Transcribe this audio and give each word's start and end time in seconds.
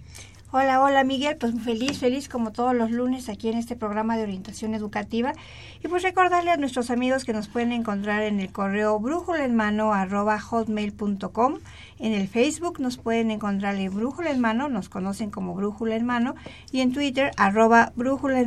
Hola, 0.58 0.80
hola 0.80 1.04
Miguel, 1.04 1.36
pues 1.36 1.52
feliz, 1.62 1.98
feliz 1.98 2.30
como 2.30 2.50
todos 2.50 2.74
los 2.74 2.90
lunes 2.90 3.28
aquí 3.28 3.50
en 3.50 3.58
este 3.58 3.76
programa 3.76 4.16
de 4.16 4.22
orientación 4.22 4.72
educativa. 4.72 5.34
Y 5.84 5.88
pues 5.88 6.02
recordarle 6.02 6.50
a 6.50 6.56
nuestros 6.56 6.88
amigos 6.88 7.26
que 7.26 7.34
nos 7.34 7.48
pueden 7.48 7.72
encontrar 7.72 8.22
en 8.22 8.40
el 8.40 8.50
correo 8.50 8.98
brújula 8.98 9.44
en 9.44 9.54
el 12.14 12.26
Facebook 12.28 12.80
nos 12.80 12.96
pueden 12.96 13.30
encontrar 13.30 13.74
en 13.74 13.94
Brújula 13.94 14.30
en 14.30 14.40
Mano, 14.40 14.70
nos 14.70 14.88
conocen 14.88 15.30
como 15.30 15.54
Brújula 15.54 15.94
en 15.94 16.06
Mano, 16.06 16.34
y 16.72 16.80
en 16.80 16.94
Twitter 16.94 17.32
arroba 17.36 17.92
Brújula. 17.94 18.40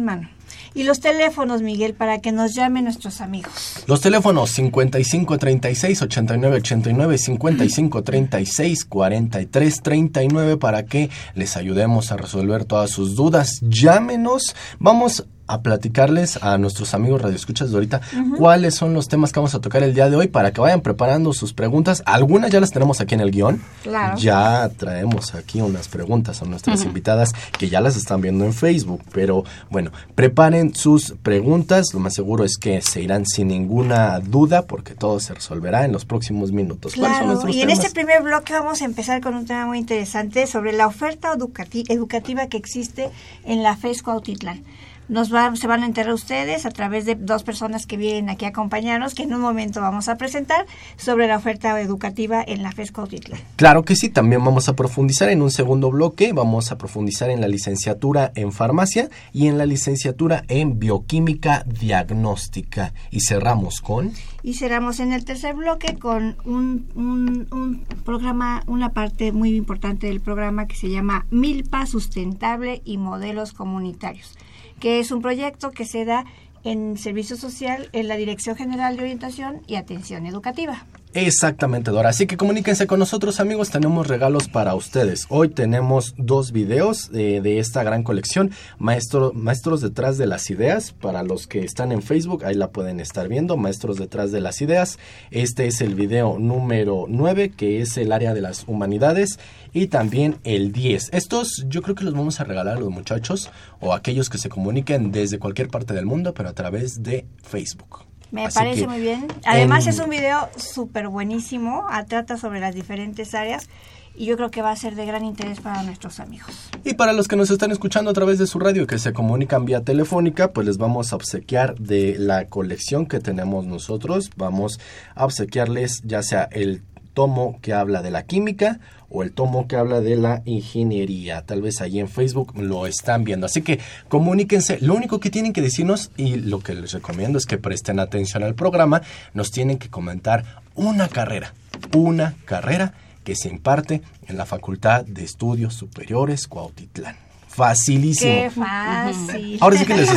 Y 0.73 0.83
los 0.83 0.99
teléfonos, 0.99 1.61
Miguel, 1.61 1.93
para 1.93 2.19
que 2.19 2.31
nos 2.31 2.53
llamen 2.53 2.85
nuestros 2.85 3.21
amigos. 3.21 3.83
Los 3.87 4.01
teléfonos 4.01 4.51
5536 4.51 6.01
8989 6.01 7.17
5536 7.17 8.85
4339 8.85 10.57
para 10.57 10.85
que 10.85 11.09
les 11.35 11.57
ayudemos 11.57 12.11
a 12.11 12.17
resolver 12.17 12.65
todas 12.65 12.91
sus 12.91 13.15
dudas. 13.15 13.59
Llámenos. 13.61 14.55
Vamos 14.79 15.21
a 15.21 15.38
platicarles 15.61 16.41
a 16.41 16.57
nuestros 16.57 16.93
amigos 16.93 17.21
radioescuchas 17.21 17.71
de 17.71 17.75
ahorita 17.75 18.01
cuáles 18.37 18.75
son 18.75 18.93
los 18.93 19.07
temas 19.07 19.31
que 19.31 19.39
vamos 19.39 19.55
a 19.55 19.61
tocar 19.61 19.83
el 19.83 19.93
día 19.93 20.09
de 20.09 20.15
hoy 20.15 20.27
para 20.27 20.51
que 20.51 20.61
vayan 20.61 20.81
preparando 20.81 21.33
sus 21.33 21.53
preguntas. 21.53 22.03
Algunas 22.05 22.51
ya 22.51 22.59
las 22.59 22.71
tenemos 22.71 23.01
aquí 23.01 23.15
en 23.15 23.21
el 23.21 23.31
guion. 23.31 23.61
Claro. 23.83 24.17
Ya 24.17 24.69
traemos 24.77 25.33
aquí 25.35 25.61
unas 25.61 25.87
preguntas 25.87 26.41
a 26.41 26.45
nuestras 26.45 26.83
invitadas 26.85 27.33
que 27.57 27.69
ya 27.69 27.81
las 27.81 27.97
están 27.97 28.21
viendo 28.21 28.45
en 28.45 28.53
Facebook. 28.53 29.01
Pero 29.11 29.43
bueno, 29.69 29.91
preparen 30.15 30.75
sus 30.75 31.15
preguntas. 31.23 31.87
Lo 31.93 31.99
más 31.99 32.13
seguro 32.13 32.43
es 32.43 32.57
que 32.57 32.81
se 32.81 33.01
irán 33.01 33.25
sin 33.25 33.47
ninguna 33.47 34.19
duda 34.19 34.67
porque 34.67 34.95
todo 34.95 35.19
se 35.19 35.33
resolverá 35.33 35.85
en 35.85 35.91
los 35.91 36.05
próximos 36.05 36.51
minutos. 36.51 36.93
Claro. 36.93 37.49
y 37.49 37.61
en 37.61 37.69
este 37.69 37.89
primer 37.89 38.21
bloque 38.21 38.53
vamos 38.53 38.81
a 38.81 38.85
empezar 38.85 39.21
con 39.21 39.33
un 39.33 39.45
tema 39.45 39.65
muy 39.65 39.79
interesante 39.79 40.47
sobre 40.47 40.73
la 40.73 40.87
oferta 40.87 41.33
educativa 41.33 42.47
que 42.47 42.57
existe 42.57 43.09
en 43.45 43.63
la 43.63 43.75
FESCO 43.75 44.11
Autitlán 44.11 44.63
nos 45.09 45.33
va, 45.33 45.53
se 45.55 45.67
van 45.67 45.83
a 45.83 45.85
enterar 45.85 46.13
ustedes 46.13 46.65
a 46.65 46.69
través 46.69 47.05
de 47.05 47.15
dos 47.15 47.43
personas 47.43 47.85
que 47.85 47.97
vienen 47.97 48.29
aquí 48.29 48.45
a 48.45 48.49
acompañarnos, 48.49 49.15
que 49.15 49.23
en 49.23 49.33
un 49.33 49.41
momento 49.41 49.81
vamos 49.81 50.07
a 50.07 50.15
presentar 50.15 50.65
sobre 50.97 51.27
la 51.27 51.37
oferta 51.37 51.79
educativa 51.81 52.43
en 52.45 52.63
la 52.63 52.71
FES 52.71 52.91
Cuautitlán. 52.91 53.41
Claro 53.55 53.83
que 53.83 53.95
sí, 53.95 54.09
también 54.09 54.43
vamos 54.45 54.69
a 54.69 54.75
profundizar 54.75 55.29
en 55.29 55.41
un 55.41 55.51
segundo 55.51 55.89
bloque, 55.89 56.31
vamos 56.31 56.71
a 56.71 56.77
profundizar 56.77 57.29
en 57.31 57.41
la 57.41 57.47
licenciatura 57.47 58.31
en 58.35 58.51
farmacia 58.51 59.09
y 59.33 59.47
en 59.47 59.57
la 59.57 59.65
licenciatura 59.65 60.43
en 60.47 60.79
bioquímica 60.79 61.65
diagnóstica. 61.65 62.93
Y 63.09 63.21
cerramos 63.21 63.81
con... 63.81 64.13
Y 64.43 64.53
cerramos 64.53 64.99
en 64.99 65.11
el 65.11 65.25
tercer 65.25 65.55
bloque 65.55 65.97
con 65.97 66.37
un, 66.45 66.87
un, 66.95 67.47
un 67.51 67.83
programa, 68.05 68.63
una 68.67 68.93
parte 68.93 69.31
muy 69.31 69.55
importante 69.55 70.07
del 70.07 70.21
programa 70.21 70.67
que 70.67 70.75
se 70.75 70.89
llama 70.89 71.25
Milpa 71.31 71.85
Sustentable 71.87 72.81
y 72.85 72.97
Modelos 72.97 73.53
Comunitarios 73.53 74.37
que 74.79 74.99
es 74.99 75.11
un 75.11 75.21
proyecto 75.21 75.71
que 75.71 75.85
se 75.85 76.05
da 76.05 76.25
en 76.63 76.97
Servicio 76.97 77.35
Social 77.35 77.89
en 77.93 78.07
la 78.07 78.15
Dirección 78.15 78.55
General 78.55 78.95
de 78.95 79.03
Orientación 79.03 79.61
y 79.67 79.75
Atención 79.75 80.25
Educativa. 80.25 80.85
Exactamente, 81.15 81.89
Dora. 81.89 82.09
Así 82.09 82.27
que 82.27 82.37
comuníquense 82.37 82.85
con 82.85 82.99
nosotros, 82.99 83.39
amigos. 83.39 83.71
Tenemos 83.71 84.07
regalos 84.07 84.47
para 84.47 84.75
ustedes. 84.75 85.25
Hoy 85.29 85.49
tenemos 85.49 86.13
dos 86.17 86.51
videos 86.51 87.09
de, 87.09 87.57
esta 87.57 87.81
gran 87.81 88.03
colección. 88.03 88.51
Maestro, 88.77 89.33
Maestros 89.33 89.81
detrás 89.81 90.19
de 90.19 90.27
las 90.27 90.51
ideas. 90.51 90.91
Para 90.91 91.23
los 91.23 91.47
que 91.47 91.61
están 91.61 91.91
en 91.91 92.03
Facebook, 92.03 92.45
ahí 92.45 92.53
la 92.53 92.69
pueden 92.69 92.99
estar 92.99 93.27
viendo. 93.27 93.57
Maestros 93.57 93.97
detrás 93.97 94.31
de 94.31 94.39
las 94.39 94.61
ideas. 94.61 94.99
Este 95.31 95.65
es 95.65 95.81
el 95.81 95.95
video 95.95 96.37
número 96.37 97.05
9, 97.07 97.53
que 97.57 97.81
es 97.81 97.97
el 97.97 98.11
área 98.11 98.35
de 98.35 98.41
las 98.41 98.65
humanidades. 98.67 99.39
Y 99.73 99.87
también 99.87 100.37
el 100.43 100.71
10. 100.71 101.09
Estos 101.11 101.65
yo 101.67 101.81
creo 101.81 101.95
que 101.95 102.03
los 102.03 102.13
vamos 102.13 102.39
a 102.39 102.43
regalar 102.43 102.77
a 102.77 102.79
los 102.79 102.91
muchachos 102.91 103.49
o 103.79 103.93
a 103.93 103.97
aquellos 103.97 104.29
que 104.29 104.37
se 104.37 104.49
comuniquen 104.49 105.11
desde 105.11 105.39
cualquier 105.39 105.69
parte 105.69 105.95
del 105.95 106.05
mundo, 106.05 106.35
pero 106.35 106.49
a 106.49 106.53
través 106.53 107.01
de 107.01 107.25
Facebook. 107.41 108.08
Me 108.31 108.49
parece 108.49 108.87
muy 108.87 108.99
bien. 108.99 109.27
Además 109.45 109.87
es 109.87 109.99
un 109.99 110.09
video 110.09 110.49
súper 110.55 111.07
buenísimo, 111.07 111.85
trata 112.07 112.37
sobre 112.37 112.59
las 112.59 112.75
diferentes 112.75 113.33
áreas 113.33 113.69
y 114.15 114.25
yo 114.25 114.35
creo 114.35 114.51
que 114.51 114.61
va 114.61 114.71
a 114.71 114.75
ser 114.75 114.95
de 114.95 115.05
gran 115.05 115.23
interés 115.23 115.61
para 115.61 115.81
nuestros 115.83 116.19
amigos. 116.19 116.69
Y 116.83 116.93
para 116.93 117.13
los 117.13 117.27
que 117.27 117.35
nos 117.35 117.49
están 117.49 117.71
escuchando 117.71 118.11
a 118.11 118.13
través 118.13 118.37
de 118.37 118.47
su 118.47 118.59
radio 118.59 118.85
que 118.85 118.99
se 118.99 119.13
comunican 119.13 119.65
vía 119.65 119.81
telefónica, 119.81 120.51
pues 120.51 120.67
les 120.67 120.77
vamos 120.77 121.13
a 121.13 121.15
obsequiar 121.15 121.75
de 121.75 122.17
la 122.19 122.47
colección 122.47 123.05
que 123.05 123.19
tenemos 123.19 123.65
nosotros, 123.65 124.29
vamos 124.35 124.79
a 125.15 125.25
obsequiarles 125.25 126.01
ya 126.03 126.21
sea 126.21 126.49
el 126.51 126.83
tomo 127.19 127.59
que 127.61 127.73
habla 127.73 128.01
de 128.01 128.11
la 128.11 128.23
química 128.23 128.79
o 129.09 129.23
el 129.23 129.33
tomo 129.33 129.67
que 129.67 129.75
habla 129.75 129.99
de 129.99 130.15
la 130.15 130.41
ingeniería. 130.45 131.41
Tal 131.41 131.61
vez 131.61 131.81
ahí 131.81 131.99
en 131.99 132.07
Facebook 132.07 132.53
lo 132.55 132.87
están 132.87 133.25
viendo. 133.25 133.45
Así 133.45 133.61
que 133.61 133.81
comuníquense. 134.07 134.77
Lo 134.79 134.95
único 134.95 135.19
que 135.19 135.29
tienen 135.29 135.51
que 135.51 135.61
decirnos 135.61 136.11
y 136.15 136.37
lo 136.37 136.61
que 136.61 136.75
les 136.75 136.93
recomiendo 136.93 137.37
es 137.37 137.45
que 137.45 137.57
presten 137.57 137.99
atención 137.99 138.41
al 138.43 138.55
programa. 138.55 139.01
Nos 139.33 139.51
tienen 139.51 139.79
que 139.79 139.89
comentar 139.89 140.61
una 140.75 141.09
carrera. 141.09 141.53
Una 141.93 142.35
carrera 142.45 142.93
que 143.25 143.35
se 143.35 143.49
imparte 143.49 144.01
en 144.25 144.37
la 144.37 144.45
Facultad 144.45 145.03
de 145.03 145.25
Estudios 145.25 145.73
Superiores 145.73 146.47
Cuautitlán 146.47 147.28
facilísimo. 147.59 148.31
Qué 148.31 148.49
fácil. 148.49 149.57
Ahora 149.59 149.77
sí 149.77 149.85
que 149.85 149.93
les, 149.93 150.09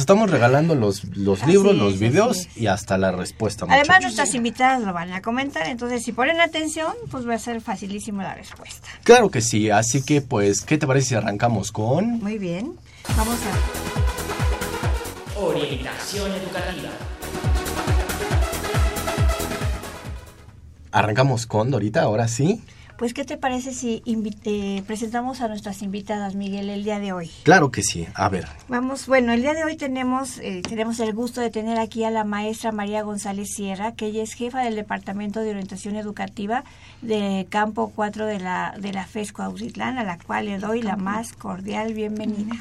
estamos 0.00 0.28
regalando 0.30 0.74
los, 0.74 1.04
los 1.16 1.46
libros, 1.46 1.76
los 1.76 2.00
videos 2.00 2.48
y 2.56 2.66
hasta 2.66 2.98
la 2.98 3.12
respuesta. 3.12 3.66
Además, 3.68 4.00
nuestras 4.02 4.34
invitadas 4.34 4.82
lo 4.82 4.92
van 4.92 5.12
a 5.12 5.22
comentar, 5.22 5.68
entonces 5.68 6.02
si 6.02 6.10
ponen 6.10 6.40
atención, 6.40 6.92
pues 7.10 7.26
va 7.28 7.34
a 7.34 7.38
ser 7.38 7.60
facilísimo 7.60 8.22
la 8.22 8.34
respuesta. 8.34 8.88
Claro 9.04 9.30
que 9.30 9.40
sí, 9.40 9.70
así 9.70 10.02
que 10.02 10.22
pues, 10.22 10.62
¿qué 10.62 10.76
te 10.76 10.88
parece 10.88 11.10
si 11.10 11.14
arrancamos 11.14 11.70
con? 11.70 12.18
Muy 12.18 12.36
bien, 12.36 12.74
vamos 13.16 13.38
a... 15.36 15.40
Orientación 15.40 16.32
educativa. 16.32 16.90
Arrancamos 20.90 21.46
con 21.46 21.70
Dorita, 21.70 22.02
ahora 22.02 22.26
sí. 22.26 22.60
Pues, 22.98 23.14
¿qué 23.14 23.24
te 23.24 23.36
parece 23.36 23.72
si 23.72 24.02
eh, 24.04 24.82
presentamos 24.84 25.40
a 25.40 25.46
nuestras 25.46 25.82
invitadas, 25.82 26.34
Miguel, 26.34 26.68
el 26.68 26.82
día 26.82 26.98
de 26.98 27.12
hoy? 27.12 27.30
Claro 27.44 27.70
que 27.70 27.84
sí. 27.84 28.08
A 28.14 28.28
ver. 28.28 28.48
Vamos, 28.66 29.06
bueno, 29.06 29.32
el 29.32 29.40
día 29.40 29.54
de 29.54 29.62
hoy 29.62 29.76
tenemos, 29.76 30.38
eh, 30.38 30.62
tenemos 30.68 30.98
el 30.98 31.14
gusto 31.14 31.40
de 31.40 31.50
tener 31.50 31.78
aquí 31.78 32.02
a 32.02 32.10
la 32.10 32.24
maestra 32.24 32.72
María 32.72 33.02
González 33.02 33.50
Sierra, 33.54 33.92
que 33.92 34.06
ella 34.06 34.24
es 34.24 34.32
jefa 34.32 34.62
del 34.62 34.74
Departamento 34.74 35.38
de 35.38 35.50
Orientación 35.50 35.94
Educativa 35.94 36.64
de 37.00 37.46
Campo 37.48 37.92
4 37.94 38.26
de 38.26 38.40
la, 38.40 38.74
de 38.76 38.92
la 38.92 39.06
FESCO 39.06 39.44
Auzitlán, 39.44 39.96
a 39.98 40.02
la 40.02 40.18
cual 40.18 40.46
le 40.46 40.58
doy 40.58 40.82
la 40.82 40.96
más 40.96 41.32
cordial 41.32 41.94
bienvenida. 41.94 42.56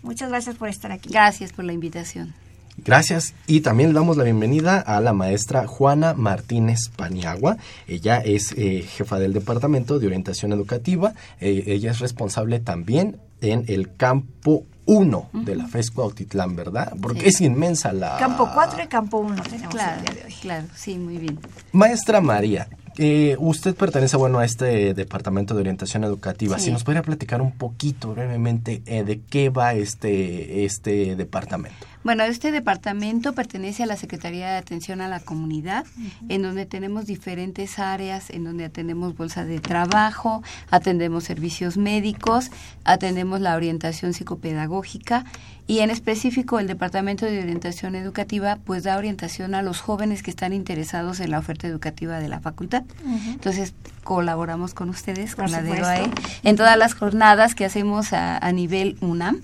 Muchas 0.00 0.30
gracias 0.30 0.56
por 0.56 0.70
estar 0.70 0.90
aquí. 0.90 1.10
Gracias 1.10 1.52
por 1.52 1.66
la 1.66 1.74
invitación. 1.74 2.32
Gracias 2.78 3.34
y 3.46 3.60
también 3.60 3.90
le 3.90 3.94
damos 3.94 4.16
la 4.16 4.24
bienvenida 4.24 4.78
a 4.78 5.00
la 5.00 5.12
maestra 5.12 5.66
Juana 5.66 6.14
Martínez 6.14 6.88
Paniagua. 6.96 7.56
Ella 7.86 8.18
es 8.18 8.52
eh, 8.52 8.82
jefa 8.82 9.18
del 9.18 9.32
Departamento 9.32 9.98
de 9.98 10.06
Orientación 10.06 10.52
Educativa. 10.52 11.12
Eh, 11.40 11.64
ella 11.66 11.90
es 11.90 12.00
responsable 12.00 12.60
también 12.60 13.18
en 13.40 13.64
el 13.68 13.94
campo 13.94 14.64
1 14.86 15.30
de 15.32 15.54
la 15.54 15.66
FESCO 15.66 16.02
Autitlán, 16.02 16.56
¿verdad? 16.56 16.94
Porque 17.00 17.28
es 17.28 17.40
inmensa 17.40 17.92
la... 17.92 18.16
Campo 18.18 18.48
4 18.52 18.82
y 18.82 18.86
campo 18.88 19.18
1 19.18 19.42
tenemos 19.42 19.74
claro, 19.74 19.98
el 19.98 20.04
día 20.04 20.14
de 20.14 20.24
hoy. 20.26 20.34
Claro, 20.40 20.66
sí, 20.74 20.98
muy 20.98 21.18
bien. 21.18 21.38
Maestra 21.72 22.20
María, 22.20 22.68
eh, 22.98 23.36
usted 23.38 23.74
pertenece, 23.74 24.16
bueno, 24.16 24.38
a 24.38 24.44
este 24.44 24.92
Departamento 24.94 25.54
de 25.54 25.60
Orientación 25.60 26.04
Educativa. 26.04 26.58
Sí. 26.58 26.66
Si 26.66 26.70
nos 26.72 26.84
podría 26.84 27.02
platicar 27.02 27.40
un 27.40 27.52
poquito 27.52 28.12
brevemente 28.12 28.82
eh, 28.86 29.04
de 29.04 29.20
qué 29.20 29.50
va 29.50 29.74
este, 29.74 30.64
este 30.64 31.16
departamento. 31.16 31.86
Bueno, 32.04 32.24
este 32.24 32.50
departamento 32.50 33.32
pertenece 33.32 33.84
a 33.84 33.86
la 33.86 33.96
Secretaría 33.96 34.50
de 34.50 34.56
Atención 34.56 35.00
a 35.00 35.08
la 35.08 35.20
Comunidad, 35.20 35.86
en 36.28 36.42
donde 36.42 36.66
tenemos 36.66 37.06
diferentes 37.06 37.78
áreas, 37.78 38.30
en 38.30 38.42
donde 38.42 38.64
atendemos 38.64 39.16
bolsa 39.16 39.44
de 39.44 39.60
trabajo, 39.60 40.42
atendemos 40.70 41.22
servicios 41.22 41.76
médicos, 41.76 42.50
atendemos 42.82 43.40
la 43.40 43.54
orientación 43.54 44.14
psicopedagógica 44.14 45.24
y 45.66 45.80
en 45.80 45.90
específico 45.90 46.58
el 46.58 46.66
Departamento 46.66 47.26
de 47.26 47.40
Orientación 47.40 47.94
Educativa 47.94 48.58
pues 48.64 48.82
da 48.84 48.96
orientación 48.96 49.54
a 49.54 49.62
los 49.62 49.80
jóvenes 49.80 50.22
que 50.22 50.30
están 50.30 50.52
interesados 50.52 51.20
en 51.20 51.30
la 51.30 51.38
oferta 51.38 51.66
educativa 51.66 52.18
de 52.18 52.28
la 52.28 52.40
facultad. 52.40 52.84
Entonces 53.28 53.74
colaboramos 54.02 54.74
con 54.74 54.88
ustedes, 54.88 55.36
Por 55.36 55.44
con 55.44 55.52
la. 55.52 55.62
DOAE, 55.62 56.10
en 56.42 56.56
todas 56.56 56.76
las 56.76 56.94
jornadas 56.94 57.54
que 57.54 57.64
hacemos 57.64 58.12
a, 58.12 58.36
a 58.38 58.52
nivel 58.52 58.96
UNAM 59.00 59.40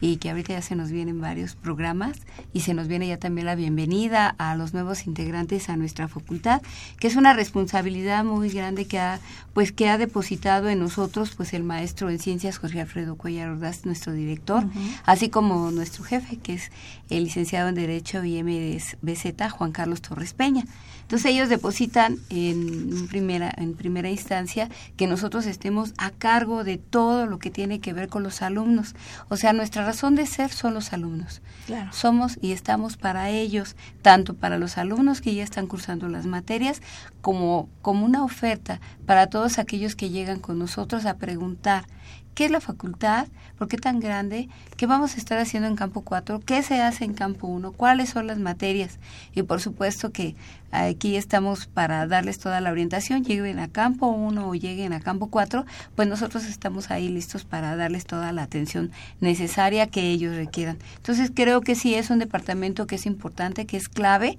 y 0.00 0.16
que 0.16 0.30
ahorita 0.30 0.52
ya 0.52 0.62
se 0.62 0.76
nos 0.76 0.90
vienen 0.90 1.20
varios 1.20 1.56
programas 1.56 2.18
y 2.52 2.60
se 2.60 2.72
nos 2.72 2.86
viene 2.86 3.08
ya 3.08 3.16
también 3.16 3.46
la 3.46 3.56
bienvenida 3.56 4.34
a 4.38 4.54
los 4.54 4.74
nuevos 4.74 5.06
integrantes 5.06 5.68
a 5.68 5.76
nuestra 5.76 6.06
facultad, 6.06 6.62
que 7.00 7.08
es 7.08 7.16
una 7.16 7.32
responsabilidad 7.32 8.24
muy 8.24 8.50
grande 8.50 8.86
que 8.86 8.98
ha 9.00 9.18
pues 9.52 9.72
que 9.72 9.88
ha 9.88 9.98
depositado 9.98 10.68
en 10.68 10.78
nosotros 10.78 11.32
pues 11.36 11.52
el 11.52 11.64
maestro 11.64 12.08
en 12.08 12.20
ciencias 12.20 12.58
Jorge 12.58 12.80
Alfredo 12.80 13.16
Cuellar 13.16 13.48
Ordaz, 13.48 13.84
nuestro 13.84 14.12
director, 14.12 14.64
así 15.04 15.28
como 15.28 15.39
nuestro 15.40 16.04
jefe 16.04 16.36
que 16.36 16.54
es 16.54 16.70
el 17.08 17.24
licenciado 17.24 17.68
en 17.68 17.74
Derecho 17.74 18.24
y 18.24 18.42
MBZ 18.42 19.50
Juan 19.50 19.72
Carlos 19.72 20.02
Torres 20.02 20.34
Peña. 20.34 20.64
Entonces 21.02 21.32
ellos 21.32 21.48
depositan 21.48 22.18
en 22.28 23.08
primera 23.08 23.52
en 23.56 23.74
primera 23.74 24.08
instancia 24.08 24.68
que 24.96 25.08
nosotros 25.08 25.46
estemos 25.46 25.92
a 25.98 26.10
cargo 26.10 26.62
de 26.62 26.78
todo 26.78 27.26
lo 27.26 27.40
que 27.40 27.50
tiene 27.50 27.80
que 27.80 27.92
ver 27.92 28.08
con 28.08 28.22
los 28.22 28.42
alumnos. 28.42 28.94
O 29.28 29.36
sea, 29.36 29.52
nuestra 29.52 29.84
razón 29.84 30.14
de 30.14 30.26
ser 30.26 30.52
son 30.52 30.72
los 30.72 30.92
alumnos. 30.92 31.42
Claro. 31.66 31.92
Somos 31.92 32.38
y 32.40 32.52
estamos 32.52 32.96
para 32.96 33.28
ellos, 33.30 33.74
tanto 34.02 34.34
para 34.34 34.56
los 34.56 34.78
alumnos 34.78 35.20
que 35.20 35.34
ya 35.34 35.42
están 35.42 35.66
cursando 35.66 36.08
las 36.08 36.26
materias, 36.26 36.80
como, 37.22 37.68
como 37.82 38.06
una 38.06 38.22
oferta 38.22 38.80
para 39.04 39.26
todos 39.26 39.58
aquellos 39.58 39.96
que 39.96 40.10
llegan 40.10 40.38
con 40.38 40.60
nosotros 40.60 41.06
a 41.06 41.16
preguntar 41.16 41.86
qué 42.34 42.46
es 42.46 42.50
la 42.50 42.60
facultad, 42.60 43.26
por 43.58 43.68
qué 43.68 43.76
tan 43.76 44.00
grande, 44.00 44.48
qué 44.76 44.86
vamos 44.86 45.14
a 45.14 45.18
estar 45.18 45.38
haciendo 45.38 45.68
en 45.68 45.76
campo 45.76 46.02
4, 46.02 46.40
qué 46.40 46.62
se 46.62 46.80
hace 46.80 47.04
en 47.04 47.14
campo 47.14 47.46
1, 47.46 47.72
cuáles 47.72 48.10
son 48.10 48.26
las 48.26 48.38
materias. 48.38 48.98
Y 49.34 49.42
por 49.42 49.60
supuesto 49.60 50.12
que 50.12 50.36
aquí 50.70 51.16
estamos 51.16 51.66
para 51.66 52.06
darles 52.06 52.38
toda 52.38 52.60
la 52.60 52.70
orientación, 52.70 53.24
lleguen 53.24 53.58
a 53.58 53.68
campo 53.68 54.06
1 54.08 54.48
o 54.48 54.54
lleguen 54.54 54.92
a 54.92 55.00
campo 55.00 55.28
4, 55.28 55.64
pues 55.96 56.08
nosotros 56.08 56.44
estamos 56.46 56.90
ahí 56.90 57.08
listos 57.08 57.44
para 57.44 57.76
darles 57.76 58.06
toda 58.06 58.32
la 58.32 58.42
atención 58.42 58.90
necesaria 59.20 59.86
que 59.88 60.10
ellos 60.10 60.36
requieran. 60.36 60.78
Entonces 60.96 61.30
creo 61.34 61.60
que 61.60 61.74
sí 61.74 61.94
es 61.94 62.10
un 62.10 62.18
departamento 62.18 62.86
que 62.86 62.96
es 62.96 63.06
importante, 63.06 63.66
que 63.66 63.76
es 63.76 63.88
clave 63.88 64.38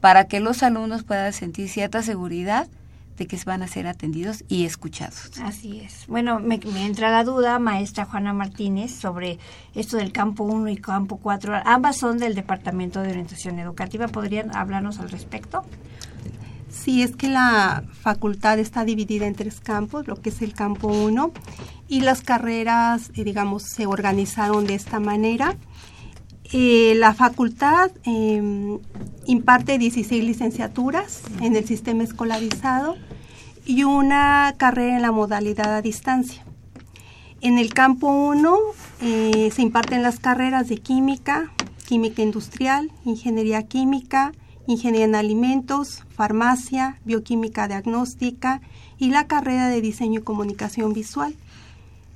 para 0.00 0.26
que 0.26 0.40
los 0.40 0.62
alumnos 0.62 1.04
puedan 1.04 1.32
sentir 1.32 1.68
cierta 1.68 2.02
seguridad 2.02 2.68
de 3.16 3.26
que 3.26 3.36
van 3.44 3.62
a 3.62 3.68
ser 3.68 3.86
atendidos 3.86 4.44
y 4.48 4.64
escuchados. 4.64 5.30
Así 5.42 5.80
es. 5.80 6.06
Bueno, 6.06 6.40
me, 6.40 6.58
me 6.58 6.86
entra 6.86 7.10
la 7.10 7.24
duda, 7.24 7.58
maestra 7.58 8.04
Juana 8.04 8.32
Martínez, 8.32 8.92
sobre 8.92 9.38
esto 9.74 9.96
del 9.96 10.12
campo 10.12 10.44
1 10.44 10.68
y 10.70 10.76
campo 10.76 11.18
4. 11.18 11.62
Ambas 11.64 11.96
son 11.96 12.18
del 12.18 12.34
Departamento 12.34 13.02
de 13.02 13.10
Orientación 13.10 13.58
Educativa. 13.58 14.08
¿Podrían 14.08 14.54
hablarnos 14.54 14.98
al 14.98 15.10
respecto? 15.10 15.64
Sí, 16.68 17.02
es 17.02 17.16
que 17.16 17.28
la 17.28 17.84
facultad 18.00 18.58
está 18.58 18.84
dividida 18.84 19.26
en 19.26 19.34
tres 19.34 19.60
campos, 19.60 20.06
lo 20.06 20.16
que 20.16 20.28
es 20.28 20.42
el 20.42 20.52
campo 20.52 20.88
1, 20.88 21.32
y 21.88 22.00
las 22.00 22.20
carreras, 22.20 23.10
eh, 23.14 23.24
digamos, 23.24 23.62
se 23.62 23.86
organizaron 23.86 24.66
de 24.66 24.74
esta 24.74 25.00
manera. 25.00 25.56
Eh, 26.52 26.94
la 26.96 27.12
facultad 27.12 27.90
eh, 28.04 28.78
imparte 29.26 29.78
16 29.78 30.22
licenciaturas 30.22 31.22
en 31.40 31.56
el 31.56 31.66
sistema 31.66 32.04
escolarizado 32.04 32.96
y 33.64 33.82
una 33.82 34.54
carrera 34.56 34.96
en 34.96 35.02
la 35.02 35.10
modalidad 35.10 35.74
a 35.74 35.82
distancia. 35.82 36.44
En 37.40 37.58
el 37.58 37.74
campo 37.74 38.08
1 38.08 38.56
eh, 39.02 39.50
se 39.52 39.62
imparten 39.62 40.02
las 40.02 40.20
carreras 40.20 40.68
de 40.68 40.78
química, 40.78 41.52
química 41.86 42.22
industrial, 42.22 42.92
ingeniería 43.04 43.64
química, 43.64 44.32
ingeniería 44.68 45.06
en 45.06 45.14
alimentos, 45.16 46.04
farmacia, 46.14 47.00
bioquímica 47.04 47.68
diagnóstica 47.68 48.60
y 48.98 49.10
la 49.10 49.26
carrera 49.26 49.68
de 49.68 49.80
diseño 49.80 50.20
y 50.20 50.24
comunicación 50.24 50.92
visual. 50.92 51.34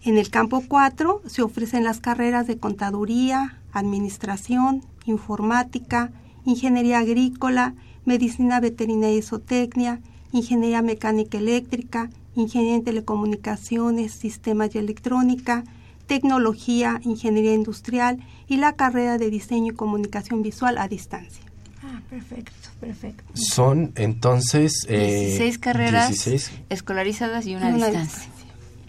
En 0.02 0.16
el 0.16 0.30
campo 0.30 0.62
4 0.66 1.22
se 1.26 1.42
ofrecen 1.42 1.84
las 1.84 2.00
carreras 2.00 2.46
de 2.46 2.56
contaduría, 2.56 3.58
administración, 3.72 4.82
informática, 5.04 6.10
ingeniería 6.44 7.00
agrícola, 7.00 7.74
medicina 8.06 8.60
veterinaria 8.60 9.18
y 9.18 9.22
zootecnia, 9.22 10.00
ingeniería 10.32 10.80
mecánica 10.80 11.36
eléctrica, 11.38 12.10
ingeniería 12.34 12.76
en 12.76 12.84
telecomunicaciones, 12.84 14.12
sistemas 14.12 14.74
y 14.74 14.78
electrónica, 14.78 15.64
tecnología, 16.06 17.00
ingeniería 17.04 17.54
industrial 17.54 18.18
y 18.48 18.56
la 18.56 18.72
carrera 18.72 19.18
de 19.18 19.30
diseño 19.30 19.72
y 19.72 19.76
comunicación 19.76 20.42
visual 20.42 20.78
a 20.78 20.88
distancia. 20.88 21.44
Ah, 21.82 22.00
perfecto, 22.08 22.52
perfecto. 22.80 23.22
Son 23.34 23.92
entonces... 23.96 24.86
eh, 24.88 25.26
16 25.36 25.58
carreras 25.58 26.08
16. 26.08 26.52
escolarizadas 26.68 27.46
y 27.46 27.54
una, 27.54 27.68
Una 27.68 27.86
distancia. 27.88 28.29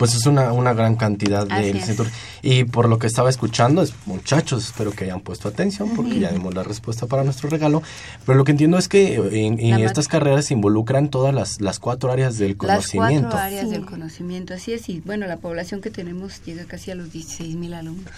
Pues 0.01 0.15
es 0.15 0.25
una, 0.25 0.51
una 0.51 0.73
gran 0.73 0.95
cantidad 0.95 1.45
de 1.45 1.61
licenciaturas. 1.73 2.11
Y 2.41 2.63
por 2.63 2.89
lo 2.89 2.97
que 2.97 3.05
estaba 3.05 3.29
escuchando, 3.29 3.83
es, 3.83 3.93
muchachos, 4.07 4.65
espero 4.65 4.89
que 4.89 5.03
hayan 5.03 5.21
puesto 5.21 5.47
atención 5.47 5.91
porque 5.95 6.19
ya 6.19 6.31
dimos 6.31 6.55
la 6.55 6.63
respuesta 6.63 7.05
para 7.05 7.23
nuestro 7.23 7.49
regalo. 7.51 7.83
Pero 8.25 8.35
lo 8.35 8.43
que 8.43 8.49
entiendo 8.49 8.79
es 8.79 8.87
que 8.87 9.13
en, 9.13 9.59
en 9.59 9.79
estas 9.81 10.07
carreras 10.07 10.45
se 10.45 10.55
involucran 10.55 11.09
todas 11.09 11.35
las, 11.35 11.61
las 11.61 11.77
cuatro 11.77 12.11
áreas 12.11 12.39
del 12.39 12.53
Las 12.53 12.87
conocimiento. 12.87 13.29
cuatro 13.29 13.45
áreas 13.45 13.65
Sí. 13.65 13.69
del 13.69 13.85
conocimiento, 13.85 14.55
así 14.55 14.73
es. 14.73 14.89
Y 14.89 15.01
bueno, 15.01 15.27
la 15.27 15.37
población 15.37 15.81
que 15.81 15.91
tenemos 15.91 16.41
llega 16.45 16.65
casi 16.65 16.89
a 16.89 16.95
los 16.95 17.11
16 17.13 17.55
mil 17.55 17.75
alumnos. 17.75 18.11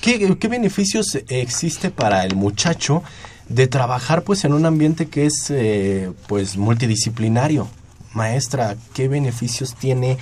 ¿Qué, 0.00 0.38
qué 0.38 0.48
beneficios 0.48 1.18
existe 1.28 1.90
para 1.90 2.24
el 2.24 2.34
muchacho 2.34 3.02
de 3.50 3.66
trabajar 3.66 4.22
pues 4.22 4.46
en 4.46 4.54
un 4.54 4.64
ambiente 4.64 5.04
que 5.08 5.26
es 5.26 5.50
eh, 5.50 6.10
pues 6.28 6.56
multidisciplinario? 6.56 7.68
Maestra, 8.14 8.76
¿qué 8.94 9.08
beneficios 9.08 9.74
tiene 9.74 10.16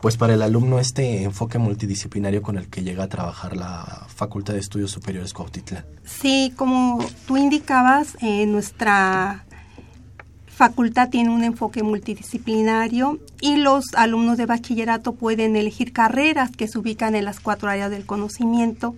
pues 0.00 0.16
para 0.16 0.34
el 0.34 0.42
alumno 0.42 0.78
este 0.78 1.24
enfoque 1.24 1.58
multidisciplinario 1.58 2.42
con 2.42 2.56
el 2.56 2.68
que 2.68 2.82
llega 2.82 3.04
a 3.04 3.08
trabajar 3.08 3.56
la 3.56 4.06
Facultad 4.14 4.54
de 4.54 4.60
Estudios 4.60 4.90
Superiores 4.90 5.32
Cuautitlán? 5.32 5.84
Sí, 6.04 6.52
como 6.56 7.04
tú 7.26 7.36
indicabas, 7.36 8.16
eh, 8.20 8.46
nuestra 8.46 9.44
facultad 10.46 11.08
tiene 11.08 11.30
un 11.30 11.44
enfoque 11.44 11.82
multidisciplinario 11.82 13.18
y 13.40 13.56
los 13.56 13.94
alumnos 13.94 14.36
de 14.38 14.46
bachillerato 14.46 15.14
pueden 15.14 15.56
elegir 15.56 15.92
carreras 15.92 16.50
que 16.50 16.68
se 16.68 16.78
ubican 16.78 17.14
en 17.14 17.24
las 17.24 17.40
cuatro 17.40 17.68
áreas 17.68 17.90
del 17.90 18.06
conocimiento, 18.06 18.94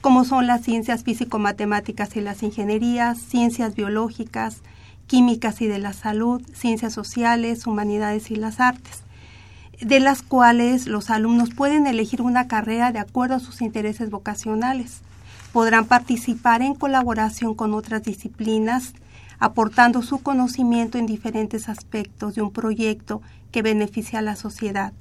como 0.00 0.24
son 0.24 0.46
las 0.46 0.62
ciencias 0.62 1.02
físico-matemáticas 1.02 2.14
y 2.16 2.20
las 2.20 2.42
ingenierías, 2.42 3.18
ciencias 3.18 3.74
biológicas, 3.74 4.58
químicas 5.06 5.60
y 5.60 5.66
de 5.66 5.78
la 5.78 5.92
salud, 5.92 6.42
ciencias 6.52 6.92
sociales, 6.92 7.66
humanidades 7.66 8.30
y 8.30 8.36
las 8.36 8.60
artes 8.60 9.03
de 9.80 10.00
las 10.00 10.22
cuales 10.22 10.86
los 10.86 11.10
alumnos 11.10 11.50
pueden 11.50 11.86
elegir 11.86 12.22
una 12.22 12.48
carrera 12.48 12.92
de 12.92 12.98
acuerdo 12.98 13.36
a 13.36 13.40
sus 13.40 13.62
intereses 13.62 14.10
vocacionales. 14.10 15.00
Podrán 15.52 15.86
participar 15.86 16.62
en 16.62 16.74
colaboración 16.74 17.54
con 17.54 17.74
otras 17.74 18.02
disciplinas 18.02 18.94
aportando 19.38 20.02
su 20.02 20.22
conocimiento 20.22 20.98
en 20.98 21.06
diferentes 21.06 21.68
aspectos 21.68 22.34
de 22.34 22.42
un 22.42 22.50
proyecto 22.50 23.20
que 23.50 23.62
beneficia 23.62 24.20
a 24.20 24.22
la 24.22 24.36
sociedad. 24.36 24.92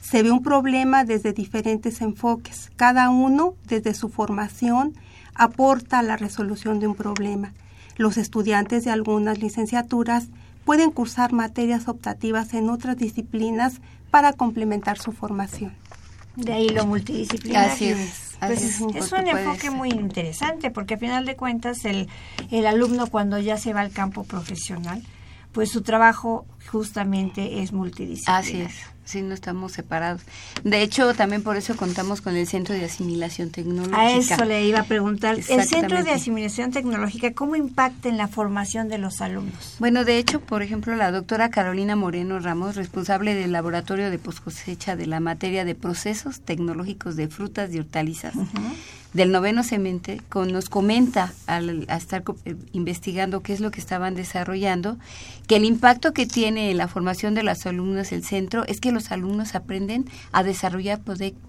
Se 0.00 0.22
ve 0.22 0.30
un 0.30 0.42
problema 0.42 1.04
desde 1.04 1.32
diferentes 1.32 2.00
enfoques, 2.00 2.70
cada 2.76 3.10
uno 3.10 3.54
desde 3.66 3.94
su 3.94 4.08
formación 4.08 4.94
aporta 5.34 5.98
a 5.98 6.02
la 6.02 6.16
resolución 6.16 6.80
de 6.80 6.86
un 6.86 6.94
problema. 6.94 7.52
Los 7.96 8.16
estudiantes 8.16 8.84
de 8.84 8.90
algunas 8.90 9.38
licenciaturas 9.38 10.28
pueden 10.64 10.90
cursar 10.90 11.32
materias 11.32 11.88
optativas 11.88 12.54
en 12.54 12.70
otras 12.70 12.96
disciplinas 12.96 13.80
para 14.10 14.32
complementar 14.32 14.98
su 14.98 15.12
formación. 15.12 15.72
De 16.36 16.52
ahí 16.52 16.68
lo 16.68 16.86
multidisciplinario. 16.86 17.72
Así 17.72 17.88
es. 17.88 18.36
Pues 18.40 18.62
es, 18.62 18.80
un 18.80 18.96
es 18.96 19.12
enfoque 19.12 19.60
ser. 19.60 19.70
muy 19.70 19.90
interesante 19.90 20.70
porque 20.70 20.94
a 20.94 20.98
final 20.98 21.26
de 21.26 21.36
cuentas 21.36 21.84
el, 21.84 22.08
el 22.50 22.66
alumno 22.66 23.06
cuando 23.08 23.38
ya 23.38 23.58
se 23.58 23.74
va 23.74 23.80
al 23.80 23.90
campo 23.90 24.24
profesional, 24.24 25.02
pues 25.52 25.70
su 25.70 25.82
trabajo 25.82 26.46
justamente 26.70 27.62
es 27.62 27.72
multidisciplinario. 27.72 28.48
Así 28.48 28.60
es, 28.60 28.74
sí, 29.04 29.22
no 29.22 29.34
estamos 29.34 29.72
separados. 29.72 30.22
De 30.62 30.82
hecho, 30.82 31.14
también 31.14 31.42
por 31.42 31.56
eso 31.56 31.76
contamos 31.76 32.20
con 32.20 32.36
el 32.36 32.46
Centro 32.46 32.74
de 32.74 32.84
Asimilación 32.84 33.50
Tecnológica. 33.50 34.00
A 34.00 34.12
eso 34.12 34.44
le 34.44 34.64
iba 34.64 34.80
a 34.80 34.84
preguntar. 34.84 35.36
El 35.36 35.64
Centro 35.64 36.04
de. 36.04 36.10
Asimilación 36.10 36.70
Tecnológica, 36.70 37.32
¿cómo 37.32 37.56
impacta 37.56 38.08
en 38.08 38.16
la 38.16 38.28
formación 38.28 38.88
de 38.88 38.98
los 38.98 39.20
alumnos? 39.20 39.76
Bueno, 39.78 40.04
de 40.04 40.18
hecho, 40.18 40.40
por 40.40 40.62
ejemplo, 40.62 40.94
la 40.96 41.12
doctora 41.12 41.50
Carolina 41.50 41.96
Moreno 41.96 42.38
Ramos, 42.40 42.76
responsable 42.76 43.34
del 43.34 43.52
laboratorio 43.52 44.10
de 44.10 44.18
poscosecha 44.18 44.96
de 44.96 45.06
la 45.06 45.20
materia 45.20 45.64
de 45.64 45.74
procesos 45.74 46.40
tecnológicos 46.40 47.16
de 47.16 47.28
frutas 47.28 47.72
y 47.72 47.78
hortalizas 47.78 48.34
del 49.12 49.32
noveno 49.32 49.64
semestre, 49.64 50.20
con, 50.28 50.52
nos 50.52 50.68
comenta 50.68 51.32
al, 51.46 51.86
estar 51.90 52.22
eh, 52.44 52.54
investigando 52.72 53.42
qué 53.42 53.52
es 53.52 53.60
lo 53.60 53.70
que 53.70 53.80
estaban 53.80 54.14
desarrollando, 54.14 54.98
que 55.48 55.56
el 55.56 55.64
impacto 55.64 56.12
que 56.12 56.26
tiene 56.26 56.70
en 56.70 56.76
la 56.76 56.86
formación 56.86 57.34
de 57.34 57.42
los 57.42 57.66
alumnos 57.66 58.12
el 58.12 58.24
centro 58.24 58.64
es 58.66 58.80
que 58.80 58.92
los 58.92 59.10
alumnos 59.10 59.54
aprenden 59.54 60.04
a 60.30 60.44
desarrollar 60.44 61.00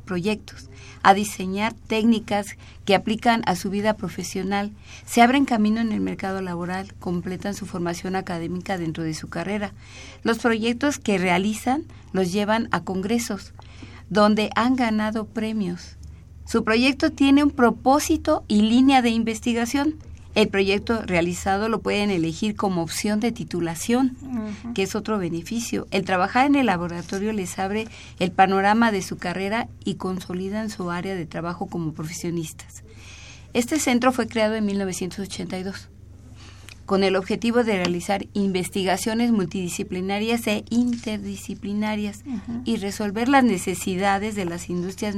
proyectos, 0.05 0.69
a 1.03 1.13
diseñar 1.13 1.73
técnicas 1.73 2.57
que 2.85 2.95
aplican 2.95 3.43
a 3.45 3.55
su 3.55 3.69
vida 3.69 3.95
profesional, 3.95 4.71
se 5.05 5.21
abren 5.21 5.45
camino 5.45 5.81
en 5.81 5.91
el 5.91 6.01
mercado 6.01 6.41
laboral, 6.41 6.93
completan 6.99 7.53
su 7.53 7.67
formación 7.67 8.15
académica 8.15 8.77
dentro 8.77 9.03
de 9.03 9.13
su 9.13 9.29
carrera. 9.29 9.71
Los 10.23 10.39
proyectos 10.39 10.97
que 10.97 11.19
realizan 11.19 11.83
los 12.11 12.31
llevan 12.31 12.69
a 12.71 12.83
congresos, 12.83 13.53
donde 14.09 14.49
han 14.55 14.75
ganado 14.75 15.25
premios. 15.25 15.97
Su 16.45 16.63
proyecto 16.63 17.11
tiene 17.11 17.43
un 17.43 17.51
propósito 17.51 18.43
y 18.47 18.61
línea 18.61 19.01
de 19.01 19.09
investigación. 19.09 19.95
El 20.33 20.47
proyecto 20.47 21.01
realizado 21.01 21.67
lo 21.67 21.81
pueden 21.81 22.09
elegir 22.09 22.55
como 22.55 22.81
opción 22.81 23.19
de 23.19 23.31
titulación, 23.31 24.15
que 24.73 24.83
es 24.83 24.95
otro 24.95 25.17
beneficio. 25.17 25.87
El 25.91 26.05
trabajar 26.05 26.45
en 26.45 26.55
el 26.55 26.67
laboratorio 26.67 27.33
les 27.33 27.59
abre 27.59 27.87
el 28.19 28.31
panorama 28.31 28.91
de 28.91 29.01
su 29.01 29.17
carrera 29.17 29.67
y 29.83 29.95
consolidan 29.95 30.69
su 30.69 30.89
área 30.89 31.15
de 31.15 31.25
trabajo 31.25 31.67
como 31.67 31.93
profesionistas. 31.93 32.83
Este 33.53 33.79
centro 33.79 34.13
fue 34.13 34.27
creado 34.27 34.55
en 34.55 34.65
1982 34.65 35.89
con 36.91 37.05
el 37.05 37.15
objetivo 37.15 37.63
de 37.63 37.77
realizar 37.77 38.27
investigaciones 38.33 39.31
multidisciplinarias 39.31 40.45
e 40.47 40.65
interdisciplinarias 40.69 42.23
y 42.65 42.75
resolver 42.75 43.29
las 43.29 43.45
necesidades 43.45 44.35
de 44.35 44.43
las 44.43 44.69
industrias 44.69 45.15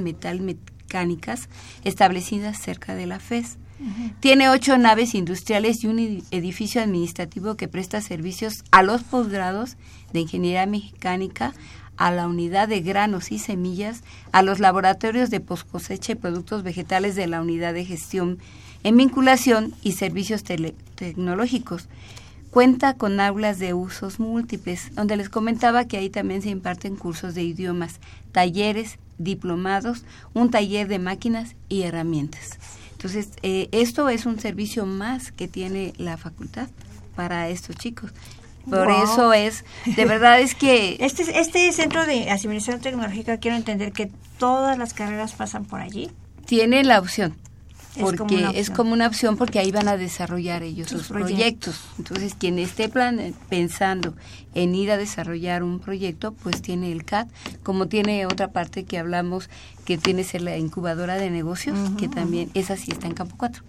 metalmecánicas 0.84 1.50
establecidas 1.84 2.60
cerca 2.62 2.96
de 2.96 3.06
la 3.08 3.20
FES. 3.20 3.58
Tiene 4.22 4.50
ocho 4.50 4.78
naves 4.78 5.14
industriales 5.14 5.84
y 5.84 5.88
un 5.88 5.98
edi- 5.98 6.24
edificio 6.32 6.82
administrativo 6.82 7.56
que 7.56 7.68
presta 7.68 8.00
servicios 8.02 8.64
a 8.72 8.82
los 8.82 9.04
posgrados 9.04 9.76
de 10.14 10.22
ingeniería 10.22 10.66
mecánica, 10.66 11.54
a 11.98 12.10
la 12.12 12.28
unidad 12.28 12.70
de 12.70 12.80
granos 12.80 13.32
y 13.32 13.40
semillas, 13.40 14.02
a 14.32 14.42
los 14.42 14.60
laboratorios 14.60 15.30
de 15.32 15.42
poscosecha 15.42 16.14
y 16.14 16.16
productos 16.16 16.64
vegetales 16.64 17.16
de 17.16 17.28
la 17.28 17.42
unidad 17.42 17.74
de 17.74 17.84
gestión 17.86 18.40
en 18.84 18.96
vinculación 18.98 19.74
y 19.82 19.94
servicios 19.94 20.44
tecnológicos. 20.44 21.88
Cuenta 22.52 22.94
con 22.94 23.20
aulas 23.20 23.58
de 23.60 23.74
usos 23.74 24.20
múltiples, 24.20 24.94
donde 24.96 25.18
les 25.18 25.28
comentaba 25.28 25.86
que 25.86 25.98
ahí 25.98 26.10
también 26.10 26.42
se 26.42 26.50
imparten 26.52 26.96
cursos 26.96 27.34
de 27.34 27.44
idiomas, 27.44 28.00
talleres, 28.34 28.98
diplomados, 29.18 30.04
un 30.34 30.52
taller 30.52 30.90
de 30.90 31.00
máquinas 31.00 31.56
y 31.70 31.84
herramientas. 31.84 32.60
Entonces, 32.92 33.30
eh, 33.44 33.70
esto 33.72 34.10
es 34.10 34.26
un 34.26 34.40
servicio 34.40 34.86
más 34.86 35.32
que 35.32 35.48
tiene 35.48 35.94
la 35.98 36.18
facultad 36.18 36.68
para 37.16 37.48
estos 37.50 37.76
chicos. 37.78 38.12
Por 38.70 38.88
Wow. 38.88 39.04
eso 39.04 39.34
es, 39.34 39.66
de 39.86 40.06
verdad 40.06 40.40
es 40.40 40.56
que 40.56 40.96
Este, 41.02 41.24
este 41.40 41.72
Centro 41.74 42.06
de 42.06 42.30
Asimilación 42.32 42.80
Tecnológica, 42.80 43.38
quiero 43.38 43.58
entender 43.58 43.92
que 43.92 44.10
todas 44.40 44.78
las 44.78 44.94
carreras 44.94 45.34
pasan 45.34 45.66
por 45.66 45.82
allí. 45.82 46.10
tiene 46.46 46.84
la 46.84 47.00
opción. 47.00 47.36
Es 47.96 48.02
como 48.02 48.16
Porque 48.18 48.36
una 48.38 48.50
es 48.50 48.58
opción. 48.70 48.76
como 48.76 48.94
una 48.94 49.08
opción 49.08 49.38
porque 49.38 49.60
ahí 49.60 49.72
van 49.72 49.88
a 49.88 49.98
desarrollar 49.98 50.64
ellos 50.64 50.88
Sus 50.90 51.02
sus 51.02 51.08
proyectos. 51.10 51.76
proyectos. 51.78 51.80
Entonces, 52.00 52.34
quien 52.34 52.58
esté 52.58 52.90
plan- 52.90 53.36
pensando 53.50 54.16
en 54.56 54.74
ir 54.74 54.90
a 54.92 54.98
desarrollar 54.98 55.62
un 55.64 55.80
proyecto, 55.80 56.32
pues 56.34 56.62
tiene 56.62 56.92
el 56.92 57.06
CAT, 57.06 57.30
como 57.62 57.88
tiene 57.88 58.26
otra 58.26 58.52
parte 58.52 58.84
que 58.86 58.98
hablamos 58.98 59.50
que 59.86 59.98
tiene 60.00 60.24
ser 60.24 60.42
la 60.42 60.58
incubadora 60.58 61.16
de 61.16 61.30
negocios, 61.30 61.78
que 62.00 62.08
también 62.08 62.50
esa 62.56 62.78
sí 62.78 62.92
está 62.92 63.06
en 63.08 63.14
Campo 63.14 63.36
4. 63.38 63.64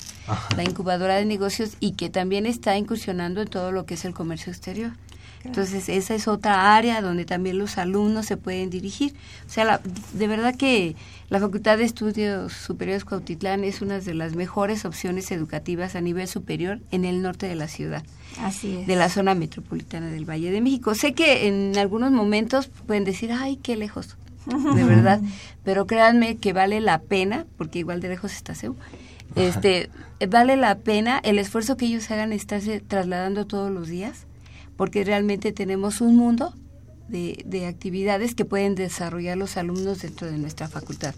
La 0.56 0.64
incubadora 0.64 1.16
de 1.16 1.24
negocios 1.26 1.72
y 1.80 1.92
que 1.92 2.08
también 2.08 2.46
está 2.46 2.78
incursionando 2.78 3.42
en 3.42 3.48
todo 3.48 3.72
lo 3.72 3.84
que 3.84 3.94
es 3.94 4.04
el 4.06 4.14
comercio 4.14 4.50
exterior. 4.52 4.92
Entonces, 5.44 5.90
esa 5.90 6.14
es 6.14 6.26
otra 6.26 6.74
área 6.74 7.02
donde 7.02 7.26
también 7.26 7.58
los 7.58 7.76
alumnos 7.76 8.24
se 8.24 8.38
pueden 8.38 8.70
dirigir. 8.70 9.12
O 9.46 9.50
sea, 9.50 9.66
la- 9.66 9.80
de 10.14 10.26
verdad 10.26 10.54
que 10.56 10.96
la 11.34 11.40
Facultad 11.40 11.78
de 11.78 11.84
Estudios 11.84 12.52
Superiores 12.52 13.04
Cuautitlán 13.04 13.64
es 13.64 13.82
una 13.82 13.98
de 13.98 14.14
las 14.14 14.36
mejores 14.36 14.84
opciones 14.84 15.32
educativas 15.32 15.96
a 15.96 16.00
nivel 16.00 16.28
superior 16.28 16.78
en 16.92 17.04
el 17.04 17.22
norte 17.22 17.48
de 17.48 17.56
la 17.56 17.66
ciudad, 17.66 18.04
Así 18.38 18.76
es. 18.76 18.86
de 18.86 18.94
la 18.94 19.08
zona 19.08 19.34
metropolitana 19.34 20.06
del 20.06 20.30
Valle 20.30 20.52
de 20.52 20.60
México. 20.60 20.94
Sé 20.94 21.12
que 21.12 21.48
en 21.48 21.76
algunos 21.76 22.12
momentos 22.12 22.68
pueden 22.86 23.02
decir, 23.02 23.32
ay, 23.32 23.56
qué 23.56 23.74
lejos, 23.76 24.16
de 24.46 24.84
verdad, 24.84 25.20
pero 25.64 25.88
créanme 25.88 26.36
que 26.36 26.52
vale 26.52 26.80
la 26.80 27.00
pena, 27.00 27.46
porque 27.58 27.80
igual 27.80 28.00
de 28.00 28.10
lejos 28.10 28.32
está 28.32 28.54
CEU, 28.54 28.76
este, 29.34 29.90
vale 30.30 30.56
la 30.56 30.78
pena 30.78 31.18
el 31.24 31.40
esfuerzo 31.40 31.76
que 31.76 31.86
ellos 31.86 32.08
hagan 32.12 32.32
estarse 32.32 32.78
trasladando 32.78 33.44
todos 33.44 33.72
los 33.72 33.88
días, 33.88 34.28
porque 34.76 35.02
realmente 35.02 35.50
tenemos 35.50 36.00
un 36.00 36.14
mundo 36.14 36.54
de, 37.08 37.42
de 37.46 37.66
actividades 37.66 38.34
que 38.34 38.44
pueden 38.44 38.74
desarrollar 38.74 39.36
los 39.36 39.56
alumnos 39.56 40.02
dentro 40.02 40.26
de 40.26 40.38
nuestra 40.38 40.68
facultad. 40.68 41.14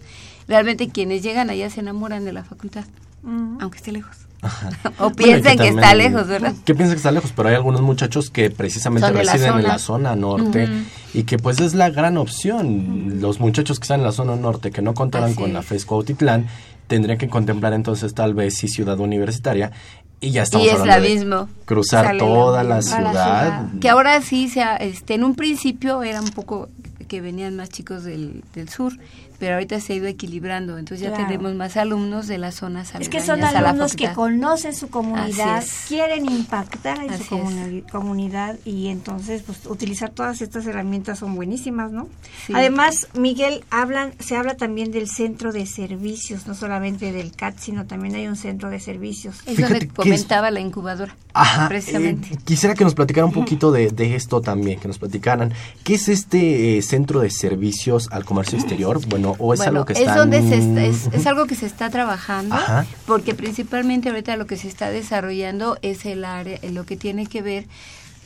Realmente 0.48 0.88
quienes 0.88 1.22
llegan 1.22 1.50
allá 1.50 1.70
se 1.70 1.80
enamoran 1.80 2.24
de 2.24 2.32
la 2.32 2.44
facultad, 2.44 2.84
aunque 3.24 3.78
esté 3.78 3.92
lejos. 3.92 4.16
o 4.98 5.10
Bueno, 5.10 5.16
piensen 5.16 5.58
que, 5.58 5.68
está 5.68 5.94
lejos, 5.94 6.28
¿verdad? 6.28 6.54
Que 6.64 6.74
piensan 6.74 6.94
que 6.94 6.98
está 6.98 7.10
lejos, 7.10 7.32
pero 7.34 7.48
hay 7.48 7.54
algunos 7.54 7.80
muchachos 7.80 8.30
que 8.30 8.50
precisamente 8.50 9.10
la 9.10 9.32
residen 9.32 9.58
en 9.58 9.62
la 9.64 9.78
zona 9.78 10.14
norte 10.14 10.68
y 11.14 11.24
que 11.24 11.38
pues 11.38 11.60
es 11.60 11.74
la 11.74 11.90
gran 11.90 12.16
opción. 12.16 13.20
Los 13.20 13.40
muchachos 13.40 13.80
que 13.80 13.84
están 13.84 14.00
en 14.00 14.06
la 14.06 14.12
zona 14.12 14.36
norte 14.36 14.70
que 14.70 14.82
no 14.82 14.94
contarán 14.94 15.30
Así 15.30 15.38
con 15.38 15.48
es. 15.48 15.54
la 15.54 15.62
FES 15.62 15.86
Cuautitlán 15.86 16.46
tendrían 16.86 17.18
que 17.18 17.28
contemplar 17.28 17.72
entonces 17.72 18.14
tal 18.14 18.34
vez 18.34 18.54
sí 18.54 18.68
ciudad 18.68 19.00
universitaria 19.00 19.72
y 20.20 20.30
ya 20.30 20.42
estamos 20.42 20.66
y 20.66 20.70
es 20.70 20.74
hablando 20.80 21.00
la 21.00 21.00
de 21.08 21.14
misma. 21.14 21.48
cruzar 21.64 22.06
Sale 22.06 22.18
toda 22.18 22.62
la, 22.64 22.76
misma. 22.76 23.00
la 23.00 23.10
ciudad. 23.10 23.42
ciudad. 23.68 23.80
Que 23.80 23.88
ahora 23.88 24.20
sí, 24.22 24.48
sea, 24.48 24.76
este, 24.76 25.14
en 25.14 25.24
un 25.24 25.34
principio 25.34 26.02
era 26.02 26.20
un 26.20 26.30
poco 26.30 26.68
que 27.08 27.20
venían 27.20 27.56
más 27.56 27.68
chicos 27.68 28.04
del, 28.04 28.42
del 28.54 28.68
sur, 28.68 28.92
pero 29.38 29.54
ahorita 29.54 29.80
se 29.80 29.92
ha 29.92 29.96
ido 29.96 30.06
equilibrando, 30.06 30.78
entonces 30.78 31.00
ya 31.06 31.12
Claro. 31.14 31.26
tenemos 31.28 31.54
más 31.54 31.76
alumnos 31.76 32.26
de 32.26 32.38
las 32.38 32.56
zonas 32.56 32.92
Es 32.98 33.08
que 33.08 33.20
son 33.20 33.42
alumnos 33.42 33.94
que 33.94 34.12
conocen 34.12 34.74
su 34.74 34.88
comunidad, 34.88 35.64
quieren 35.88 36.30
impactar 36.30 37.02
en 37.02 37.10
Así 37.10 37.24
su 37.24 37.36
comuni- 37.36 37.90
comunidad 37.90 38.56
y 38.64 38.88
entonces 38.88 39.42
pues 39.42 39.66
utilizar 39.66 40.10
todas 40.10 40.40
estas 40.42 40.66
herramientas 40.66 41.18
son 41.18 41.34
buenísimas, 41.34 41.92
¿no? 41.92 42.08
Sí. 42.46 42.52
Además, 42.54 43.08
Miguel, 43.14 43.64
hablan, 43.70 44.12
se 44.18 44.36
habla 44.36 44.56
también 44.56 44.90
del 44.92 45.08
centro 45.08 45.52
de 45.52 45.66
servicios, 45.66 46.46
no 46.46 46.54
solamente 46.54 47.12
del 47.12 47.32
CAT, 47.32 47.58
sino 47.58 47.86
también 47.86 48.14
hay 48.14 48.26
un 48.28 48.36
centro 48.36 48.70
de 48.70 48.80
servicios. 48.80 49.36
Es 49.46 49.56
Fíjate 49.56 49.86
es- 49.86 49.92
comentaba 49.92 50.50
la 50.50 50.60
incubadora, 50.60 51.16
Ajá, 51.34 51.68
precisamente. 51.68 52.34
eh, 52.34 52.38
quisiera 52.44 52.74
que 52.74 52.84
nos 52.84 52.94
platicara 52.94 53.24
un 53.26 53.32
poquito 53.46 53.72
de, 53.72 53.90
de 53.90 54.14
esto 54.14 54.40
también, 54.40 54.78
que 54.80 54.88
nos 54.88 54.98
platicaran. 54.98 55.52
¿Qué 55.84 55.94
es 55.94 56.08
este 56.08 56.78
eh, 56.78 56.82
centro 56.82 57.20
de 57.20 57.30
servicios 57.30 58.08
al 58.10 58.24
comercio 58.24 58.58
exterior? 58.58 59.00
Bueno, 59.16 59.25
o 59.38 59.54
es 59.54 59.58
bueno, 59.58 59.70
algo 59.72 59.84
que 59.86 59.92
es 59.94 60.14
donde 60.14 60.40
se 60.42 60.58
está- 60.58 60.84
es, 60.84 61.08
es 61.12 61.26
algo 61.26 61.46
que 61.46 61.54
se 61.54 61.66
está 61.66 61.90
trabajando, 61.90 62.54
Ajá. 62.54 62.86
porque 63.06 63.34
principalmente 63.34 64.08
ahorita 64.10 64.36
lo 64.36 64.46
que 64.46 64.56
se 64.56 64.68
está 64.68 64.90
desarrollando 64.90 65.78
es 65.82 66.04
el 66.06 66.24
área, 66.24 66.58
lo 66.70 66.84
que 66.86 66.96
tiene 66.96 67.26
que 67.26 67.42
ver 67.42 67.66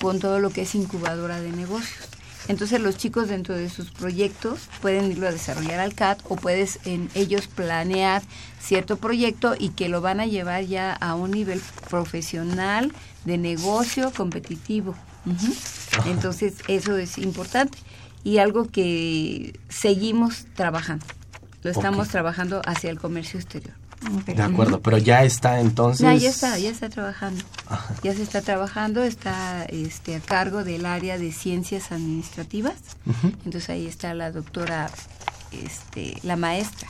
con 0.01 0.19
todo 0.19 0.39
lo 0.41 0.51
que 0.51 0.63
es 0.63 0.75
incubadora 0.75 1.41
de 1.41 1.53
negocios. 1.53 2.09
Entonces 2.49 2.81
los 2.81 2.97
chicos 2.97 3.29
dentro 3.29 3.55
de 3.55 3.69
sus 3.69 3.91
proyectos 3.91 4.61
pueden 4.81 5.11
irlo 5.13 5.29
a 5.29 5.31
desarrollar 5.31 5.79
al 5.79 5.95
CAD 5.95 6.19
o 6.29 6.37
puedes 6.37 6.81
en 6.85 7.09
ellos 7.15 7.47
planear 7.47 8.23
cierto 8.61 8.97
proyecto 8.97 9.55
y 9.57 9.69
que 9.69 9.89
lo 9.89 10.01
van 10.01 10.19
a 10.21 10.27
llevar 10.27 10.65
ya 10.65 10.93
a 10.95 11.15
un 11.15 11.31
nivel 11.31 11.61
profesional 11.91 12.93
de 13.25 13.39
negocio 13.39 14.11
competitivo. 14.17 14.95
Entonces 16.07 16.55
eso 16.67 16.97
es 16.97 17.19
importante 17.19 17.79
y 18.25 18.39
algo 18.39 18.67
que 18.69 19.59
seguimos 19.69 20.47
trabajando. 20.55 21.05
Lo 21.63 21.71
estamos 21.71 22.09
trabajando 22.09 22.63
hacia 22.65 22.91
el 22.91 22.99
comercio 22.99 23.39
exterior. 23.39 23.75
De 24.25 24.43
acuerdo, 24.43 24.81
pero 24.81 24.97
ya 24.97 25.25
está 25.25 25.61
entonces. 25.61 26.01
Ya, 26.01 26.15
ya 26.15 26.31
está, 26.31 26.59
ya 26.59 26.71
está 26.71 26.89
trabajando. 26.89 27.45
Ya 28.03 28.15
se 28.15 28.23
está 28.23 28.41
trabajando, 28.41 29.03
está 29.03 29.65
este, 29.67 30.17
a 30.17 30.21
cargo 30.21 30.65
del 30.65 30.87
área 30.87 31.19
de 31.19 31.33
ciencias 31.33 31.93
administrativas. 31.93 32.75
Entonces 33.45 33.69
ahí 33.69 33.87
está 33.87 34.15
la 34.15 34.33
doctora, 34.33 34.91
este, 35.53 36.19
la 36.23 36.37
maestra. 36.37 36.89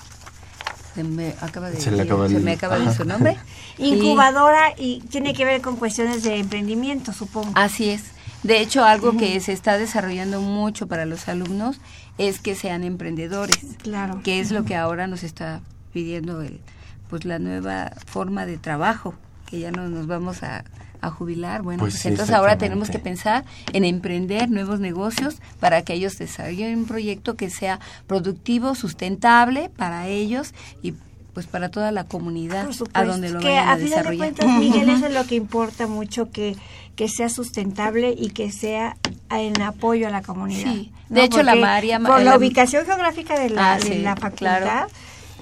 Se 0.95 1.03
me 1.05 1.35
acaba 1.41 1.71
de, 1.71 1.81
Se 1.81 1.91
le 1.91 2.03
acaba 2.03 2.29
se 2.29 2.37
el- 2.37 2.43
me 2.43 2.53
acaba 2.53 2.79
de 2.79 2.95
su 2.95 3.05
nombre. 3.05 3.37
Y- 3.79 3.95
Incubadora 3.95 4.75
y 4.77 5.01
tiene 5.11 5.35
que 5.35 5.45
ver 5.45 5.61
con 5.63 5.77
cuestiones 5.77 6.23
de 6.23 6.37
emprendimiento, 6.37 7.13
supongo. 7.13 7.51
Así 7.55 7.91
es. 7.91 8.03
De 8.43 8.61
hecho, 8.61 8.85
algo 8.85 9.17
que 9.17 9.39
se 9.41 9.53
está 9.53 9.77
desarrollando 9.77 10.41
mucho 10.41 10.87
para 10.87 11.05
los 11.05 11.29
alumnos 11.29 11.79
es 12.19 12.41
que 12.41 12.55
sean 12.55 12.85
emprendedores. 12.85 13.59
Claro. 13.83 14.21
Que 14.23 14.41
es 14.41 14.51
lo 14.51 14.65
que 14.65 14.77
ahora 14.77 15.07
nos 15.07 15.23
está 15.23 15.61
pidiendo 15.93 16.41
el, 16.43 16.61
pues 17.09 17.25
la 17.25 17.39
nueva 17.39 17.93
forma 18.07 18.47
de 18.47 18.57
trabajo, 18.57 19.15
que 19.47 19.61
ya 19.61 19.71
no 19.71 19.89
nos 19.89 20.07
vamos 20.07 20.43
a, 20.43 20.65
a 21.01 21.11
jubilar. 21.11 21.63
Bueno, 21.63 21.81
Pues 21.81 21.95
pues, 21.95 22.03
sí, 22.03 22.09
entonces 22.09 22.35
ahora 22.35 22.59
tenemos 22.59 22.91
que 22.91 22.99
pensar 22.99 23.45
en 23.73 23.85
emprender 23.85 24.51
nuevos 24.51 24.81
negocios 24.81 25.41
para 25.59 25.83
que 25.83 25.95
ellos 25.95 26.19
desarrollen 26.19 26.79
un 26.79 26.87
proyecto 26.87 27.37
que 27.37 27.51
sea 27.51 27.81
productivo, 28.07 28.75
sustentable 28.75 29.71
para 29.77 30.07
ellos 30.07 30.55
y 30.83 30.95
pues 31.41 31.47
para 31.51 31.71
toda 31.71 31.91
la 31.91 32.05
comunidad 32.05 32.65
Por 32.67 32.75
supuesto, 32.75 32.99
a 33.01 33.05
donde 33.05 33.31
lo 33.31 33.41
que 33.41 33.47
vayan 33.49 33.69
a 33.69 33.73
a 33.73 33.77
final 33.79 34.05
de 34.11 34.17
cuentas, 34.19 34.47
Miguel, 34.59 34.89
eso 34.91 35.07
es 35.07 35.15
lo 35.15 35.25
que 35.27 35.37
importa 35.37 35.87
mucho, 35.87 36.31
que, 36.31 36.55
que 36.97 37.09
sea 37.09 37.31
sustentable 37.31 38.15
y 38.17 38.29
que 38.29 38.53
sea 38.53 38.99
en 39.31 39.63
apoyo 39.63 40.07
a 40.07 40.11
la 40.11 40.21
comunidad. 40.21 40.71
Sí. 40.71 40.93
De 41.09 41.25
hecho, 41.25 41.43
la 41.43 41.55
María- 41.55 41.99
Por 41.99 42.19
la 42.19 42.25
la- 42.33 42.37
ubicación 42.37 42.85
geográfica 42.85 43.39
de 43.39 43.49
la, 43.51 43.73
Ah, 43.73 43.79
de 43.79 43.83
sí, 43.83 43.99
la 44.01 44.17
facultad, 44.17 44.61
claro. 44.63 44.89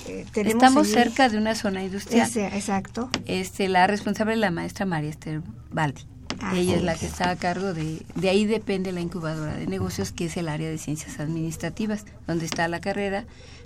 eh, 0.07 0.25
Estamos 0.37 0.87
cerca 0.88 1.28
de 1.28 1.37
una 1.37 1.55
zona 1.57 1.83
industrial. 1.83 2.28
Ese, 2.28 2.47
exacto. 2.47 3.11
Este, 3.26 3.69
la 3.69 3.87
responsable 3.88 4.35
es 4.35 4.38
la 4.38 4.50
maestra 4.52 4.87
María 4.87 5.11
Esther 5.11 5.43
Baldi. 5.73 6.02
Ah, 6.40 6.54
Ella 6.57 6.76
es 6.76 6.83
la 6.83 6.95
que 6.95 7.07
está 7.07 7.30
a 7.30 7.37
cargo 7.37 7.75
de, 7.75 8.02
de 8.14 8.28
ahí 8.30 8.45
depende 8.47 8.92
la 8.92 9.00
incubadora 9.00 9.54
de 9.54 9.66
negocios, 9.66 10.12
que 10.12 10.26
es 10.26 10.37
el 10.37 10.49
área 10.49 10.68
de 10.71 10.78
ciencias 10.78 11.18
administrativas, 11.21 12.04
donde 12.26 12.45
está 12.47 12.68
la 12.68 12.80
carrera 12.80 13.25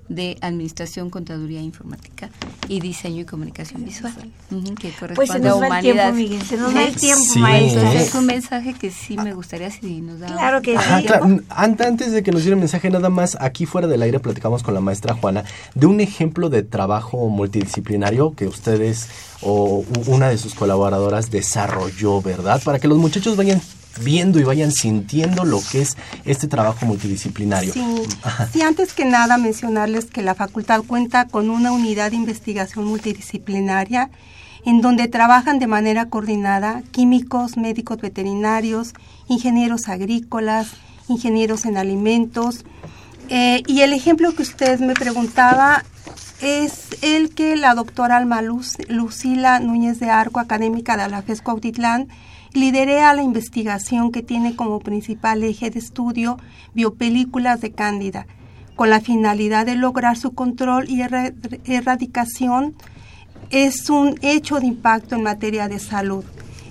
de 0.09 0.37
Administración, 0.41 1.11
Contaduría 1.11 1.61
Informática 1.63 2.29
y 2.69 2.81
Diseño 2.81 3.21
y 3.23 3.25
Comunicación 3.25 3.85
Visual, 3.85 4.13
que 4.51 4.91
corresponde 4.91 5.15
Pues 5.15 5.31
se 5.31 5.37
a 5.37 5.39
nos 5.39 5.61
va 5.63 5.79
el 5.79 5.83
tiempo, 5.83 6.03
humanidades. 6.03 6.15
Miguel, 6.15 6.43
se 6.43 6.57
nos 6.57 6.75
va 6.75 6.83
el 6.85 6.97
tiempo, 6.97 7.25
Sí. 7.33 7.39
maestra. 7.39 7.81
Entonces, 7.83 8.09
es 8.09 8.15
un 8.17 8.27
mensaje 8.27 8.75
que 8.75 8.91
sí 8.91 9.17
me 9.17 9.33
gustaría 9.33 9.71
si 9.71 10.01
nos 10.01 10.19
da 10.19 10.27
Claro 10.27 10.61
que 10.61 10.77
Ajá, 10.77 11.01
sí. 11.01 11.07
claro. 11.07 11.25
An- 11.51 11.77
Antes 11.79 12.11
de 12.13 12.23
que 12.25 12.33
nos 12.33 12.43
diera 12.43 12.55
el 12.57 12.61
mensaje, 12.61 12.91
nada 12.91 13.11
más 13.11 13.39
aquí 13.41 13.65
fuera 13.65 13.87
del 13.87 14.03
aire 14.03 14.19
platicamos 14.19 14.63
con 14.65 14.75
la 14.75 14.81
maestra 14.81 15.15
Juana 15.15 15.45
de 15.75 15.87
un 15.87 16.01
ejemplo 16.01 16.51
de 16.51 16.63
trabajo 16.65 17.29
multidisciplinario 17.29 18.35
que 18.35 18.47
ustedes 18.49 19.09
o 19.43 19.85
una 20.07 20.29
de 20.29 20.39
sus 20.39 20.55
colaboradoras 20.55 21.31
desarrolló, 21.31 22.23
¿verdad? 22.23 22.63
Para 22.63 22.79
que 22.79 22.89
los 22.89 22.99
muchachos 22.99 23.37
vayan 23.37 23.61
viendo 24.01 24.41
y 24.41 24.45
vayan 24.45 24.73
sintiendo 24.73 25.45
lo 25.45 25.61
que 25.71 25.83
es 25.83 25.97
este 26.25 26.49
trabajo 26.49 26.87
multidisciplinario. 26.87 27.73
Sí, 27.73 27.85
sí, 28.53 28.63
antes 28.63 28.93
que 28.93 29.05
nada 29.05 29.37
mencionarles 29.37 30.07
que 30.07 30.23
la 30.23 30.35
facultad 30.35 30.83
cuenta 30.87 31.27
con 31.27 31.51
una 31.51 31.73
unidad 31.73 32.11
de 32.11 32.17
investigación 32.17 32.85
multidisciplinaria 32.87 34.11
en 34.65 34.81
donde 34.81 35.09
trabajan 35.09 35.59
de 35.59 35.67
manera 35.67 36.09
coordinada 36.09 36.83
químicos, 36.93 37.57
médicos 37.57 38.01
veterinarios, 38.01 38.93
ingenieros 39.29 39.89
agrícolas, 39.89 40.69
ingenieros 41.09 41.65
en 41.65 41.77
alimentos. 41.77 42.65
Eh, 43.29 43.63
y 43.67 43.81
el 43.81 43.93
ejemplo 43.93 44.35
que 44.35 44.43
usted 44.43 44.79
me 44.79 44.95
preguntaba 44.95 45.85
es 46.43 46.89
el 47.03 47.31
que 47.35 47.57
la 47.57 47.75
doctora 47.75 48.17
Alma 48.17 48.43
Luz- 48.43 48.77
Lucila 48.89 49.61
Núñez 49.61 50.01
de 50.01 50.11
Arco, 50.11 50.41
académica 50.41 50.97
de 50.97 51.09
la 51.09 51.23
FES 51.23 51.41
Cuautitlán, 51.41 52.09
liderea 52.53 53.15
la 53.15 53.23
investigación 53.23 54.13
que 54.13 54.23
tiene 54.23 54.57
como 54.57 54.81
principal 54.81 55.43
eje 55.45 55.71
de 55.71 55.79
estudio 55.79 56.37
biopelículas 56.75 57.61
de 57.61 57.73
cándida, 57.73 58.27
con 58.77 58.91
la 58.91 59.01
finalidad 59.01 59.65
de 59.67 59.77
lograr 59.77 60.17
su 60.19 60.33
control 60.35 60.89
y 60.89 61.01
erra- 61.03 61.33
erradicación. 61.65 62.75
Es 63.51 63.89
un 63.89 64.19
hecho 64.23 64.59
de 64.61 64.67
impacto 64.67 65.15
en 65.15 65.23
materia 65.23 65.69
de 65.69 65.79
salud. 65.79 66.25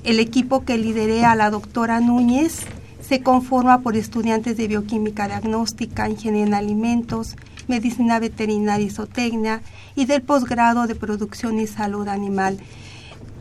El 0.04 0.20
equipo 0.20 0.66
que 0.66 0.78
liderea 0.78 1.36
la 1.36 1.50
doctora 1.50 2.00
Núñez 2.00 2.66
se 3.00 3.22
conforma 3.22 3.82
por 3.82 3.96
estudiantes 3.96 4.58
de 4.58 4.68
bioquímica 4.68 5.28
diagnóstica, 5.28 6.10
ingeniería 6.10 6.48
en 6.48 6.54
alimentos, 6.54 7.36
medicina 7.72 8.20
veterinaria 8.20 8.86
y 8.86 8.92
zootecnia 8.92 9.64
y 9.96 10.06
del 10.06 10.22
posgrado 10.22 10.86
de 10.86 10.94
producción 10.96 11.60
y 11.60 11.66
salud 11.66 12.08
animal. 12.08 12.60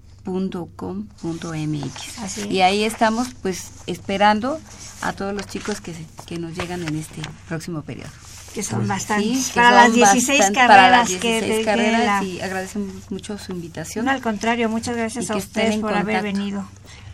Es. 2.25 2.45
Y 2.45 2.62
ahí 2.62 2.84
estamos 2.84 3.29
pues 3.41 3.71
esperando 3.88 4.60
a 5.01 5.13
todos 5.13 5.34
los 5.34 5.45
chicos 5.47 5.81
que, 5.81 5.93
se- 5.93 6.05
que 6.25 6.38
nos 6.38 6.55
llegan 6.55 6.88
en 6.88 6.95
este 6.95 7.21
próximo 7.47 7.81
periodo. 7.81 8.10
que 8.53 8.63
son 8.63 8.86
bastantes. 8.86 9.45
Sí, 9.45 9.51
que 9.53 9.60
para 9.62 9.71
las 9.71 9.93
16 9.93 10.39
bastante- 10.39 10.60
carreras 10.60 10.77
para 10.77 10.91
las 10.97 11.07
que 11.10 11.15
16 11.31 11.60
que 11.60 11.63
carreras 11.65 12.05
la- 12.05 12.23
y 12.27 12.41
agradecemos 12.41 12.89
mucho 13.10 13.38
su 13.38 13.53
invitación. 13.53 14.03
No, 14.03 14.12
al 14.12 14.21
contrario, 14.21 14.67
muchas 14.67 14.97
gracias 14.97 15.29
a 15.29 15.34
que 15.36 15.39
ustedes 15.39 15.77
por 15.77 15.93
haber 15.93 16.21
venido. 16.21 16.65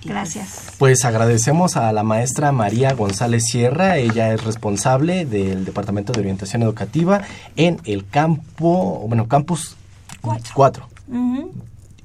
Gracias. 0.03 0.61
Pues 0.79 1.05
agradecemos 1.05 1.75
a 1.77 1.91
la 1.91 2.01
maestra 2.01 2.51
María 2.51 2.93
González 2.93 3.43
Sierra, 3.45 3.97
ella 3.97 4.33
es 4.33 4.43
responsable 4.45 5.25
del 5.25 5.63
Departamento 5.65 6.11
de 6.13 6.21
Orientación 6.21 6.63
Educativa 6.63 7.21
en 7.55 7.79
el 7.85 8.07
campo, 8.07 9.05
bueno, 9.07 9.27
campus 9.27 9.75
Cuatro. 10.21 10.51
4. 10.55 10.89
Ujú. 11.09 11.51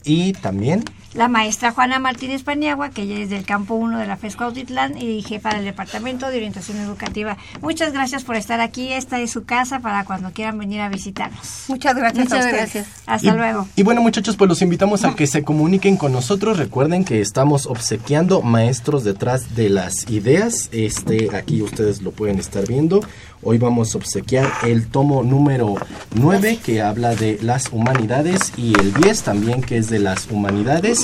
Y 0.05 0.33
también 0.33 0.85
La 1.15 1.29
maestra 1.29 1.73
Juana 1.73 1.99
Martínez 1.99 2.43
Paniagua, 2.43 2.91
que 2.91 3.03
ella 3.03 3.19
es 3.19 3.29
del 3.31 3.45
campo 3.45 3.75
1 3.75 3.99
de 3.99 4.07
la 4.07 4.17
FES 4.17 4.37
Cuautitlán 4.37 4.97
y 4.97 5.23
jefa 5.23 5.51
del 5.51 5.65
Departamento 5.65 6.31
de 6.31 6.37
Orientación 6.38 6.79
Educativa. 6.79 7.37
Muchas 7.61 7.93
gracias 7.93 8.25
por 8.25 8.37
estar 8.37 8.61
aquí. 8.61 8.93
Esta 8.93 9.21
es 9.21 9.31
su 9.31 9.45
casa 9.45 9.81
para 9.81 10.05
cuando 10.05 10.31
quieran 10.33 10.59
venir 10.59 10.81
a 10.81 10.88
visitarnos. 10.88 11.65
Muchas 11.69 11.95
gracias 11.97 12.33
a 12.33 12.37
Muchas 12.37 12.47
ustedes. 12.47 12.57
gracias. 12.57 12.87
Hasta 13.07 13.29
y, 13.29 13.37
luego. 13.37 13.69
Y 13.77 13.83
bueno, 13.83 14.01
muchachos, 14.01 14.37
pues 14.37 14.49
los 14.49 14.62
invitamos 14.62 15.05
a 15.05 15.15
que 15.15 15.27
se 15.27 15.43
comuniquen 15.43 15.97
con 15.99 16.12
nosotros. 16.12 16.57
Recuerden 16.59 17.05
que 17.05 17.21
estamos 17.21 17.67
obsequiando 17.67 18.41
maestros 18.41 19.05
detrás 19.05 19.55
de 19.55 19.69
las 19.69 20.09
ideas. 20.09 20.71
Este, 20.73 21.37
aquí 21.37 21.61
ustedes 21.61 22.01
lo 22.01 22.12
pueden 22.12 22.38
estar 22.38 22.67
viendo. 22.67 23.01
Hoy 23.45 23.59
vamos 23.59 23.95
a 23.95 23.99
obsequiar 23.99 24.49
el 24.63 24.87
tomo 24.87 25.25
número 25.25 25.75
9 26.15 26.61
que 26.65 26.81
habla 26.81 27.17
de 27.17 27.41
las 27.43 27.73
humanidades 27.73 28.53
y 28.57 28.73
el 28.79 28.95
10 28.95 29.23
también 29.23 29.63
que 29.63 29.79
es 29.79 29.91
de 29.91 29.99
las 29.99 30.31
humanidades. 30.31 31.01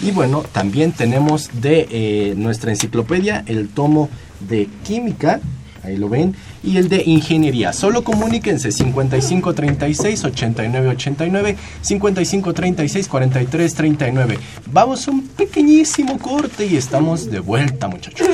Y 0.00 0.10
bueno, 0.10 0.42
también 0.52 0.92
tenemos 0.92 1.50
de 1.60 1.86
eh, 1.90 2.34
nuestra 2.34 2.70
enciclopedia 2.70 3.44
el 3.46 3.68
tomo 3.68 4.08
de 4.48 4.70
química 4.84 5.40
ahí 5.84 5.96
lo 5.96 6.08
ven, 6.08 6.34
y 6.62 6.76
el 6.76 6.88
de 6.88 7.02
ingeniería. 7.04 7.72
Solo 7.72 8.04
comuníquense 8.04 8.70
5536 8.70 10.24
8989, 10.24 11.56
5536 11.82 13.08
4339. 13.08 14.38
Vamos 14.70 15.08
a 15.08 15.10
un 15.10 15.26
pequeñísimo 15.26 16.18
corte 16.18 16.66
y 16.66 16.76
estamos 16.76 17.30
de 17.30 17.40
vuelta, 17.40 17.88
muchachos. 17.88 18.28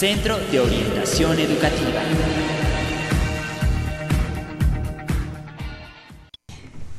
Centro 0.00 0.38
de 0.50 0.58
Orientación 0.60 1.38
Educativa. 1.38 2.59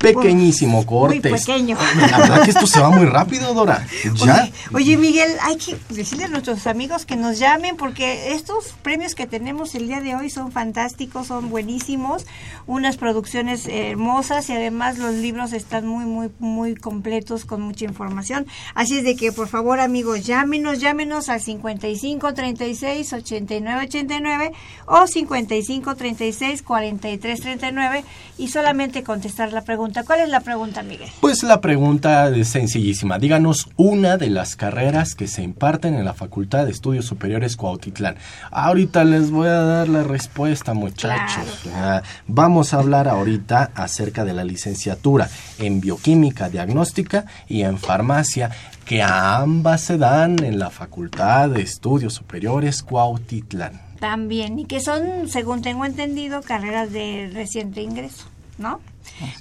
Pequeñísimo 0.01 0.85
corte. 0.85 1.29
Muy 1.29 1.39
pequeño. 1.39 1.77
La 2.11 2.17
verdad 2.17 2.43
que 2.43 2.51
esto 2.51 2.67
se 2.67 2.79
va 2.79 2.89
muy 2.89 3.05
rápido, 3.05 3.53
Dora. 3.53 3.85
¿Ya? 4.15 4.49
Oye, 4.73 4.97
Miguel, 4.97 5.31
hay 5.41 5.57
que 5.57 5.77
decirle 5.89 6.25
a 6.25 6.27
nuestros 6.27 6.67
amigos 6.67 7.05
que 7.05 7.15
nos 7.15 7.39
llamen 7.39 7.77
porque 7.77 8.33
estos 8.33 8.73
premios 8.81 9.15
que 9.15 9.27
tenemos 9.27 9.75
el 9.75 9.87
día 9.87 10.01
de 10.01 10.15
hoy 10.15 10.29
son 10.29 10.51
fantásticos, 10.51 11.27
son 11.27 11.49
buenísimos, 11.49 12.25
unas 12.67 12.97
producciones 12.97 13.67
hermosas 13.67 14.49
y 14.49 14.53
además 14.53 14.97
los 14.97 15.13
libros 15.15 15.53
están 15.53 15.85
muy, 15.87 16.05
muy, 16.05 16.29
muy 16.39 16.75
completos 16.75 17.45
con 17.45 17.61
mucha 17.61 17.85
información. 17.85 18.47
Así 18.73 18.97
es 18.99 19.03
de 19.03 19.15
que, 19.15 19.31
por 19.31 19.47
favor, 19.47 19.79
amigos, 19.79 20.25
llámenos, 20.25 20.79
llámenos 20.79 21.29
al 21.29 21.41
55 21.41 22.33
36 22.33 23.13
89 23.13 23.85
89 23.85 24.53
o 24.85 25.07
55 25.07 25.95
36 25.95 26.61
43 26.61 27.41
39 27.41 28.03
y 28.37 28.47
solamente 28.47 29.03
contestar 29.03 29.53
la 29.53 29.61
pregunta 29.61 29.90
¿Cuál 30.05 30.21
es 30.21 30.29
la 30.29 30.39
pregunta, 30.39 30.83
Miguel? 30.83 31.09
Pues 31.19 31.43
la 31.43 31.61
pregunta 31.61 32.29
es 32.29 32.47
sencillísima. 32.47 33.19
Díganos 33.19 33.69
una 33.75 34.17
de 34.17 34.29
las 34.29 34.55
carreras 34.55 35.15
que 35.15 35.27
se 35.27 35.43
imparten 35.43 35.95
en 35.95 36.05
la 36.05 36.13
Facultad 36.13 36.65
de 36.65 36.71
Estudios 36.71 37.05
Superiores 37.05 37.57
Cuautitlán. 37.57 38.15
Ahorita 38.51 39.03
les 39.03 39.31
voy 39.31 39.47
a 39.47 39.61
dar 39.61 39.89
la 39.89 40.03
respuesta, 40.03 40.73
muchachos. 40.73 41.45
Ah, 41.75 42.01
vamos 42.27 42.73
a 42.73 42.77
hablar 42.77 43.07
ahorita 43.07 43.71
acerca 43.75 44.23
de 44.23 44.33
la 44.33 44.43
licenciatura 44.43 45.29
en 45.59 45.81
bioquímica 45.81 46.49
diagnóstica 46.49 47.25
y 47.47 47.63
en 47.63 47.77
farmacia 47.77 48.51
que 48.85 49.01
ambas 49.03 49.81
se 49.81 49.97
dan 49.97 50.43
en 50.43 50.59
la 50.59 50.69
Facultad 50.69 51.49
de 51.49 51.61
Estudios 51.61 52.13
Superiores 52.13 52.83
Cuautitlán. 52.83 53.81
También, 53.99 54.57
y 54.57 54.65
que 54.65 54.81
son, 54.81 55.29
según 55.29 55.61
tengo 55.61 55.85
entendido, 55.85 56.41
carreras 56.41 56.91
de 56.91 57.29
reciente 57.33 57.81
ingreso, 57.81 58.25
¿no? 58.57 58.79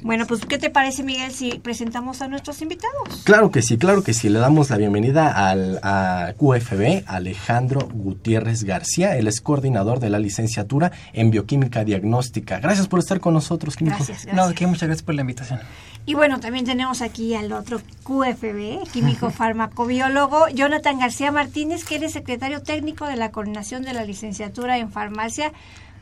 Bueno, 0.02 0.26
pues 0.26 0.44
¿qué 0.46 0.58
te 0.58 0.70
parece 0.70 1.02
Miguel 1.02 1.32
si 1.32 1.58
presentamos 1.58 2.22
a 2.22 2.28
nuestros 2.28 2.60
invitados? 2.62 3.22
Claro 3.24 3.50
que 3.50 3.62
sí, 3.62 3.78
claro 3.78 4.02
que 4.02 4.14
sí. 4.14 4.28
Le 4.28 4.38
damos 4.38 4.70
la 4.70 4.76
bienvenida 4.76 5.50
al 5.50 5.80
a 5.82 6.34
QFB, 6.36 7.04
Alejandro 7.06 7.88
Gutiérrez 7.92 8.64
García. 8.64 9.16
Él 9.16 9.26
es 9.26 9.40
coordinador 9.40 10.00
de 10.00 10.10
la 10.10 10.18
licenciatura 10.18 10.92
en 11.12 11.30
bioquímica 11.30 11.84
diagnóstica. 11.84 12.60
Gracias 12.60 12.88
por 12.88 12.98
estar 12.98 13.20
con 13.20 13.34
nosotros, 13.34 13.76
químico. 13.76 13.96
Gracias, 13.98 14.32
No, 14.32 14.44
aquí 14.44 14.66
muchas 14.66 14.88
gracias 14.88 15.02
por 15.02 15.14
la 15.14 15.22
invitación. 15.22 15.60
Y 16.06 16.14
bueno, 16.14 16.40
también 16.40 16.64
tenemos 16.64 17.02
aquí 17.02 17.34
al 17.34 17.52
otro 17.52 17.80
QFB, 18.04 18.90
químico 18.92 19.30
farmacobiólogo, 19.30 20.48
Jonathan 20.48 20.98
García 20.98 21.30
Martínez, 21.30 21.84
que 21.84 21.96
es 21.96 22.12
secretario 22.12 22.62
técnico 22.62 23.06
de 23.06 23.16
la 23.16 23.30
coordinación 23.30 23.82
de 23.82 23.92
la 23.92 24.04
licenciatura 24.04 24.78
en 24.78 24.90
farmacia 24.90 25.52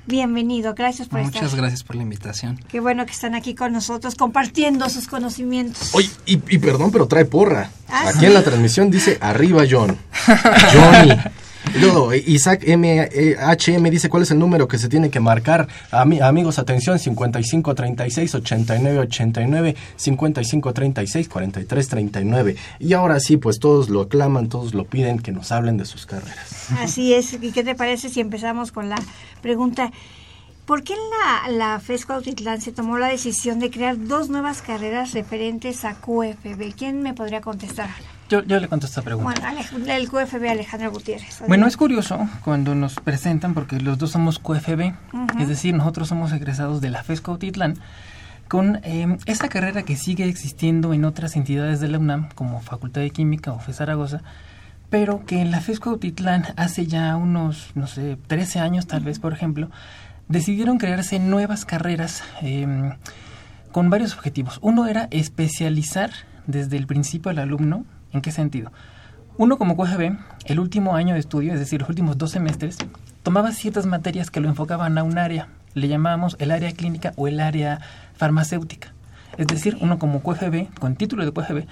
Bienvenido, 0.08 0.74
gracias 0.74 1.06
por 1.06 1.20
estar. 1.20 1.42
Muchas 1.42 1.54
gracias 1.54 1.84
por 1.84 1.94
la 1.94 2.02
invitación. 2.02 2.58
Qué 2.70 2.80
bueno 2.80 3.04
que 3.04 3.12
están 3.12 3.34
aquí 3.34 3.54
con 3.54 3.74
nosotros 3.74 4.14
compartiendo 4.14 4.88
sus 4.88 5.06
conocimientos. 5.06 5.94
Oye, 5.94 6.08
y, 6.24 6.36
perdón, 6.38 6.90
pero 6.90 7.06
trae 7.06 7.26
porra. 7.26 7.70
¿Ah, 7.90 8.08
aquí 8.14 8.24
en 8.24 8.32
la 8.32 8.42
transmisión 8.42 8.90
dice 8.90 9.18
arriba 9.20 9.64
John. 9.70 9.98
Johnny. 10.72 11.12
Luego, 11.80 12.14
Isaac 12.14 12.64
MHM 12.66 13.86
eh, 13.86 13.90
dice 13.90 14.08
cuál 14.08 14.22
es 14.22 14.30
el 14.30 14.38
número 14.38 14.68
que 14.68 14.78
se 14.78 14.88
tiene 14.88 15.10
que 15.10 15.20
marcar. 15.20 15.68
amigos, 15.90 16.58
atención, 16.58 16.98
55 16.98 17.74
36 17.74 18.34
89 18.34 18.98
89, 19.00 19.76
55 19.96 20.72
36 20.72 21.28
43 21.28 21.88
39. 21.88 22.56
Y 22.80 22.92
ahora 22.92 23.20
sí, 23.20 23.36
pues 23.36 23.58
todos 23.58 23.88
lo 23.88 24.02
aclaman, 24.02 24.48
todos 24.48 24.74
lo 24.74 24.84
piden 24.84 25.18
que 25.18 25.32
nos 25.32 25.52
hablen 25.52 25.76
de 25.76 25.84
sus 25.84 26.06
carreras. 26.06 26.68
Así 26.78 27.14
es. 27.14 27.34
¿Y 27.40 27.52
qué 27.52 27.64
te 27.64 27.74
parece 27.74 28.08
si 28.08 28.20
empezamos 28.20 28.72
con 28.72 28.88
la 28.88 28.96
pregunta? 29.42 29.90
¿Por 30.66 30.82
qué 30.82 30.94
la, 30.94 31.50
la 31.50 31.80
FESCO 31.80 32.12
Autitlán 32.12 32.60
se 32.60 32.72
tomó 32.72 32.98
la 32.98 33.08
decisión 33.08 33.58
de 33.58 33.70
crear 33.70 33.96
dos 34.06 34.28
nuevas 34.28 34.60
carreras 34.60 35.12
referentes 35.12 35.86
a 35.86 35.94
QFB? 35.94 36.74
¿Quién 36.76 37.02
me 37.02 37.14
podría 37.14 37.40
contestar? 37.40 37.88
Yo, 38.28 38.42
yo 38.44 38.60
le 38.60 38.68
contesto 38.68 39.00
esta 39.00 39.02
pregunta. 39.02 39.40
Bueno, 39.40 39.92
el 39.92 40.08
QFB 40.08 40.50
Alejandro 40.50 40.90
Gutiérrez. 40.90 41.42
Bueno, 41.48 41.66
es 41.66 41.76
curioso 41.76 42.28
cuando 42.44 42.74
nos 42.74 42.96
presentan, 42.96 43.54
porque 43.54 43.80
los 43.80 43.96
dos 43.96 44.10
somos 44.10 44.38
QFB, 44.38 44.92
es 45.40 45.48
decir, 45.48 45.74
nosotros 45.74 46.08
somos 46.08 46.32
egresados 46.32 46.80
de 46.82 46.90
la 46.90 47.02
FESCO 47.02 47.32
Autitlán, 47.32 47.78
con 48.48 48.80
eh, 48.82 49.16
esta 49.26 49.48
carrera 49.48 49.82
que 49.82 49.96
sigue 49.96 50.24
existiendo 50.24 50.92
en 50.92 51.04
otras 51.04 51.36
entidades 51.36 51.80
de 51.80 51.88
la 51.88 51.98
UNAM, 51.98 52.28
como 52.34 52.60
Facultad 52.60 53.00
de 53.00 53.10
Química 53.10 53.52
o 53.52 53.60
FE 53.60 53.72
Zaragoza, 53.72 54.22
pero 54.90 55.24
que 55.24 55.40
en 55.40 55.50
la 55.50 55.60
FESCO 55.60 55.90
Autitlán 55.90 56.46
hace 56.56 56.86
ya 56.86 57.16
unos, 57.16 57.70
no 57.74 57.86
sé, 57.86 58.18
13 58.26 58.60
años 58.60 58.86
tal 58.86 59.00
vez, 59.00 59.18
por 59.18 59.32
ejemplo, 59.32 59.70
decidieron 60.28 60.78
crearse 60.78 61.18
nuevas 61.18 61.64
carreras 61.64 62.22
em, 62.42 62.92
con 63.72 63.88
varios 63.88 64.14
objetivos. 64.14 64.58
Uno 64.62 64.86
era 64.86 65.08
especializar 65.10 66.10
desde 66.46 66.76
el 66.76 66.86
principio 66.86 67.30
al 67.30 67.38
alumno 67.38 67.84
¿En 68.12 68.20
qué 68.20 68.32
sentido? 68.32 68.72
Uno 69.36 69.56
como 69.56 69.76
QGB, 69.76 70.18
el 70.46 70.58
último 70.58 70.96
año 70.96 71.14
de 71.14 71.20
estudio, 71.20 71.52
es 71.52 71.60
decir, 71.60 71.80
los 71.80 71.88
últimos 71.88 72.18
dos 72.18 72.32
semestres, 72.32 72.78
tomaba 73.22 73.52
ciertas 73.52 73.86
materias 73.86 74.30
que 74.30 74.40
lo 74.40 74.48
enfocaban 74.48 74.98
a 74.98 75.04
un 75.04 75.18
área. 75.18 75.48
Le 75.74 75.86
llamábamos 75.86 76.36
el 76.40 76.50
área 76.50 76.72
clínica 76.72 77.12
o 77.16 77.28
el 77.28 77.38
área 77.38 77.80
farmacéutica. 78.16 78.92
Es 79.36 79.46
decir, 79.46 79.78
uno 79.80 79.98
como 79.98 80.22
QGB, 80.22 80.74
con 80.80 80.96
título 80.96 81.24
de 81.24 81.32
QGB, 81.32 81.66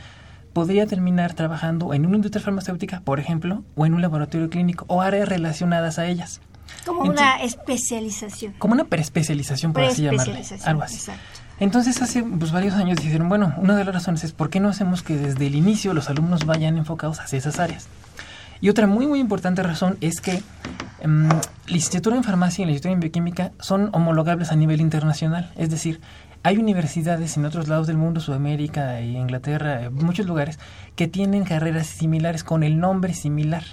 podría 0.53 0.87
terminar 0.87 1.35
trabajando 1.35 1.93
en 1.93 2.07
una 2.07 2.17
industria 2.17 2.43
farmacéutica, 2.43 3.01
por 3.01 3.19
ejemplo, 3.19 3.65
o 3.75 3.85
en 3.85 3.95
un 3.95 4.01
laboratorio 4.01 4.49
clínico, 4.49 4.85
o 4.89 5.03
áreas 5.03 5.29
relacionadas 5.29 5.99
a 5.99 6.07
ellas. 6.07 6.41
Como 6.85 7.03
una 7.03 7.43
especialización. 7.43 8.55
Como 8.59 8.75
una 8.75 8.85
preespecialización, 8.85 9.73
por 9.73 9.83
así 9.83 10.03
llamarlo. 10.03 10.35
Algo 10.65 10.83
así. 10.83 10.97
Exacto. 10.97 11.46
Entonces 11.59 12.03
hace 12.03 12.23
pues, 12.23 12.53
varios 12.53 12.75
años 12.75 12.99
dijeron, 12.99 13.29
bueno, 13.29 13.55
una 13.57 13.77
de 13.77 13.85
las 13.85 13.95
razones 13.95 14.25
es 14.25 14.33
por 14.33 14.51
qué 14.51 14.61
no 14.61 14.69
hacemos 14.69 15.03
que 15.03 15.17
desde 15.17 15.47
el 15.47 15.55
inicio 15.55 15.95
los 15.95 16.11
alumnos 16.11 16.45
vayan 16.45 16.77
enfocados 16.77 17.21
hacia 17.21 17.39
esas 17.39 17.59
áreas. 17.59 17.89
Y 18.61 18.69
otra 18.69 18.87
muy 18.87 19.07
muy 19.07 19.21
importante 19.21 19.63
razón 19.63 19.99
es 20.01 20.21
que 20.21 20.43
um, 21.05 21.29
licenciatura 21.67 22.17
en 22.17 22.25
farmacia 22.25 22.63
y 22.63 22.67
licenciatura 22.67 22.95
en 22.95 23.01
bioquímica 23.01 23.53
son 23.61 23.91
homologables 23.93 24.53
a 24.53 24.57
nivel 24.57 24.81
internacional. 24.81 25.53
Es 25.57 25.71
decir, 25.71 26.01
hay 26.43 26.59
universidades 26.59 27.37
en 27.37 27.45
otros 27.45 27.69
lados 27.69 27.87
del 27.87 27.97
mundo, 27.97 28.21
Sudamérica 28.21 29.01
e 29.01 29.07
Inglaterra, 29.07 29.91
muchos 29.91 30.27
lugares, 30.27 30.59
que 30.95 31.09
tienen 31.09 31.45
carreras 31.45 31.87
similares 31.87 32.45
con 32.45 32.63
el 32.63 32.79
nombre 32.79 33.15
similar. 33.15 33.65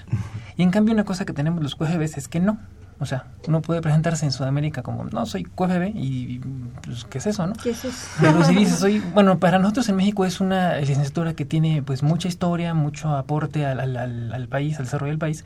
Y 0.57 0.63
en 0.63 0.71
cambio 0.71 0.93
una 0.93 1.03
cosa 1.03 1.25
que 1.25 1.33
tenemos 1.33 1.61
los 1.61 1.75
QGBs 1.75 2.17
es 2.17 2.27
que 2.27 2.39
no. 2.39 2.57
O 3.03 3.05
sea, 3.05 3.25
uno 3.47 3.61
puede 3.61 3.81
presentarse 3.81 4.25
en 4.25 4.31
Sudamérica 4.31 4.81
como, 4.81 5.03
no, 5.03 5.25
soy 5.25 5.43
QFB 5.43 5.91
y, 5.95 6.39
pues, 6.81 7.03
¿qué 7.03 7.17
es 7.17 7.27
eso, 7.27 7.45
no? 7.45 7.53
¿Qué 7.53 7.71
es 7.71 7.83
eso? 7.83 8.07
Pero 8.19 8.43
si 8.45 8.55
dices, 8.55 8.79
soy, 8.79 8.99
bueno, 9.13 9.39
para 9.39 9.59
nosotros 9.59 9.89
en 9.89 9.97
México 9.97 10.25
es 10.25 10.39
una 10.39 10.77
licenciatura 10.77 11.33
que 11.33 11.43
tiene 11.43 11.83
pues 11.83 12.01
mucha 12.01 12.29
historia, 12.29 12.73
mucho 12.73 13.15
aporte 13.15 13.65
al, 13.65 13.79
al, 13.79 14.33
al, 14.33 14.47
país, 14.47 14.77
al 14.79 14.85
desarrollo 14.85 15.11
del 15.11 15.19
país, 15.19 15.43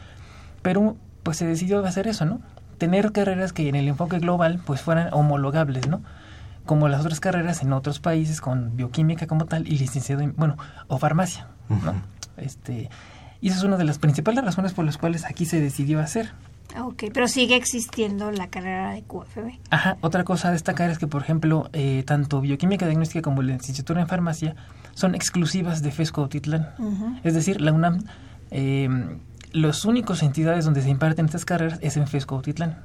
pero 0.61 0.95
pues 1.23 1.37
se 1.37 1.47
decidió 1.47 1.83
hacer 1.85 2.07
eso, 2.07 2.25
¿no? 2.25 2.39
Tener 2.77 3.11
carreras 3.11 3.53
que 3.53 3.67
en 3.67 3.75
el 3.75 3.87
enfoque 3.87 4.19
global 4.19 4.61
pues 4.63 4.81
fueran 4.81 5.09
homologables, 5.11 5.87
¿no? 5.87 6.01
Como 6.65 6.87
las 6.89 7.01
otras 7.01 7.19
carreras 7.19 7.63
en 7.63 7.73
otros 7.73 7.99
países 7.99 8.39
con 8.39 8.77
bioquímica 8.77 9.25
como 9.25 9.45
tal 9.45 9.67
y 9.67 9.79
licenciado 9.79 10.21
en, 10.21 10.35
bueno, 10.37 10.57
o 10.87 10.99
farmacia, 10.99 11.47
¿no? 11.69 11.95
Este, 12.37 12.89
y 13.41 13.49
esa 13.49 13.57
es 13.57 13.63
una 13.63 13.77
de 13.77 13.83
las 13.83 13.99
principales 13.99 14.43
razones 14.43 14.73
por 14.73 14.85
las 14.85 14.97
cuales 14.97 15.25
aquí 15.25 15.45
se 15.45 15.59
decidió 15.59 15.99
hacer. 15.99 16.31
Ok, 16.79 17.05
pero 17.13 17.27
sigue 17.27 17.55
existiendo 17.55 18.31
la 18.31 18.47
carrera 18.47 18.91
de 18.91 19.03
QFB. 19.03 19.59
Ajá, 19.69 19.97
otra 20.01 20.23
cosa 20.23 20.49
a 20.49 20.51
destacar 20.51 20.89
es 20.89 20.99
que, 20.99 21.07
por 21.07 21.21
ejemplo, 21.21 21.69
eh, 21.73 22.03
tanto 22.05 22.41
bioquímica 22.41 22.85
diagnóstica 22.85 23.21
como 23.21 23.41
la 23.41 23.53
licenciatura 23.53 24.01
en 24.01 24.07
farmacia 24.07 24.55
son 24.93 25.15
exclusivas 25.15 25.81
de 25.81 25.91
FESCO 25.91 26.21
Autitlán. 26.21 26.69
Es 27.23 27.33
decir, 27.33 27.61
la 27.61 27.71
UNAM, 27.71 28.03
eh, 28.51 28.89
los 29.53 29.85
únicos 29.85 30.23
entidades 30.23 30.65
donde 30.65 30.81
se 30.81 30.89
imparten 30.89 31.25
estas 31.25 31.45
carreras 31.45 31.79
es 31.81 31.97
en 31.97 32.07
FESCO 32.07 32.35
Autitlán. 32.35 32.77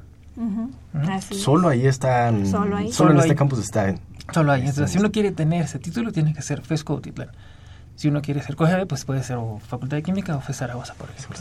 Solo 1.30 1.68
ahí 1.68 1.86
están. 1.86 2.46
Solo 2.46 2.76
ahí. 2.76 2.92
Solo, 2.92 3.12
en 3.12 3.18
este 3.18 3.34
campus 3.34 3.58
está. 3.58 3.94
Solo 4.32 4.52
ahí. 4.52 4.60
Entonces, 4.60 4.90
si 4.90 4.98
uno 4.98 5.10
quiere 5.10 5.32
tener 5.32 5.64
ese 5.64 5.78
título, 5.78 6.12
tiene 6.12 6.32
que 6.32 6.42
ser 6.42 6.62
FESCO 6.62 6.94
Autitlán. 6.94 7.30
Si 7.96 8.08
uno 8.08 8.22
quiere 8.22 8.42
ser 8.42 8.56
QFB, 8.56 8.86
pues 8.86 9.04
puede 9.04 9.22
ser 9.22 9.36
o 9.36 9.58
Facultad 9.58 9.96
de 9.98 10.02
Química 10.02 10.36
o 10.36 10.40
FES 10.40 10.56
Zaragoza, 10.56 10.94
por 10.94 11.10
ejemplo. 11.10 11.38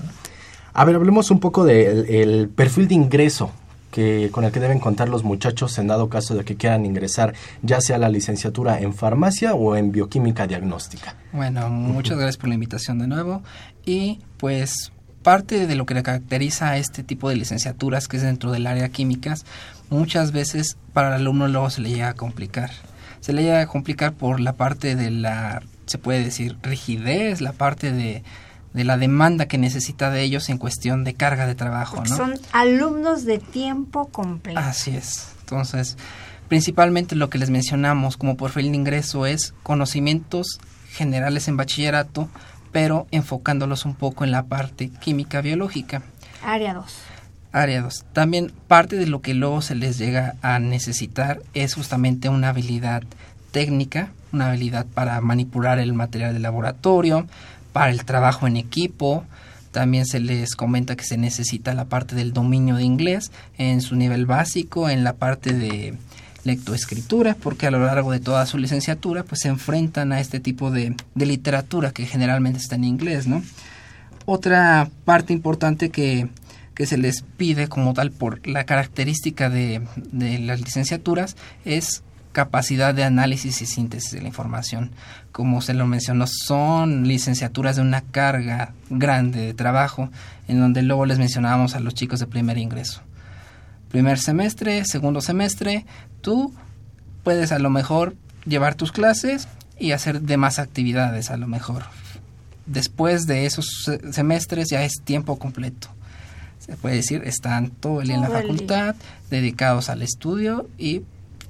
A 0.74 0.86
ver, 0.86 0.96
hablemos 0.96 1.32
un 1.32 1.40
poco 1.40 1.66
del 1.66 2.50
perfil 2.50 2.88
de 2.88 2.96
ingreso 2.96 3.52
que, 3.92 4.30
con 4.32 4.46
el 4.46 4.52
que 4.52 4.60
deben 4.60 4.80
contar 4.80 5.10
los 5.10 5.24
muchachos 5.24 5.78
en 5.78 5.88
dado 5.88 6.10
caso 6.10 6.34
de 6.34 6.44
que 6.44 6.56
quieran 6.56 6.86
ingresar 6.86 7.34
ya 7.62 7.82
sea 7.82 7.98
la 7.98 8.10
licenciatura 8.10 8.80
en 8.80 8.94
farmacia 8.94 9.54
o 9.54 9.76
en 9.76 9.92
bioquímica 9.92 10.48
diagnóstica. 10.48 11.16
Bueno, 11.34 11.70
muchas 11.70 12.18
gracias 12.18 12.38
por 12.38 12.48
la 12.50 12.56
invitación 12.56 13.00
de 13.00 13.08
nuevo 13.08 13.44
y 13.86 14.20
pues 14.38 14.92
parte 15.22 15.68
de 15.68 15.76
lo 15.76 15.86
que 15.86 16.02
caracteriza 16.02 16.70
a 16.70 16.78
este 16.78 17.04
tipo 17.04 17.30
de 17.30 17.36
licenciaturas 17.36 18.08
que 18.08 18.18
es 18.18 18.24
dentro 18.24 18.52
del 18.52 18.66
área 18.66 18.90
químicas, 18.90 19.46
muchas 19.90 20.32
veces 20.32 20.78
para 20.94 21.10
el 21.10 21.14
alumno 21.22 21.48
luego 21.48 21.70
se 21.70 21.82
le 21.82 21.90
llega 21.90 22.10
a 22.10 22.14
complicar. 22.16 22.72
Se 23.20 23.34
le 23.34 23.44
llega 23.44 23.62
a 23.62 23.68
complicar 23.68 24.14
por 24.14 24.40
la 24.40 24.54
parte 24.54 24.96
de 24.96 25.12
la, 25.12 25.62
se 25.86 26.00
puede 26.00 26.24
decir, 26.24 26.58
rigidez, 26.64 27.40
la 27.40 27.54
parte 27.54 27.92
de, 27.92 28.24
de 28.74 28.84
la 28.84 28.98
demanda 28.98 29.48
que 29.48 29.58
necesita 29.58 30.10
de 30.10 30.22
ellos 30.22 30.50
en 30.50 30.58
cuestión 30.58 31.04
de 31.04 31.14
carga 31.14 31.46
de 31.46 31.56
trabajo. 31.56 32.04
¿no? 32.08 32.16
Son 32.16 32.34
alumnos 32.52 33.26
de 33.26 33.40
tiempo 33.40 34.08
completo. 34.08 34.60
Así 34.60 34.96
es. 34.96 35.30
Entonces, 35.42 35.98
principalmente 36.48 37.16
lo 37.16 37.30
que 37.30 37.38
les 37.38 37.50
mencionamos 37.50 38.18
como 38.18 38.38
perfil 38.38 38.72
de 38.72 38.78
ingreso 38.78 39.26
es 39.26 39.54
conocimientos 39.64 40.60
generales 40.92 41.48
en 41.48 41.58
bachillerato, 41.58 42.30
pero 42.72 43.08
enfocándolos 43.12 43.86
un 43.86 43.96
poco 43.96 44.24
en 44.24 44.32
la 44.32 44.44
parte 44.44 44.90
química 44.90 45.42
biológica. 45.42 46.02
Área 46.44 46.74
2. 46.74 46.86
Área 47.52 47.82
2. 47.82 48.06
También 48.14 48.54
parte 48.68 48.96
de 48.96 49.08
lo 49.08 49.22
que 49.22 49.34
luego 49.34 49.62
se 49.62 49.76
les 49.76 49.98
llega 49.98 50.36
a 50.42 50.60
necesitar 50.60 51.42
es 51.54 51.74
justamente 51.74 52.30
una 52.30 52.50
habilidad 52.50 53.04
técnica, 53.52 54.12
una 54.32 54.48
habilidad 54.48 54.86
para 54.86 55.20
manipular 55.20 55.80
el 55.80 55.94
material 55.94 56.34
de 56.34 56.40
laboratorio, 56.40 57.28
para 57.74 57.92
el 57.92 58.06
trabajo 58.06 58.48
en 58.48 58.58
equipo. 58.58 59.26
También 59.72 60.06
se 60.06 60.20
les 60.20 60.56
comenta 60.56 60.96
que 60.96 61.06
se 61.06 61.18
necesita 61.18 61.74
la 61.74 61.86
parte 61.86 62.16
del 62.16 62.34
dominio 62.34 62.76
de 62.76 62.84
inglés 62.84 63.32
en 63.58 63.82
su 63.82 63.96
nivel 63.96 64.26
básico, 64.26 64.90
en 64.90 65.04
la 65.04 65.14
parte 65.14 65.54
de 65.54 65.98
lectoescritura, 66.44 67.36
porque 67.36 67.68
a 67.68 67.72
lo 67.72 67.86
largo 67.86 68.12
de 68.12 68.20
toda 68.20 68.46
su 68.46 68.58
licenciatura 68.58 69.24
pues 69.24 69.42
se 69.42 69.48
enfrentan 69.48 70.12
a 70.12 70.20
este 70.20 70.40
tipo 70.40 70.72
de, 70.72 70.96
de 71.16 71.26
literatura 71.26 71.92
que 71.92 72.06
generalmente 72.06 72.60
está 72.60 72.76
en 72.76 72.84
inglés, 72.84 73.28
¿no? 73.28 73.44
Otra 74.26 74.90
parte 75.06 75.34
importante 75.34 75.90
que, 75.90 76.28
que 76.76 76.86
se 76.86 76.98
les 76.98 77.24
pide 77.38 77.68
como 77.68 77.94
tal 77.94 78.12
por 78.12 78.46
la 78.48 78.66
característica 78.66 79.50
de, 79.50 79.82
de 79.96 80.40
las 80.40 80.62
licenciaturas 80.62 81.36
es 81.66 82.04
capacidad 82.32 82.94
de 82.94 83.04
análisis 83.04 83.62
y 83.62 83.66
síntesis 83.66 84.12
de 84.12 84.22
la 84.22 84.28
información. 84.28 84.92
Como 85.32 85.62
se 85.62 85.74
lo 85.74 85.86
mencionó, 85.88 86.26
son 86.28 87.08
licenciaturas 87.08 87.76
de 87.76 87.82
una 87.82 88.02
carga 88.02 88.74
grande 88.90 89.42
de 89.42 89.54
trabajo, 89.54 90.10
en 90.48 90.60
donde 90.60 90.82
luego 90.82 91.06
les 91.06 91.20
mencionábamos 91.20 91.76
a 91.76 91.80
los 91.80 91.94
chicos 91.94 92.20
de 92.20 92.28
primer 92.28 92.58
ingreso. 92.58 93.02
Primer 93.90 94.20
semestre, 94.20 94.86
segundo 94.86 95.22
semestre, 95.22 95.86
tú 96.22 96.54
puedes 97.24 97.52
a 97.52 97.60
lo 97.60 97.70
mejor 97.70 98.16
llevar 98.46 98.76
tus 98.76 98.92
clases 98.92 99.48
y 99.78 99.92
hacer 99.92 100.22
demás 100.22 100.60
actividades 100.60 101.30
a 101.30 101.38
lo 101.38 101.48
mejor. 101.48 101.84
Después 102.66 103.26
de 103.28 103.46
esos 103.46 103.90
semestres 104.12 104.70
ya 104.70 104.84
es 104.84 105.02
tiempo 105.04 105.38
completo. 105.38 105.90
Se 106.60 106.78
puede 106.78 106.96
decir, 106.98 107.24
están 107.26 107.72
todo 107.72 108.02
el 108.02 108.08
día 108.08 108.18
en 108.18 108.22
la 108.22 108.30
facultad, 108.30 108.96
dedicados 109.30 109.90
al 109.90 110.04
estudio 110.04 110.70
y 110.78 111.02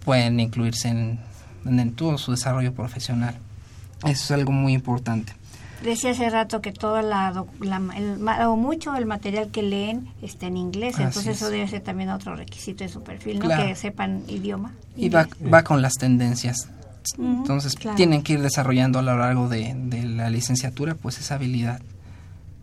pueden 0.03 0.39
incluirse 0.39 0.89
en, 0.89 1.19
en, 1.65 1.93
todo 1.93 2.17
su 2.17 2.31
desarrollo 2.31 2.73
profesional. 2.73 3.35
Eso 4.03 4.23
es 4.23 4.31
algo 4.31 4.51
muy 4.51 4.73
importante. 4.73 5.33
Decía 5.83 6.11
hace 6.11 6.29
rato 6.29 6.61
que 6.61 6.71
toda 6.71 7.01
la, 7.01 7.45
la 7.59 7.81
el, 7.95 8.19
o 8.47 8.55
mucho 8.55 8.91
del 8.91 9.07
material 9.07 9.49
que 9.49 9.63
leen 9.63 10.07
está 10.21 10.45
en 10.45 10.57
inglés, 10.57 10.95
Así 10.95 11.03
entonces 11.03 11.35
es. 11.35 11.41
eso 11.41 11.49
debe 11.49 11.67
ser 11.67 11.81
también 11.81 12.09
otro 12.09 12.35
requisito 12.35 12.83
de 12.83 12.89
su 12.89 13.01
perfil, 13.01 13.39
¿no? 13.39 13.45
Claro. 13.45 13.65
Que 13.65 13.75
sepan 13.75 14.23
idioma. 14.27 14.73
Y 14.95 15.09
va, 15.09 15.27
va, 15.51 15.63
con 15.63 15.81
las 15.81 15.93
tendencias. 15.93 16.69
Uh 17.17 17.23
-huh, 17.23 17.37
entonces 17.39 17.73
claro. 17.75 17.97
tienen 17.97 18.21
que 18.21 18.33
ir 18.33 18.41
desarrollando 18.43 18.99
a 18.99 19.01
lo 19.01 19.17
largo 19.17 19.49
de, 19.49 19.73
de 19.75 20.03
la 20.03 20.29
licenciatura 20.29 20.93
pues 20.93 21.17
esa 21.17 21.33
habilidad 21.35 21.81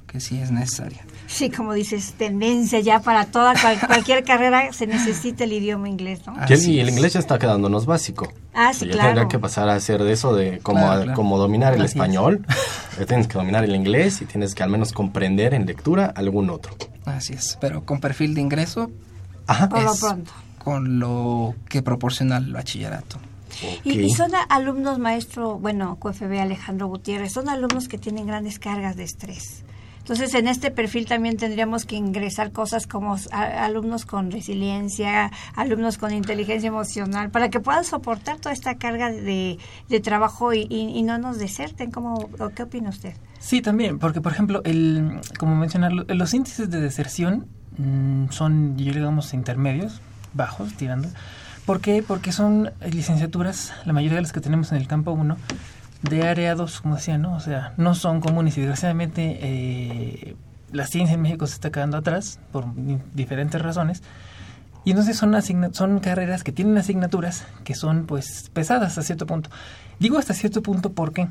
que 0.08 0.20
sí 0.20 0.40
es 0.40 0.50
necesaria. 0.50 1.04
Sí, 1.28 1.50
como 1.50 1.74
dices, 1.74 2.14
tendencia 2.14 2.80
ya 2.80 3.00
para 3.00 3.26
toda 3.26 3.54
cual, 3.60 3.78
cualquier 3.86 4.24
carrera 4.24 4.72
se 4.72 4.86
necesita 4.86 5.44
el 5.44 5.52
idioma 5.52 5.88
inglés, 5.88 6.22
¿no? 6.26 6.34
y 6.48 6.80
el 6.80 6.88
inglés 6.88 7.12
ya 7.12 7.20
está 7.20 7.38
quedándonos 7.38 7.86
básico. 7.86 8.32
Ah, 8.54 8.72
sí, 8.72 8.86
ya 8.86 8.92
claro. 8.92 9.08
tendrá 9.08 9.28
que 9.28 9.38
pasar 9.38 9.68
a 9.68 9.74
hacer 9.74 10.02
de 10.02 10.12
eso 10.12 10.34
de 10.34 10.58
como, 10.60 10.80
claro, 10.80 11.02
claro. 11.02 11.16
como 11.16 11.38
dominar 11.38 11.74
el 11.74 11.82
Así 11.82 11.92
español. 11.92 12.44
ya 12.98 13.06
tienes 13.06 13.28
que 13.28 13.34
dominar 13.34 13.62
el 13.62 13.76
inglés 13.76 14.22
y 14.22 14.24
tienes 14.24 14.54
que 14.54 14.62
al 14.62 14.70
menos 14.70 14.92
comprender 14.92 15.54
en 15.54 15.66
lectura 15.66 16.06
algún 16.06 16.50
otro. 16.50 16.74
Así 17.04 17.34
es, 17.34 17.58
pero 17.60 17.84
con 17.84 18.00
perfil 18.00 18.34
de 18.34 18.40
ingreso. 18.40 18.90
Ajá. 19.46 19.68
Por 19.68 19.82
lo 19.82 19.94
pronto. 19.94 20.32
Con 20.58 20.98
lo 20.98 21.54
que 21.68 21.82
proporciona 21.82 22.38
el 22.38 22.52
bachillerato. 22.52 23.18
Okay. 23.56 23.80
Y, 23.84 24.00
y, 24.00 24.10
son 24.10 24.32
alumnos, 24.48 24.98
maestro, 24.98 25.58
bueno, 25.58 25.98
QFB 26.00 26.40
Alejandro 26.40 26.86
Gutiérrez, 26.86 27.32
son 27.32 27.48
alumnos 27.48 27.88
que 27.88 27.98
tienen 27.98 28.26
grandes 28.26 28.58
cargas 28.58 28.96
de 28.96 29.04
estrés. 29.04 29.64
Entonces, 30.08 30.32
en 30.32 30.48
este 30.48 30.70
perfil 30.70 31.04
también 31.04 31.36
tendríamos 31.36 31.84
que 31.84 31.94
ingresar 31.94 32.50
cosas 32.50 32.86
como 32.86 33.18
alumnos 33.30 34.06
con 34.06 34.30
resiliencia, 34.30 35.30
alumnos 35.54 35.98
con 35.98 36.14
inteligencia 36.14 36.68
emocional, 36.68 37.28
para 37.30 37.50
que 37.50 37.60
puedan 37.60 37.84
soportar 37.84 38.38
toda 38.38 38.54
esta 38.54 38.76
carga 38.78 39.10
de, 39.10 39.58
de 39.90 40.00
trabajo 40.00 40.54
y, 40.54 41.02
no 41.02 41.18
nos 41.18 41.38
deserten. 41.38 41.90
¿Cómo, 41.90 42.30
¿Qué 42.54 42.62
opina 42.62 42.88
usted? 42.88 43.12
Sí, 43.38 43.60
también, 43.60 43.98
porque, 43.98 44.22
por 44.22 44.32
ejemplo, 44.32 44.62
el, 44.64 45.20
como 45.38 45.54
mencionar, 45.56 45.92
los 45.92 46.32
índices 46.32 46.70
de 46.70 46.80
deserción 46.80 47.46
mmm, 47.76 48.30
son, 48.30 48.78
digamos, 48.78 49.34
intermedios, 49.34 50.00
bajos, 50.32 50.72
tirando. 50.72 51.08
¿Por 51.66 51.82
qué? 51.82 52.02
Porque 52.02 52.32
son 52.32 52.72
licenciaturas, 52.90 53.74
la 53.84 53.92
mayoría 53.92 54.16
de 54.16 54.22
las 54.22 54.32
que 54.32 54.40
tenemos 54.40 54.72
en 54.72 54.78
el 54.78 54.86
campo 54.86 55.12
1, 55.12 55.36
de 56.02 56.54
2, 56.54 56.80
como 56.80 56.96
decía, 56.96 57.18
¿no? 57.18 57.34
O 57.34 57.40
sea, 57.40 57.74
no 57.76 57.94
son 57.94 58.20
comunes 58.20 58.56
y 58.56 58.60
desgraciadamente 58.60 59.38
eh, 59.40 60.36
la 60.72 60.86
ciencia 60.86 61.14
en 61.14 61.22
México 61.22 61.46
se 61.46 61.54
está 61.54 61.70
quedando 61.70 61.96
atrás 61.96 62.38
por 62.52 62.66
diferentes 63.14 63.60
razones. 63.60 64.02
Y 64.84 64.90
entonces 64.90 65.16
son, 65.16 65.34
son 65.74 65.98
carreras 65.98 66.44
que 66.44 66.52
tienen 66.52 66.78
asignaturas 66.78 67.44
que 67.64 67.74
son 67.74 68.06
pues 68.06 68.50
pesadas 68.52 68.96
a 68.96 69.02
cierto 69.02 69.26
punto. 69.26 69.50
Digo 69.98 70.18
hasta 70.18 70.34
cierto 70.34 70.62
punto 70.62 70.92
porque 70.92 71.28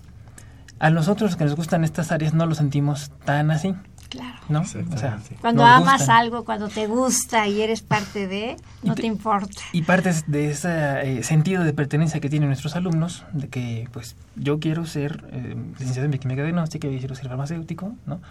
a 0.80 0.90
nosotros 0.90 1.36
que 1.36 1.46
nos 1.46 1.56
gustan 1.56 1.84
estas 1.84 2.12
áreas 2.12 2.34
no 2.34 2.46
lo 2.46 2.54
sentimos 2.54 3.12
tan 3.26 3.50
así. 3.52 3.74
Claro. 4.10 4.38
¿no? 4.50 4.62
O 4.62 4.66
sea, 4.66 5.20
cuando 5.42 5.66
amas 5.66 6.00
gustan. 6.00 6.18
algo, 6.18 6.46
cuando 6.46 6.70
te 6.70 6.88
gusta 6.88 7.48
y 7.48 7.62
eres 7.62 7.82
parte 7.82 8.28
de, 8.28 8.56
no 8.84 8.96
te, 8.96 9.02
te 9.02 9.08
importa. 9.08 9.62
Y 9.74 9.82
partes 9.82 10.24
de 10.28 10.52
ese 10.52 11.18
eh, 11.20 11.24
sentido 11.24 11.64
de 11.64 11.74
pertenencia 11.74 12.20
que 12.20 12.30
tienen 12.30 12.50
nuestros 12.50 12.76
alumnos, 12.76 13.26
de 13.34 13.50
que, 13.50 13.88
pues, 13.92 14.16
yo 14.36 14.60
quiero 14.60 14.86
ser 14.86 15.26
eh, 15.32 15.56
licenciado 15.78 16.06
en 16.06 16.12
bioquímica 16.12 16.44
diagnóstica, 16.44 16.88
yo 16.88 16.98
quiero 16.98 17.16
ser 17.16 17.28
farmacéutico, 17.28 17.94
¿no? 18.06 18.22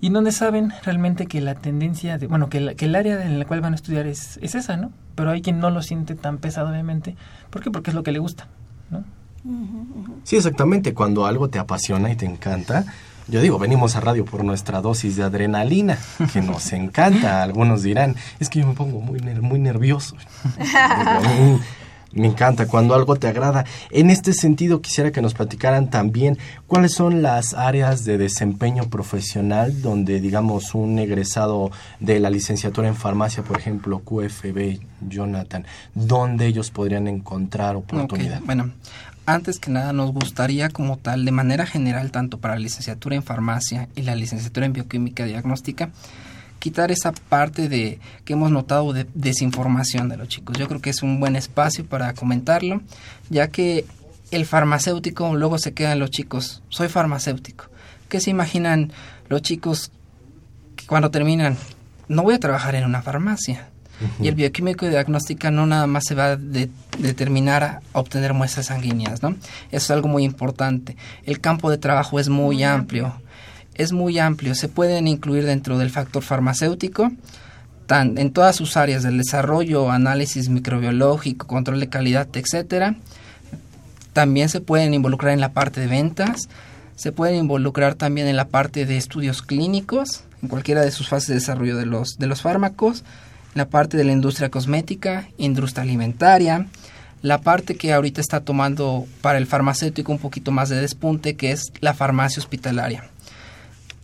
Y 0.00 0.10
donde 0.10 0.32
saben 0.32 0.72
realmente 0.84 1.26
que 1.26 1.40
la 1.40 1.54
tendencia, 1.54 2.18
de, 2.18 2.26
bueno, 2.26 2.50
que, 2.50 2.60
la, 2.60 2.74
que 2.74 2.84
el 2.84 2.94
área 2.94 3.24
en 3.24 3.38
la 3.38 3.46
cual 3.46 3.62
van 3.62 3.72
a 3.72 3.76
estudiar 3.76 4.06
es, 4.06 4.38
es 4.42 4.54
esa, 4.54 4.76
¿no? 4.76 4.92
Pero 5.14 5.30
hay 5.30 5.40
quien 5.40 5.60
no 5.60 5.70
lo 5.70 5.80
siente 5.80 6.14
tan 6.14 6.38
pesado, 6.38 6.68
obviamente. 6.68 7.16
¿Por 7.48 7.62
qué? 7.62 7.70
Porque 7.70 7.90
es 7.90 7.94
lo 7.94 8.02
que 8.02 8.12
le 8.12 8.18
gusta, 8.18 8.48
¿no? 8.90 9.04
Sí, 10.24 10.36
exactamente. 10.36 10.94
Cuando 10.94 11.26
algo 11.26 11.48
te 11.48 11.58
apasiona 11.58 12.10
y 12.10 12.16
te 12.16 12.26
encanta, 12.26 12.84
yo 13.28 13.40
digo, 13.40 13.58
venimos 13.58 13.96
a 13.96 14.00
radio 14.00 14.24
por 14.24 14.44
nuestra 14.44 14.80
dosis 14.80 15.16
de 15.16 15.22
adrenalina, 15.22 15.98
que 16.32 16.42
nos 16.42 16.72
encanta. 16.72 17.42
Algunos 17.42 17.82
dirán, 17.82 18.16
es 18.38 18.48
que 18.48 18.60
yo 18.60 18.66
me 18.66 18.74
pongo 18.74 19.00
muy, 19.00 19.20
muy 19.20 19.58
nervioso. 19.58 20.16
me 22.14 22.28
encanta 22.28 22.66
cuando 22.66 22.94
algo 22.94 23.16
te 23.16 23.26
agrada. 23.26 23.64
En 23.90 24.10
este 24.10 24.32
sentido, 24.32 24.80
quisiera 24.80 25.10
que 25.10 25.22
nos 25.22 25.34
platicaran 25.34 25.90
también 25.90 26.38
cuáles 26.66 26.92
son 26.92 27.22
las 27.22 27.54
áreas 27.54 28.04
de 28.04 28.18
desempeño 28.18 28.88
profesional 28.88 29.82
donde, 29.82 30.20
digamos, 30.20 30.74
un 30.74 30.98
egresado 30.98 31.70
de 32.00 32.20
la 32.20 32.30
licenciatura 32.30 32.88
en 32.88 32.94
farmacia, 32.94 33.42
por 33.42 33.58
ejemplo, 33.58 34.00
QFB, 34.00 34.80
Jonathan, 35.08 35.66
donde 35.94 36.46
ellos 36.46 36.70
podrían 36.70 37.08
encontrar 37.08 37.76
oportunidad. 37.76 38.36
Okay. 38.36 38.46
Bueno, 38.46 38.70
antes 39.26 39.58
que 39.58 39.70
nada 39.70 39.92
nos 39.92 40.12
gustaría 40.12 40.68
como 40.68 40.98
tal, 40.98 41.24
de 41.24 41.32
manera 41.32 41.66
general, 41.66 42.10
tanto 42.10 42.38
para 42.38 42.54
la 42.54 42.60
licenciatura 42.60 43.16
en 43.16 43.22
farmacia 43.22 43.88
y 43.94 44.02
la 44.02 44.14
licenciatura 44.14 44.66
en 44.66 44.72
bioquímica 44.72 45.24
diagnóstica, 45.24 45.90
quitar 46.58 46.90
esa 46.90 47.12
parte 47.12 47.68
de 47.68 47.98
que 48.24 48.34
hemos 48.34 48.50
notado 48.50 48.92
de 48.92 49.06
desinformación 49.14 50.08
de 50.08 50.16
los 50.16 50.28
chicos. 50.28 50.56
Yo 50.58 50.68
creo 50.68 50.80
que 50.80 50.90
es 50.90 51.02
un 51.02 51.20
buen 51.20 51.36
espacio 51.36 51.84
para 51.84 52.14
comentarlo, 52.14 52.82
ya 53.30 53.48
que 53.48 53.84
el 54.30 54.46
farmacéutico 54.46 55.34
luego 55.34 55.58
se 55.58 55.74
quedan 55.74 55.98
los 55.98 56.10
chicos, 56.10 56.62
soy 56.68 56.88
farmacéutico. 56.88 57.66
¿Qué 58.08 58.20
se 58.20 58.30
imaginan 58.30 58.92
los 59.28 59.42
chicos 59.42 59.90
que 60.76 60.86
cuando 60.86 61.10
terminan? 61.10 61.56
No 62.08 62.22
voy 62.22 62.34
a 62.34 62.40
trabajar 62.40 62.74
en 62.74 62.84
una 62.84 63.02
farmacia, 63.02 63.68
y 64.20 64.28
el 64.28 64.34
bioquímico 64.34 64.84
de 64.84 64.92
diagnóstica 64.92 65.50
no 65.50 65.66
nada 65.66 65.86
más 65.86 66.04
se 66.06 66.14
va 66.14 66.32
a 66.32 66.36
de, 66.36 66.70
determinar 66.98 67.62
a 67.62 67.80
obtener 67.92 68.34
muestras 68.34 68.66
sanguíneas, 68.66 69.22
¿no? 69.22 69.30
Eso 69.30 69.38
es 69.70 69.90
algo 69.90 70.08
muy 70.08 70.24
importante. 70.24 70.96
El 71.24 71.40
campo 71.40 71.70
de 71.70 71.78
trabajo 71.78 72.18
es 72.18 72.28
muy, 72.28 72.56
muy 72.56 72.64
amplio. 72.64 73.06
amplio. 73.06 73.24
Es 73.74 73.92
muy 73.92 74.18
amplio. 74.18 74.54
Se 74.54 74.68
pueden 74.68 75.08
incluir 75.08 75.44
dentro 75.44 75.78
del 75.78 75.90
factor 75.90 76.22
farmacéutico, 76.22 77.10
tan, 77.86 78.18
en 78.18 78.32
todas 78.32 78.56
sus 78.56 78.76
áreas 78.76 79.02
del 79.02 79.18
desarrollo, 79.18 79.90
análisis 79.90 80.48
microbiológico, 80.48 81.46
control 81.46 81.80
de 81.80 81.88
calidad, 81.88 82.28
etcétera. 82.32 82.96
También 84.12 84.48
se 84.48 84.60
pueden 84.60 84.94
involucrar 84.94 85.32
en 85.32 85.40
la 85.40 85.52
parte 85.52 85.80
de 85.80 85.88
ventas. 85.88 86.48
Se 86.94 87.10
pueden 87.10 87.36
involucrar 87.36 87.96
también 87.96 88.28
en 88.28 88.36
la 88.36 88.46
parte 88.46 88.86
de 88.86 88.96
estudios 88.96 89.42
clínicos, 89.42 90.22
en 90.40 90.48
cualquiera 90.48 90.82
de 90.82 90.92
sus 90.92 91.08
fases 91.08 91.28
de 91.28 91.34
desarrollo 91.34 91.76
de 91.76 91.86
los, 91.86 92.16
de 92.18 92.28
los 92.28 92.40
fármacos, 92.42 93.02
la 93.54 93.68
parte 93.68 93.96
de 93.96 94.04
la 94.04 94.12
industria 94.12 94.50
cosmética, 94.50 95.28
industria 95.38 95.82
alimentaria, 95.82 96.66
la 97.22 97.40
parte 97.40 97.76
que 97.76 97.92
ahorita 97.92 98.20
está 98.20 98.40
tomando 98.40 99.06
para 99.22 99.38
el 99.38 99.46
farmacéutico 99.46 100.12
un 100.12 100.18
poquito 100.18 100.50
más 100.50 100.68
de 100.68 100.80
despunte, 100.80 101.36
que 101.36 101.52
es 101.52 101.72
la 101.80 101.94
farmacia 101.94 102.40
hospitalaria. 102.40 103.04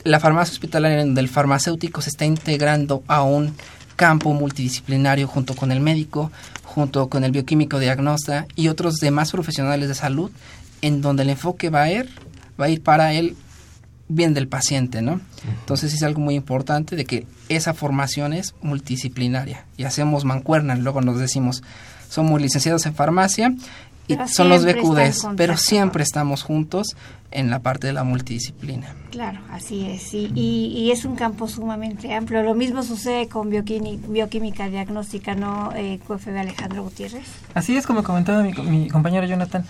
La 0.05 0.21
farmacia 0.21 0.53
hospitalaria 0.53 1.05
del 1.05 1.29
farmacéutico 1.29 2.01
se 2.01 2.09
está 2.09 2.25
integrando 2.25 3.03
a 3.07 3.23
un 3.23 3.55
campo 3.97 4.33
multidisciplinario 4.33 5.29
junto 5.29 5.55
con 5.55 5.71
el 5.73 5.81
médico, 5.81 6.33
junto 6.65 7.11
con 7.11 7.25
el 7.25 7.33
bioquímico 7.33 7.79
diagnóstico 7.79 8.47
y 8.57 8.69
otros 8.69 8.97
demás 8.97 9.33
profesionales 9.33 9.89
de 9.89 9.95
salud, 9.95 10.31
en 10.81 11.03
donde 11.03 11.25
el 11.25 11.31
enfoque 11.31 11.69
va 11.69 11.83
a 11.83 11.93
ir, 11.93 12.09
va 12.59 12.67
a 12.67 12.71
ir 12.71 12.83
para 12.83 13.13
el 13.13 13.37
bien 14.11 14.35
del 14.35 14.49
paciente, 14.49 15.03
¿no? 15.03 15.21
Entonces 15.61 15.95
es 15.95 16.03
algo 16.03 16.21
muy 16.21 16.35
importante 16.35 16.97
de 16.97 17.05
que 17.05 17.27
esa 17.49 17.75
formación 17.75 18.33
es 18.33 18.55
multidisciplinaria 18.61 19.65
y 19.77 19.85
hacemos 19.85 20.25
mancuernas, 20.25 20.81
luego 20.81 21.01
nos 21.01 21.19
decimos, 21.19 21.63
somos 22.09 22.41
licenciados 22.41 22.85
en 22.87 22.95
farmacia 22.95 23.55
y 24.13 24.29
son 24.29 24.49
los 24.49 24.65
BQDs, 24.65 25.29
pero 25.37 25.57
siempre 25.57 26.03
estamos 26.03 26.43
juntos 26.43 26.97
en 27.31 27.49
la 27.49 27.61
parte 27.61 27.87
de 27.87 27.93
la 27.93 28.03
multidisciplina. 28.03 28.95
Claro, 29.11 29.41
así 29.51 29.87
es, 29.87 30.13
y, 30.15 30.31
y, 30.35 30.91
es 30.91 31.05
un 31.05 31.15
campo 31.15 31.47
sumamente 31.47 32.13
amplio. 32.13 32.43
Lo 32.43 32.55
mismo 32.55 32.83
sucede 32.83 33.29
con 33.29 33.51
bioquímica, 33.51 34.07
bioquímica 34.09 34.69
diagnóstica, 34.69 35.35
¿no, 35.35 35.73
eh, 35.77 36.01
QFB 36.07 36.37
Alejandro 36.37 36.83
Gutiérrez? 36.83 37.27
Así 37.55 37.77
es, 37.77 37.87
como 37.87 38.03
comentaba 38.03 38.43
mi, 38.43 38.53
mi 38.53 38.89
compañero 38.89 39.27
Jonathan, 39.27 39.65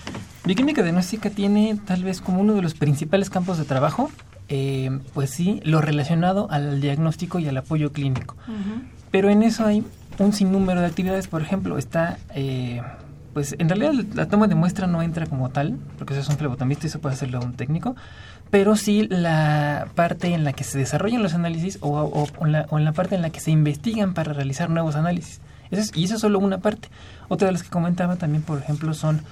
bioquímica 0.45 0.83
diagnóstica 0.83 1.29
tiene 1.31 1.79
tal 1.85 2.03
vez 2.03 2.21
como 2.21 2.41
uno 2.41 2.55
de 2.55 2.63
los 2.63 2.75
principales 2.75 3.29
campos 3.29 3.59
de 3.59 3.65
trabajo 3.65 4.11
eh, 4.53 4.91
pues 5.15 5.31
sí, 5.31 5.61
lo 5.63 5.81
relacionado 5.81 6.49
al 6.51 6.81
diagnóstico 6.81 7.39
y 7.39 7.47
al 7.47 7.57
apoyo 7.57 7.93
clínico. 7.93 8.35
Pero 9.13 9.31
en 9.31 9.45
eso 9.45 9.65
hay 9.65 9.85
un 10.19 10.33
sinnúmero 10.33 10.81
de 10.81 10.89
actividades, 10.89 11.29
por 11.29 11.41
ejemplo, 11.41 11.79
está, 11.79 12.19
eh, 12.35 12.83
pues 13.33 13.55
en 13.59 13.69
realidad 13.69 13.93
la 14.15 14.27
toma 14.27 14.49
de 14.49 14.55
muestra 14.55 14.87
no 14.87 15.03
entra 15.03 15.27
como 15.27 15.51
tal, 15.51 15.79
porque 15.99 16.15
eso 16.15 16.23
es 16.23 16.29
un 16.29 16.37
flebotomista 16.37 16.87
y 16.87 16.89
eso 16.89 17.01
puede 17.01 17.15
hacerlo 17.15 17.41
un 17.41 17.55
técnico, 17.55 17.97
pero 18.51 18.77
sí 18.77 19.07
la 19.09 19.89
parte 19.95 20.35
en 20.35 20.45
la 20.45 20.53
que 20.53 20.65
se 20.65 20.79
desarrollan 20.79 21.23
los 21.23 21.35
análisis 21.35 21.79
o, 21.81 22.27
en 22.41 22.85
la, 22.85 22.93
parte 22.93 23.15
en 23.15 23.23
la 23.23 23.31
que 23.31 23.41
se 23.41 23.51
investigan 23.51 24.15
para 24.15 24.33
realizar 24.33 24.71
nuevos 24.71 24.97
análisis. 24.97 25.41
y 25.71 26.05
eso 26.05 26.15
es 26.15 26.21
solo 26.21 26.39
una 26.39 26.59
parte. 26.59 26.89
Otra 27.29 27.47
de 27.47 27.53
las 27.53 27.63
que 27.63 27.71
comentaba 27.71 28.17
también, 28.17 28.43
por 28.43 28.59
ejemplo, 28.59 28.93
son 28.95 29.23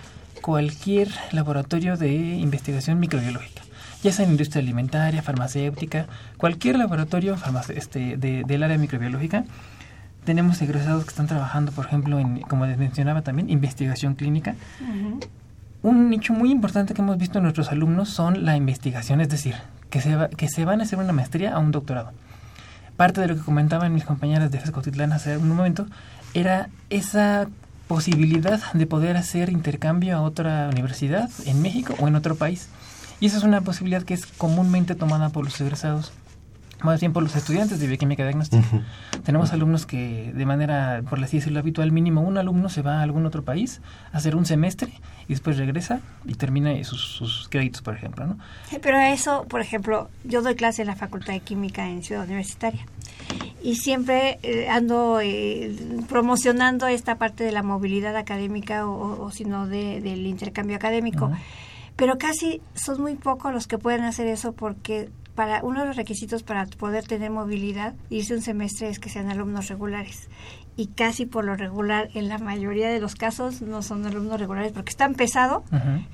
cualquier 0.40 1.08
laboratorio 1.32 1.96
de 1.96 2.12
investigación 2.14 3.00
microbiológica 3.00 3.62
ya 4.02 4.12
sea 4.12 4.24
en 4.24 4.32
industria 4.32 4.62
alimentaria, 4.62 5.22
farmacéutica, 5.22 6.06
cualquier 6.36 6.78
laboratorio 6.78 7.36
este, 7.74 8.16
del 8.16 8.62
área 8.62 8.78
microbiológica. 8.78 9.44
Tenemos 10.24 10.60
egresados 10.60 11.04
que 11.04 11.10
están 11.10 11.26
trabajando, 11.26 11.72
por 11.72 11.86
ejemplo, 11.86 12.18
en, 12.18 12.40
como 12.42 12.66
les 12.66 12.76
mencionaba 12.78 13.22
también, 13.22 13.48
investigación 13.50 14.14
clínica. 14.14 14.54
Un 15.82 16.10
nicho 16.10 16.32
muy 16.32 16.50
importante 16.50 16.92
que 16.92 17.00
hemos 17.00 17.16
visto 17.18 17.38
en 17.38 17.44
nuestros 17.44 17.70
alumnos 17.70 18.10
son 18.10 18.44
la 18.44 18.56
investigación, 18.56 19.20
es 19.20 19.28
decir, 19.28 19.54
que 19.90 20.00
se, 20.00 20.16
que 20.36 20.48
se 20.48 20.64
van 20.64 20.80
a 20.80 20.84
hacer 20.84 20.98
una 20.98 21.12
maestría 21.12 21.54
a 21.54 21.58
un 21.58 21.70
doctorado. 21.70 22.12
Parte 22.96 23.20
de 23.20 23.28
lo 23.28 23.36
que 23.36 23.42
comentaban 23.42 23.94
mis 23.94 24.04
compañeras 24.04 24.50
de 24.50 24.58
FESCOTITLAN 24.58 25.12
hace 25.12 25.36
un 25.36 25.48
momento 25.48 25.86
era 26.34 26.68
esa 26.90 27.48
posibilidad 27.86 28.60
de 28.72 28.86
poder 28.86 29.16
hacer 29.16 29.50
intercambio 29.50 30.16
a 30.16 30.20
otra 30.20 30.68
universidad 30.70 31.30
en 31.46 31.62
México 31.62 31.94
o 32.00 32.08
en 32.08 32.16
otro 32.16 32.34
país. 32.34 32.68
Y 33.20 33.26
esa 33.26 33.38
es 33.38 33.44
una 33.44 33.62
posibilidad 33.62 34.02
que 34.02 34.14
es 34.14 34.26
comúnmente 34.26 34.94
tomada 34.94 35.30
por 35.30 35.44
los 35.44 35.60
egresados, 35.60 36.12
más 36.82 37.00
bien 37.00 37.12
por 37.12 37.22
los 37.22 37.34
estudiantes 37.34 37.80
de 37.80 37.86
bioquímica 37.86 38.22
diagnóstica. 38.22 38.62
Tenemos 39.24 39.52
alumnos 39.52 39.86
que 39.86 40.32
de 40.34 40.46
manera, 40.46 41.02
por 41.08 41.22
así 41.22 41.38
decirlo, 41.38 41.58
habitual, 41.58 41.92
mínimo 41.92 42.20
un 42.20 42.38
alumno 42.38 42.68
se 42.68 42.82
va 42.82 43.00
a 43.00 43.02
algún 43.02 43.26
otro 43.26 43.42
país 43.42 43.80
a 44.12 44.18
hacer 44.18 44.36
un 44.36 44.46
semestre 44.46 44.92
y 45.26 45.32
después 45.32 45.56
regresa 45.56 46.00
y 46.24 46.34
termina 46.34 46.72
sus, 46.84 47.48
créditos, 47.50 47.82
por 47.82 47.94
ejemplo. 47.94 48.26
¿no? 48.26 48.38
Pero 48.80 48.98
eso, 48.98 49.44
por 49.48 49.60
ejemplo, 49.60 50.08
yo 50.24 50.42
doy 50.42 50.54
clase 50.54 50.82
en 50.82 50.88
la 50.88 50.96
Facultad 50.96 51.32
de 51.32 51.40
Química 51.40 51.88
en 51.88 52.02
Ciudad 52.02 52.24
Universitaria 52.24 52.86
y 53.62 53.76
siempre 53.76 54.38
eh, 54.42 54.68
ando 54.68 55.20
eh, 55.20 55.76
promocionando 56.08 56.86
esta 56.86 57.16
parte 57.16 57.44
de 57.44 57.52
la 57.52 57.62
movilidad 57.62 58.16
académica 58.16 58.86
o, 58.86 59.24
o 59.24 59.30
sino 59.30 59.66
de, 59.66 60.00
del 60.00 60.26
intercambio 60.26 60.76
académico 60.76 61.30
pero 61.98 62.16
casi 62.16 62.62
son 62.74 63.02
muy 63.02 63.16
pocos 63.16 63.52
los 63.52 63.66
que 63.66 63.76
pueden 63.76 64.04
hacer 64.04 64.28
eso 64.28 64.52
porque 64.52 65.10
para 65.38 65.62
uno 65.62 65.82
de 65.82 65.86
los 65.86 65.94
requisitos 65.94 66.42
para 66.42 66.66
poder 66.66 67.06
tener 67.06 67.30
movilidad, 67.30 67.94
irse 68.10 68.34
un 68.34 68.42
semestre 68.42 68.88
es 68.88 68.98
que 68.98 69.08
sean 69.08 69.30
alumnos 69.30 69.68
regulares. 69.68 70.28
Y 70.76 70.88
casi 70.88 71.26
por 71.26 71.44
lo 71.44 71.54
regular, 71.54 72.08
en 72.14 72.28
la 72.28 72.38
mayoría 72.38 72.88
de 72.88 72.98
los 72.98 73.14
casos, 73.14 73.62
no 73.62 73.82
son 73.82 74.04
alumnos 74.04 74.40
regulares 74.40 74.72
porque 74.72 74.90
están 74.90 75.14
pesado, 75.14 75.62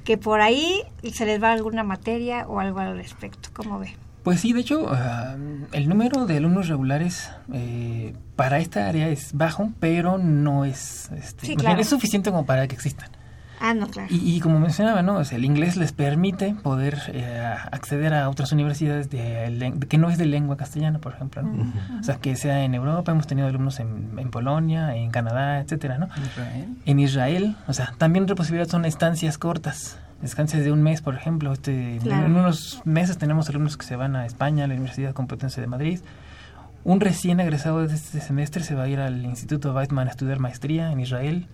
que 0.05 0.19
por 0.19 0.43
ahí 0.43 0.83
se 1.11 1.25
les 1.25 1.43
va 1.43 1.53
alguna 1.53 1.85
materia 1.85 2.47
o 2.47 2.61
algo 2.61 2.81
al 2.81 2.99
respecto. 2.99 3.49
¿Cómo 3.55 3.79
ve? 3.79 3.97
Pues 4.25 4.41
sí, 4.41 4.53
de 4.53 4.61
hecho, 4.61 4.89
ah, 4.91 5.37
el 5.73 5.89
número 5.89 6.27
de 6.27 6.37
alumnos 6.37 6.69
regulares 6.69 7.31
eh, 7.51 8.15
para 8.37 8.59
esta 8.59 8.89
área 8.89 9.09
es 9.09 9.31
bajo, 9.33 9.73
pero 9.81 10.19
no 10.19 10.67
es, 10.67 11.11
este, 11.17 11.57
es 11.79 11.89
suficiente 11.89 12.31
como 12.31 12.45
para 12.45 12.69
que 12.69 12.75
existan. 12.75 13.09
Ah, 13.61 13.75
no, 13.75 13.87
claro. 13.88 14.09
Y, 14.11 14.40
como 14.40 14.59
mencionaba, 14.59 15.03
¿no? 15.03 15.21
el 15.21 15.45
inglés 15.45 15.77
les 15.77 15.93
permite 15.93 16.55
poder 16.55 16.99
eh, 17.09 17.55
acceder 17.73 18.12
a 18.14 18.29
otras 18.29 18.53
universidades 18.53 19.11
de, 19.11 19.75
que 19.88 19.99
no 19.99 20.11
es 20.11 20.19
de 20.19 20.27
lengua 20.27 20.57
castellana, 20.57 20.99
por 20.99 21.14
ejemplo, 21.14 21.43
O 22.01 22.03
sea, 22.03 22.17
que 22.17 22.37
sea 22.37 22.64
en 22.64 22.75
Europa, 22.75 23.12
hemos 23.12 23.27
tenido 23.27 23.49
alumnos 23.49 23.81
en, 23.81 24.19
en 24.19 24.31
Polonia, 24.31 24.95
en 24.97 25.11
Canadá, 25.11 25.61
etcétera, 25.61 25.99
¿no? 25.99 26.09
En 26.85 26.99
Israel, 26.99 27.57
o 27.67 27.73
sea, 27.73 27.95
también 27.99 28.25
otra 28.25 28.37
posibilidad 28.37 28.69
son 28.69 28.85
estancias 28.85 29.38
cortas, 29.38 29.99
estancias 30.23 30.64
de 30.64 30.73
un 30.73 30.83
mes, 30.83 31.01
por 31.01 31.14
ejemplo. 31.14 31.53
Este, 31.53 31.97
En 31.97 32.37
unos 32.37 32.83
meses 32.85 33.19
tenemos 33.19 33.49
alumnos 33.49 33.77
que 33.77 33.87
se 33.87 33.97
van 33.97 34.17
a 34.17 34.27
España, 34.27 34.64
a 34.64 34.67
la 34.67 34.75
Universidad 34.75 35.12
Complutense 35.12 35.61
de 35.61 35.67
Madrid. 35.67 36.01
Un 36.85 37.01
recién 37.01 37.40
egresado 37.40 37.87
de 37.87 37.95
este 37.95 38.21
semestre 38.21 38.62
se 38.62 38.75
va 38.75 38.85
a 38.85 38.88
ir 38.88 39.01
al 39.01 39.25
Instituto 39.25 39.75
Weizmann 39.75 40.09
a 40.09 40.11
estudiar 40.11 40.38
maestría 40.38 40.93
en 40.93 41.01
Israel. 41.01 41.47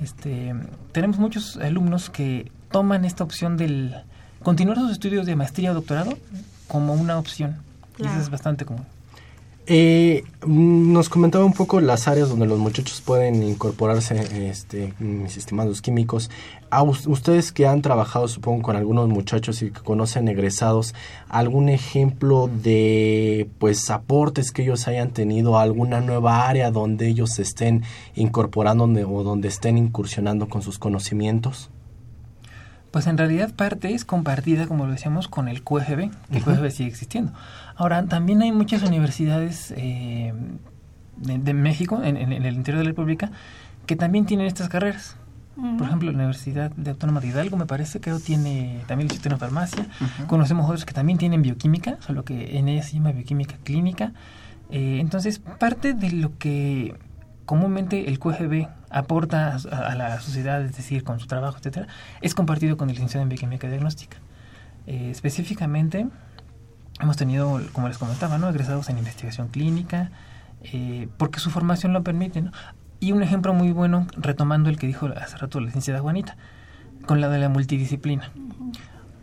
Este, 0.00 0.54
tenemos 0.92 1.18
muchos 1.18 1.56
alumnos 1.56 2.10
que 2.10 2.50
toman 2.70 3.04
esta 3.04 3.24
opción 3.24 3.56
del 3.56 3.94
continuar 4.42 4.78
sus 4.78 4.92
estudios 4.92 5.26
de 5.26 5.36
maestría 5.36 5.70
o 5.70 5.74
doctorado 5.74 6.18
como 6.68 6.94
una 6.94 7.18
opción. 7.18 7.56
Y 7.98 8.06
eso 8.06 8.18
es 8.18 8.30
bastante 8.30 8.64
común. 8.64 8.84
Eh, 9.66 10.24
nos 10.46 11.08
comentaba 11.08 11.42
un 11.44 11.54
poco 11.54 11.80
las 11.80 12.06
áreas 12.06 12.28
donde 12.28 12.44
los 12.46 12.58
muchachos 12.58 13.00
pueden 13.00 13.42
incorporarse, 13.42 14.48
este, 14.50 14.92
mis 14.98 15.38
estimados 15.38 15.80
químicos. 15.80 16.30
A 16.68 16.82
ustedes 16.82 17.50
que 17.50 17.66
han 17.66 17.80
trabajado, 17.80 18.28
supongo, 18.28 18.62
con 18.62 18.76
algunos 18.76 19.08
muchachos 19.08 19.62
y 19.62 19.70
que 19.70 19.80
conocen 19.80 20.28
egresados, 20.28 20.94
¿algún 21.30 21.70
ejemplo 21.70 22.50
de 22.62 23.48
pues 23.58 23.88
aportes 23.88 24.52
que 24.52 24.62
ellos 24.62 24.86
hayan 24.86 25.12
tenido 25.12 25.56
a 25.56 25.62
alguna 25.62 26.02
nueva 26.02 26.46
área 26.46 26.70
donde 26.70 27.08
ellos 27.08 27.30
se 27.30 27.42
estén 27.42 27.84
incorporando 28.14 28.84
o 28.84 29.22
donde 29.22 29.48
estén 29.48 29.78
incursionando 29.78 30.48
con 30.48 30.60
sus 30.60 30.78
conocimientos? 30.78 31.70
Pues 32.94 33.08
en 33.08 33.18
realidad 33.18 33.52
parte 33.52 33.92
es 33.92 34.04
compartida, 34.04 34.68
como 34.68 34.86
lo 34.86 34.92
decíamos, 34.92 35.26
con 35.26 35.48
el 35.48 35.64
QFB. 35.64 36.10
El 36.30 36.42
QFB 36.44 36.70
sigue 36.70 36.90
existiendo. 36.90 37.32
Ahora, 37.76 38.04
también 38.06 38.42
hay 38.42 38.52
muchas 38.52 38.82
universidades 38.82 39.74
eh, 39.76 40.32
de, 41.16 41.54
México, 41.54 42.00
en, 42.02 42.16
el 42.16 42.54
interior 42.54 42.78
de 42.78 42.84
la 42.84 42.90
República, 42.90 43.30
que 43.86 43.96
también 43.96 44.26
tienen 44.26 44.46
estas 44.46 44.68
carreras. 44.68 45.16
Por 45.56 45.86
ejemplo, 45.86 46.10
la 46.10 46.18
Universidad 46.18 46.72
de 46.72 46.90
Autónoma 46.90 47.20
de 47.20 47.28
Hidalgo, 47.28 47.56
me 47.56 47.66
parece, 47.66 48.00
creo 48.00 48.18
tiene 48.18 48.80
también 48.88 49.06
el 49.06 49.12
sistema 49.12 49.36
de 49.36 49.40
farmacia. 49.40 49.86
Conocemos 50.26 50.66
otros 50.66 50.84
que 50.84 50.92
también 50.92 51.16
tienen 51.16 51.42
bioquímica, 51.42 51.96
solo 52.00 52.24
que 52.24 52.58
en 52.58 52.68
ella 52.68 52.82
se 52.82 52.94
llama 52.94 53.12
bioquímica 53.12 53.56
clínica. 53.62 54.12
Eh, 54.70 54.98
entonces, 55.00 55.38
parte 55.38 55.94
de 55.94 56.10
lo 56.10 56.36
que 56.38 56.96
comúnmente 57.44 58.08
el 58.08 58.18
QGB 58.18 58.66
aporta 58.90 59.56
a, 59.70 59.94
la 59.94 60.20
sociedad, 60.20 60.60
es 60.64 60.76
decir, 60.76 61.04
con 61.04 61.20
su 61.20 61.28
trabajo, 61.28 61.58
etcétera, 61.58 61.86
es 62.20 62.34
compartido 62.34 62.76
con 62.76 62.88
el 62.88 62.94
licenciado 62.96 63.22
en 63.22 63.28
bioquímica 63.28 63.68
diagnóstica. 63.68 64.16
Eh, 64.86 65.10
específicamente, 65.10 66.08
hemos 67.04 67.16
tenido, 67.16 67.60
como 67.72 67.88
les 67.88 67.98
comentaba, 67.98 68.38
¿no? 68.38 68.48
egresados 68.48 68.88
en 68.88 68.98
investigación 68.98 69.48
clínica, 69.48 70.10
eh, 70.62 71.08
porque 71.16 71.38
su 71.38 71.50
formación 71.50 71.92
lo 71.92 72.02
permite. 72.02 72.44
Y 73.00 73.12
un 73.12 73.22
ejemplo 73.22 73.54
muy 73.54 73.72
bueno, 73.72 74.06
retomando 74.16 74.70
el 74.70 74.78
que 74.78 74.86
dijo 74.86 75.06
hace 75.16 75.36
rato 75.36 75.60
la 75.60 75.66
licenciada 75.66 76.00
Juanita, 76.00 76.36
con 77.06 77.20
la 77.20 77.28
de 77.28 77.38
la 77.38 77.48
multidisciplina. 77.48 78.30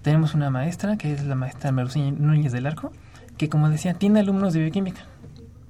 Tenemos 0.04 0.34
una 0.34 0.50
maestra, 0.50 0.98
que 0.98 1.14
es 1.14 1.26
la 1.26 1.36
maestra 1.36 1.72
Melusina 1.72 2.12
Núñez 2.18 2.52
del 2.52 2.68
Arco, 2.68 2.92
que 3.38 3.50
como 3.50 3.70
decía, 3.70 3.94
tiene 3.96 4.20
alumnos 4.20 4.54
de 4.54 4.62
bioquímica, 4.62 5.02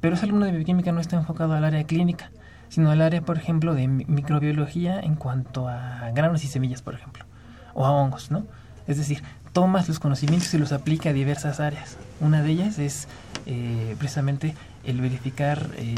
pero 0.01 0.15
ese 0.15 0.25
alumno 0.25 0.45
de 0.45 0.51
bioquímica 0.51 0.91
no 0.91 0.99
está 0.99 1.15
enfocado 1.15 1.53
al 1.53 1.63
área 1.63 1.83
clínica, 1.85 2.31
sino 2.69 2.91
al 2.91 3.01
área, 3.01 3.21
por 3.21 3.37
ejemplo, 3.37 3.73
de 3.73 3.87
microbiología 3.87 4.99
en 4.99 5.15
cuanto 5.15 5.67
a 5.67 6.11
granos 6.13 6.43
y 6.43 6.47
semillas, 6.47 6.81
por 6.81 6.95
ejemplo, 6.95 7.25
o 7.73 7.85
a 7.85 7.91
hongos, 7.91 8.31
¿no? 8.31 8.45
Es 8.87 8.97
decir, 8.97 9.21
tomas 9.53 9.87
los 9.87 9.99
conocimientos 9.99 10.53
y 10.53 10.57
los 10.57 10.71
aplica 10.71 11.09
a 11.09 11.13
diversas 11.13 11.59
áreas. 11.59 11.97
Una 12.19 12.41
de 12.41 12.51
ellas 12.51 12.79
es 12.79 13.07
eh, 13.45 13.95
precisamente 13.97 14.55
el 14.83 15.01
verificar 15.01 15.69
eh, 15.77 15.95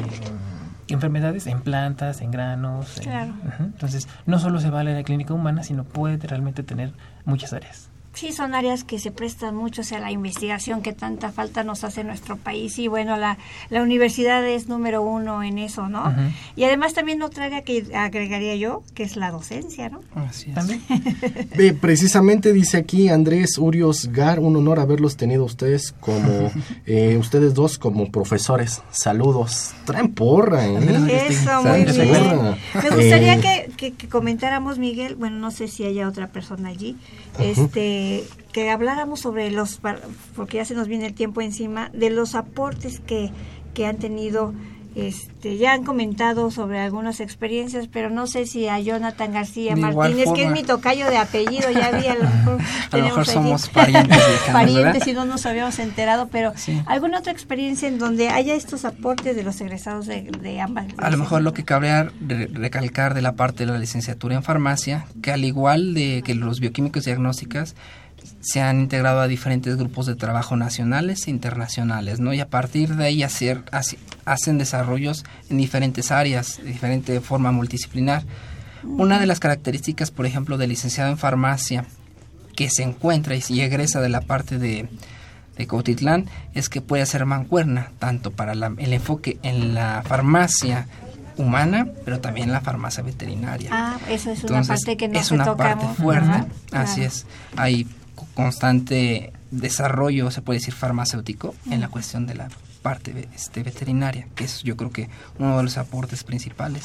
enfermedades 0.87 1.47
en 1.47 1.61
plantas, 1.61 2.21
en 2.21 2.31
granos. 2.31 2.99
Claro. 3.01 3.33
Entonces, 3.59 4.07
no 4.25 4.39
solo 4.39 4.59
se 4.59 4.69
vale 4.69 4.93
la 4.93 5.03
clínica 5.03 5.33
humana, 5.33 5.63
sino 5.63 5.83
puede 5.83 6.17
realmente 6.27 6.63
tener 6.63 6.93
muchas 7.25 7.53
áreas. 7.53 7.89
Sí, 8.13 8.31
son 8.31 8.53
áreas 8.53 8.83
que 8.83 8.99
se 8.99 9.11
prestan 9.11 9.55
mucho 9.55 9.81
a 9.95 9.99
la 9.99 10.11
investigación 10.11 10.81
que 10.81 10.93
tanta 10.93 11.31
falta 11.31 11.63
nos 11.63 11.83
hace 11.83 12.03
nuestro 12.03 12.37
país 12.37 12.77
y 12.77 12.87
bueno, 12.87 13.17
la, 13.17 13.37
la 13.69 13.81
universidad 13.81 14.47
es 14.47 14.67
número 14.67 15.01
uno 15.01 15.41
en 15.41 15.57
eso, 15.57 15.89
¿no? 15.89 16.13
Y 16.55 16.63
además 16.63 16.93
también 16.93 17.21
otra 17.23 17.45
área 17.45 17.63
que 17.63 17.83
agregaría 17.95 18.55
yo, 18.55 18.83
que 18.93 19.01
es 19.03 19.15
la 19.15 19.31
docencia, 19.31 19.89
¿no? 19.89 20.01
Así 20.15 20.49
es. 20.49 20.55
También. 20.55 20.81
Ve, 21.57 21.73
precisamente 21.73 22.53
dice 22.53 22.77
aquí 22.77 23.09
Andrés 23.09 23.57
Urios 23.57 24.07
Gar, 24.11 24.39
un 24.39 24.55
honor 24.57 24.79
haberlos 24.79 25.17
tenido 25.17 25.43
ustedes 25.43 25.91
como, 25.99 26.51
eh, 26.85 27.17
ustedes 27.19 27.53
dos 27.55 27.79
como 27.79 28.11
profesores. 28.11 28.81
Saludos. 28.91 29.73
Traen 29.85 30.13
porra, 30.13 30.67
¿eh? 30.67 31.27
Eso, 31.29 31.63
muy 31.63 31.83
bien. 31.83 32.07
porra. 32.07 32.57
Me 32.75 32.89
gustaría 32.95 33.33
Eh, 33.35 33.41
que, 33.41 33.71
que- 33.75 33.93
que 33.93 34.07
comentáramos, 34.07 34.77
Miguel, 34.77 35.15
bueno, 35.15 35.37
no 35.37 35.49
sé 35.51 35.67
si 35.67 35.83
haya 35.83 36.07
otra 36.07 36.27
persona 36.27 36.69
allí, 36.69 36.95
este 37.39 38.02
que 38.51 38.69
habláramos 38.69 39.19
sobre 39.19 39.51
los, 39.51 39.79
porque 40.35 40.57
ya 40.57 40.65
se 40.65 40.75
nos 40.75 40.87
viene 40.87 41.07
el 41.07 41.13
tiempo 41.13 41.41
encima, 41.41 41.89
de 41.89 42.09
los 42.09 42.35
aportes 42.35 42.99
que, 42.99 43.31
que 43.73 43.85
han 43.85 43.97
tenido, 43.97 44.53
este 44.95 45.57
ya 45.57 45.73
han 45.73 45.83
comentado 45.83 46.51
sobre 46.51 46.79
algunas 46.79 47.19
experiencias, 47.19 47.87
pero 47.91 48.09
no 48.09 48.27
sé 48.27 48.45
si 48.45 48.67
a 48.67 48.79
Jonathan 48.79 49.33
García 49.33 49.75
De 49.75 49.81
Martínez, 49.81 50.29
que 50.35 50.45
es 50.45 50.51
mi 50.51 50.63
tocayo 50.63 51.09
de 51.09 51.17
apellido, 51.17 51.69
ya 51.71 51.91
vi, 51.91 52.07
a 52.07 52.15
lo 52.15 52.23
mejor, 52.29 52.61
A 52.91 52.97
lo 52.97 53.03
mejor 53.03 53.25
somos 53.25 53.69
parientes 53.73 54.17
lejanos, 54.17 54.51
parientes 54.53 54.93
¿verdad? 54.93 55.07
y 55.07 55.13
no 55.13 55.25
nos 55.25 55.45
habíamos 55.45 55.79
enterado, 55.79 56.27
pero 56.31 56.53
Sí. 56.55 56.81
¿alguna 56.85 57.19
otra 57.19 57.31
experiencia 57.31 57.87
en 57.87 57.97
donde 57.97 58.29
haya 58.29 58.53
estos 58.55 58.85
aportes 58.85 59.35
de 59.35 59.43
los 59.43 59.59
egresados 59.61 60.05
de, 60.05 60.23
de 60.41 60.61
ambas? 60.61 60.85
A 60.97 61.09
lo 61.09 61.17
mejor 61.17 61.41
lo 61.41 61.53
que 61.53 61.63
cabría 61.65 62.09
re- 62.25 62.47
recalcar 62.53 63.13
de 63.13 63.21
la 63.21 63.33
parte 63.33 63.65
de 63.65 63.71
la 63.71 63.79
licenciatura 63.79 64.35
en 64.35 64.43
farmacia, 64.43 65.05
que 65.21 65.31
al 65.31 65.43
igual 65.43 65.93
de 65.93 66.21
que 66.23 66.35
los 66.35 66.59
bioquímicos 66.59 67.05
diagnósticas, 67.05 67.75
se 68.43 68.61
han 68.61 68.81
integrado 68.81 69.21
a 69.21 69.27
diferentes 69.27 69.77
grupos 69.77 70.05
de 70.05 70.15
trabajo 70.15 70.55
nacionales 70.57 71.27
e 71.27 71.31
internacionales, 71.31 72.19
¿no? 72.19 72.33
Y 72.33 72.41
a 72.41 72.49
partir 72.49 72.95
de 72.95 73.05
ahí 73.05 73.23
hacer, 73.23 73.63
hace- 73.71 73.97
hacen 74.25 74.57
desarrollos 74.57 75.23
en 75.49 75.57
diferentes 75.57 76.11
áreas, 76.11 76.57
de 76.57 76.63
diferente 76.65 77.19
forma 77.21 77.51
multidisciplinar. 77.53 78.23
Una 78.83 79.17
de 79.19 79.27
las 79.27 79.39
características, 79.39 80.11
por 80.11 80.25
ejemplo, 80.25 80.57
del 80.57 80.69
licenciado 80.71 81.09
en 81.09 81.17
farmacia, 81.17 81.85
que 82.55 82.69
se 82.69 82.83
encuentra 82.83 83.33
y 83.35 83.41
egresa 83.61 84.01
de 84.01 84.09
la 84.09 84.19
parte 84.21 84.59
de, 84.59 84.89
de 85.57 85.67
es 86.53 86.67
que 86.67 86.81
puede 86.81 87.01
hacer 87.01 87.25
mancuerna, 87.25 87.91
tanto 87.97 88.31
para 88.31 88.55
la- 88.55 88.73
el 88.77 88.91
enfoque 88.91 89.37
en 89.41 89.73
la 89.73 90.03
farmacia 90.05 90.87
humana, 91.37 91.87
pero 92.05 92.19
también 92.19 92.47
en 92.49 92.53
la 92.53 92.61
farmacia 92.61 93.01
veterinaria. 93.03 93.69
Ah, 93.71 93.97
eso 94.09 94.31
es 94.31 94.43
una 94.43 94.61
parte 94.63 94.97
que 94.97 95.07
no 95.07 95.17
es 95.19 95.27
se 95.27 95.33
una 95.33 95.45
toca 95.45 95.63
parte 95.63 95.87
fuerte, 96.01 96.27
Ajá, 96.29 96.47
así 96.73 96.95
claro. 97.01 97.07
es. 97.13 97.25
Hay 97.55 97.87
constante 98.33 99.33
desarrollo, 99.51 100.31
se 100.31 100.41
puede 100.41 100.59
decir, 100.59 100.73
farmacéutico 100.73 101.55
en 101.69 101.81
la 101.81 101.89
cuestión 101.89 102.25
de 102.25 102.35
la 102.35 102.49
parte 102.81 103.27
este, 103.35 103.63
veterinaria, 103.63 104.27
que 104.35 104.43
es 104.43 104.61
yo 104.63 104.75
creo 104.75 104.91
que 104.91 105.09
uno 105.39 105.57
de 105.57 105.63
los 105.63 105.77
aportes 105.77 106.23
principales. 106.23 106.83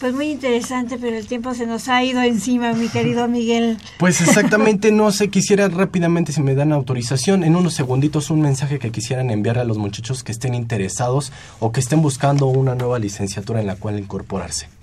Pues 0.00 0.14
muy 0.14 0.30
interesante, 0.30 0.96
pero 0.96 1.16
el 1.16 1.26
tiempo 1.26 1.54
se 1.54 1.66
nos 1.66 1.88
ha 1.88 2.04
ido 2.04 2.22
encima, 2.22 2.72
mi 2.72 2.88
querido 2.88 3.26
Miguel. 3.28 3.78
Pues 3.98 4.20
exactamente, 4.20 4.92
no 4.92 5.10
sé, 5.10 5.28
quisiera 5.28 5.68
rápidamente, 5.68 6.32
si 6.32 6.40
me 6.40 6.54
dan 6.54 6.72
autorización, 6.72 7.42
en 7.42 7.56
unos 7.56 7.74
segunditos 7.74 8.30
un 8.30 8.40
mensaje 8.40 8.78
que 8.78 8.92
quisieran 8.92 9.30
enviar 9.30 9.58
a 9.58 9.64
los 9.64 9.76
muchachos 9.76 10.22
que 10.22 10.30
estén 10.30 10.54
interesados 10.54 11.32
o 11.58 11.72
que 11.72 11.80
estén 11.80 12.00
buscando 12.00 12.46
una 12.46 12.76
nueva 12.76 13.00
licenciatura 13.00 13.60
en 13.60 13.66
la 13.66 13.74
cual 13.74 13.98
incorporarse. 13.98 14.77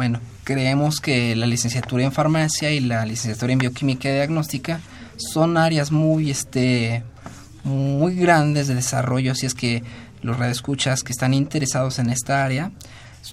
Bueno, 0.00 0.18
creemos 0.44 0.98
que 0.98 1.36
la 1.36 1.44
licenciatura 1.44 2.02
en 2.04 2.10
farmacia 2.10 2.70
y 2.70 2.80
la 2.80 3.04
licenciatura 3.04 3.52
en 3.52 3.58
bioquímica 3.58 4.08
y 4.08 4.12
diagnóstica 4.14 4.80
son 5.18 5.58
áreas 5.58 5.92
muy, 5.92 6.30
este, 6.30 7.02
muy 7.64 8.14
grandes 8.14 8.66
de 8.66 8.74
desarrollo, 8.76 9.34
si 9.34 9.44
es 9.44 9.52
que 9.52 9.82
los 10.22 10.38
radioescuchas 10.38 11.02
que 11.02 11.12
están 11.12 11.34
interesados 11.34 11.98
en 11.98 12.08
esta 12.08 12.42
área, 12.42 12.70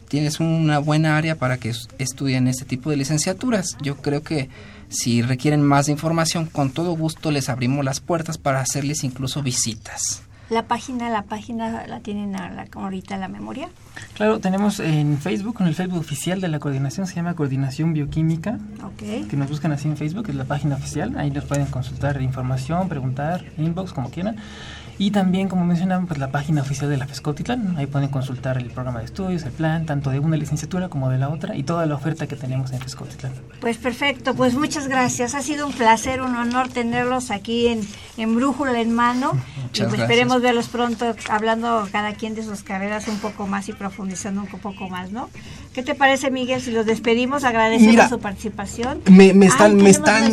tienes 0.09 0.41
una 0.41 0.79
buena 0.79 1.15
área 1.15 1.35
para 1.37 1.55
que 1.57 1.69
es- 1.69 1.87
estudien 1.99 2.49
este 2.49 2.65
tipo 2.65 2.89
de 2.89 2.97
licenciaturas. 2.97 3.77
Yo 3.81 3.95
creo 3.95 4.21
que 4.21 4.49
si 4.89 5.21
requieren 5.21 5.61
más 5.63 5.87
información, 5.87 6.47
con 6.47 6.71
todo 6.71 6.91
gusto 6.97 7.31
les 7.31 7.47
abrimos 7.47 7.85
las 7.85 8.01
puertas 8.01 8.37
para 8.37 8.59
hacerles 8.59 9.05
incluso 9.05 9.41
visitas. 9.41 10.21
La 10.49 10.63
página, 10.63 11.09
la 11.09 11.23
página 11.23 11.85
la 11.87 11.99
tienen 11.99 12.35
a 12.37 12.49
la- 12.49 12.67
ahorita 12.73 13.15
en 13.15 13.19
la 13.21 13.27
memoria. 13.27 13.67
Claro, 14.13 14.39
tenemos 14.39 14.79
en 14.79 15.17
Facebook, 15.17 15.57
en 15.59 15.67
el 15.67 15.75
Facebook 15.75 15.99
oficial 15.99 16.39
de 16.39 16.47
la 16.47 16.59
coordinación, 16.59 17.05
se 17.05 17.15
llama 17.15 17.33
Coordinación 17.33 17.91
Bioquímica, 17.93 18.57
Ok. 18.83 19.27
que 19.29 19.35
nos 19.37 19.49
buscan 19.49 19.73
así 19.73 19.89
en 19.89 19.97
Facebook, 19.97 20.29
es 20.29 20.35
la 20.35 20.45
página 20.45 20.75
oficial, 20.75 21.17
ahí 21.17 21.31
nos 21.31 21.43
pueden 21.43 21.65
consultar 21.65 22.21
información, 22.21 22.87
preguntar, 22.87 23.43
inbox, 23.57 23.91
como 23.91 24.09
quieran. 24.09 24.37
Y 24.99 25.11
también, 25.11 25.47
como 25.47 25.63
mencionaban, 25.63 26.07
pues 26.07 26.19
la 26.19 26.31
página 26.31 26.61
oficial 26.61 26.89
de 26.89 26.97
la 26.97 27.05
FESCOTITLAN, 27.07 27.77
ahí 27.77 27.85
pueden 27.85 28.09
consultar 28.09 28.57
el 28.57 28.71
programa 28.71 28.99
de 28.99 29.05
estudios, 29.05 29.43
el 29.43 29.51
plan, 29.51 29.85
tanto 29.85 30.09
de 30.09 30.19
una 30.19 30.37
licenciatura 30.37 30.89
como 30.89 31.09
de 31.09 31.19
la 31.19 31.29
otra, 31.29 31.55
y 31.55 31.63
toda 31.63 31.85
la 31.85 31.95
oferta 31.95 32.25
que 32.25 32.35
tenemos 32.35 32.71
en 32.71 32.79
FESCOTITLAN. 32.79 33.33
Pues 33.61 33.77
perfecto, 33.77 34.33
pues 34.33 34.55
muchas 34.55 34.87
gracias. 34.87 35.35
Ha 35.35 35.41
sido 35.41 35.67
un 35.67 35.73
placer, 35.73 36.21
un 36.21 36.35
honor 36.35 36.69
tenerlos 36.69 37.29
aquí 37.29 37.67
en, 37.67 37.81
en 38.17 38.35
Brújula 38.35 38.81
en 38.81 38.93
mano. 38.93 39.33
y 39.73 39.81
pues 39.81 39.93
esperemos 39.93 40.41
verlos 40.41 40.67
pronto 40.67 41.15
hablando 41.29 41.87
cada 41.91 42.13
quien 42.13 42.33
de 42.33 42.43
sus 42.43 42.63
carreras 42.63 43.07
un 43.07 43.19
poco 43.19 43.45
más 43.45 43.69
y 43.69 43.73
profundizando 43.73 44.41
un 44.41 44.47
poco 44.47 44.89
más, 44.89 45.11
¿no? 45.11 45.29
¿Qué 45.73 45.83
te 45.83 45.93
parece, 45.93 46.31
Miguel, 46.31 46.59
si 46.61 46.71
los 46.71 46.87
despedimos? 46.87 47.43
Agradecemos 47.43 47.91
Mira, 47.91 48.09
su 48.09 48.19
participación. 48.19 49.01
Me, 49.05 49.33
me 49.33 49.45
están, 49.45 49.77
Ay, 49.77 49.83
me 49.83 49.89
están. 49.91 50.31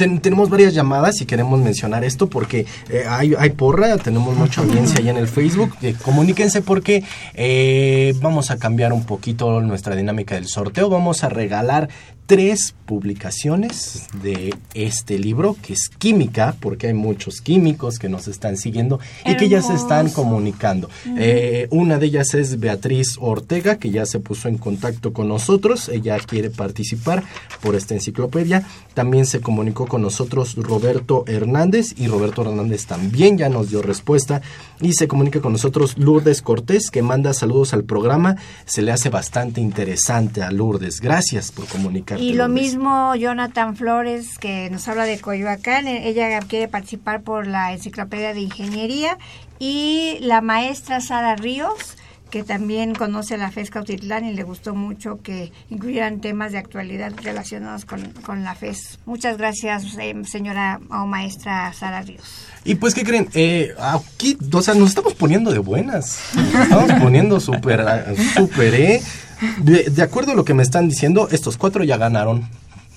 Ten- 0.00 0.20
tenemos 0.20 0.48
varias 0.48 0.72
llamadas 0.74 1.20
y 1.20 1.26
queremos 1.26 1.60
mencionar 1.60 2.02
esto 2.04 2.28
porque 2.28 2.66
eh, 2.88 3.04
hay, 3.08 3.34
hay 3.38 3.50
porra, 3.50 3.96
tenemos 3.98 4.34
mucha 4.36 4.62
audiencia 4.62 4.98
allá 5.00 5.10
en 5.10 5.16
el 5.18 5.28
Facebook. 5.28 5.74
eh, 5.82 5.94
comuníquense 6.02 6.62
porque 6.62 7.04
eh, 7.34 8.14
vamos 8.20 8.50
a 8.50 8.56
cambiar 8.58 8.92
un 8.92 9.04
poquito 9.04 9.60
nuestra 9.60 9.94
dinámica 9.94 10.34
del 10.36 10.46
sorteo. 10.48 10.88
Vamos 10.88 11.22
a 11.24 11.28
regalar 11.28 11.88
tres 12.30 12.76
publicaciones 12.86 14.06
de 14.22 14.54
este 14.74 15.18
libro 15.18 15.56
que 15.60 15.72
es 15.72 15.88
química, 15.88 16.54
porque 16.60 16.86
hay 16.86 16.94
muchos 16.94 17.40
químicos 17.40 17.98
que 17.98 18.08
nos 18.08 18.28
están 18.28 18.56
siguiendo 18.56 19.00
y 19.24 19.36
que 19.36 19.48
ya 19.48 19.62
se 19.62 19.74
están 19.74 20.10
comunicando. 20.10 20.88
Eh, 21.18 21.66
una 21.70 21.98
de 21.98 22.06
ellas 22.06 22.34
es 22.34 22.60
Beatriz 22.60 23.16
Ortega, 23.20 23.78
que 23.78 23.90
ya 23.90 24.06
se 24.06 24.20
puso 24.20 24.46
en 24.46 24.58
contacto 24.58 25.12
con 25.12 25.26
nosotros. 25.26 25.88
Ella 25.88 26.18
quiere 26.20 26.50
participar 26.50 27.24
por 27.60 27.74
esta 27.74 27.94
enciclopedia. 27.94 28.64
También 28.94 29.26
se 29.26 29.40
comunicó 29.40 29.86
con 29.86 30.02
nosotros 30.02 30.54
Roberto 30.54 31.24
Hernández 31.26 31.94
y 31.96 32.06
Roberto 32.06 32.42
Hernández 32.42 32.86
también 32.86 33.38
ya 33.38 33.48
nos 33.48 33.70
dio 33.70 33.82
respuesta. 33.82 34.40
Y 34.80 34.92
se 34.92 35.08
comunica 35.08 35.40
con 35.40 35.52
nosotros 35.52 35.98
Lourdes 35.98 36.42
Cortés, 36.42 36.90
que 36.92 37.02
manda 37.02 37.34
saludos 37.34 37.74
al 37.74 37.82
programa. 37.82 38.36
Se 38.66 38.82
le 38.82 38.92
hace 38.92 39.10
bastante 39.10 39.60
interesante 39.60 40.42
a 40.42 40.52
Lourdes. 40.52 41.00
Gracias 41.00 41.50
por 41.50 41.66
comunicarte. 41.66 42.19
Y 42.20 42.34
lo 42.34 42.48
mismo 42.48 43.14
Jonathan 43.14 43.76
Flores, 43.76 44.38
que 44.38 44.68
nos 44.68 44.86
habla 44.88 45.04
de 45.04 45.18
Coyoacán. 45.18 45.88
eh, 45.88 46.06
Ella 46.06 46.38
quiere 46.40 46.68
participar 46.68 47.22
por 47.22 47.46
la 47.46 47.72
enciclopedia 47.72 48.34
de 48.34 48.40
ingeniería. 48.40 49.16
Y 49.58 50.18
la 50.20 50.42
maestra 50.42 51.00
Sara 51.00 51.34
Ríos, 51.36 51.96
que 52.30 52.42
también 52.44 52.94
conoce 52.94 53.36
la 53.36 53.50
FES 53.50 53.70
Cautitlán 53.70 54.24
y 54.24 54.32
le 54.32 54.42
gustó 54.42 54.74
mucho 54.74 55.20
que 55.22 55.52
incluyeran 55.68 56.20
temas 56.20 56.52
de 56.52 56.58
actualidad 56.58 57.12
relacionados 57.22 57.84
con, 57.84 58.12
con 58.24 58.44
la 58.44 58.54
FES. 58.54 58.98
Muchas 59.06 59.36
gracias, 59.36 59.96
eh, 59.98 60.14
señora 60.24 60.80
o 60.90 61.06
maestra 61.06 61.72
Sara 61.72 62.02
Ríos. 62.02 62.46
Y 62.64 62.76
pues, 62.76 62.94
¿qué 62.94 63.04
creen? 63.04 63.28
Eh, 63.34 63.74
aquí, 63.78 64.38
o 64.52 64.62
sea, 64.62 64.74
nos 64.74 64.90
estamos 64.90 65.14
poniendo 65.14 65.50
de 65.50 65.58
buenas. 65.58 66.20
Nos 66.34 66.54
estamos 66.54 66.92
poniendo 67.00 67.40
súper, 67.40 67.84
súper, 68.34 68.74
¿eh? 68.74 69.02
De, 69.58 69.84
de 69.84 70.02
acuerdo 70.02 70.32
a 70.32 70.34
lo 70.34 70.44
que 70.44 70.54
me 70.54 70.62
están 70.62 70.88
diciendo, 70.88 71.28
estos 71.30 71.56
cuatro 71.56 71.82
ya 71.84 71.96
ganaron 71.96 72.48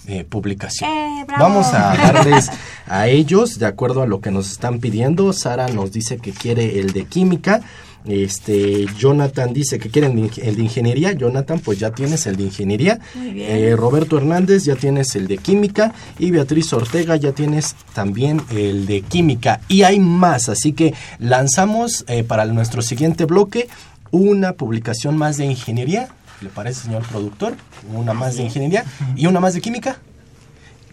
eh, 0.08 0.26
publicación. 0.26 0.90
¡Eh! 0.90 1.26
Vamos 1.40 1.68
a 1.68 1.96
darles 2.14 2.52
a 2.88 3.08
ellos, 3.08 3.58
de 3.58 3.66
acuerdo 3.66 4.02
a 4.02 4.08
lo 4.08 4.20
que 4.20 4.32
nos 4.32 4.52
están 4.52 4.80
pidiendo. 4.80 5.32
Sara 5.32 5.68
nos 5.70 5.94
dice 5.94 6.18
que 6.18 6.32
quiere 6.32 6.80
el 6.80 6.92
de 6.92 7.06
química. 7.06 7.62
Este, 8.06 8.86
Jonathan 8.97 9.54
dice 9.54 9.80
que 9.80 9.89
quiere 9.89 10.08
el 10.08 10.16
de 10.16 10.22
ing- 10.24 10.41
el 10.43 10.56
de 10.58 10.64
ingeniería. 10.64 11.14
Jonathan, 11.14 11.60
pues 11.60 11.80
ya 11.80 11.91
tienes 11.91 12.26
el 12.28 12.36
de 12.36 12.43
ingeniería. 12.43 12.99
Muy 13.16 13.32
bien. 13.32 13.49
Eh, 13.49 13.76
Roberto 13.76 14.18
Hernández, 14.18 14.66
ya 14.66 14.76
tienes 14.76 15.16
el 15.16 15.28
de 15.28 15.38
química. 15.38 15.93
Y 16.20 16.32
Beatriz 16.32 16.72
Ortega, 16.74 17.16
ya 17.16 17.32
tienes 17.32 17.76
también 17.93 18.41
el 18.51 18.86
de 18.86 19.01
química. 19.01 19.62
Y 19.70 19.84
hay 19.84 19.99
más, 19.99 20.49
así 20.49 20.74
que 20.74 20.93
lanzamos 21.20 22.06
eh, 22.08 22.24
para 22.24 22.45
nuestro 22.45 22.82
siguiente 22.82 23.26
bloque 23.26 23.68
una 24.12 24.54
publicación 24.54 25.18
más 25.18 25.38
de 25.38 25.45
ingeniería. 25.45 26.10
¿Le 26.41 26.49
parece, 26.49 26.82
señor 26.84 27.04
productor? 27.04 27.56
Una 27.93 28.14
más 28.14 28.36
de 28.36 28.43
ingeniería 28.43 28.84
y 29.16 29.28
una 29.28 29.39
más 29.39 29.54
de 29.54 29.62
química. 29.62 29.97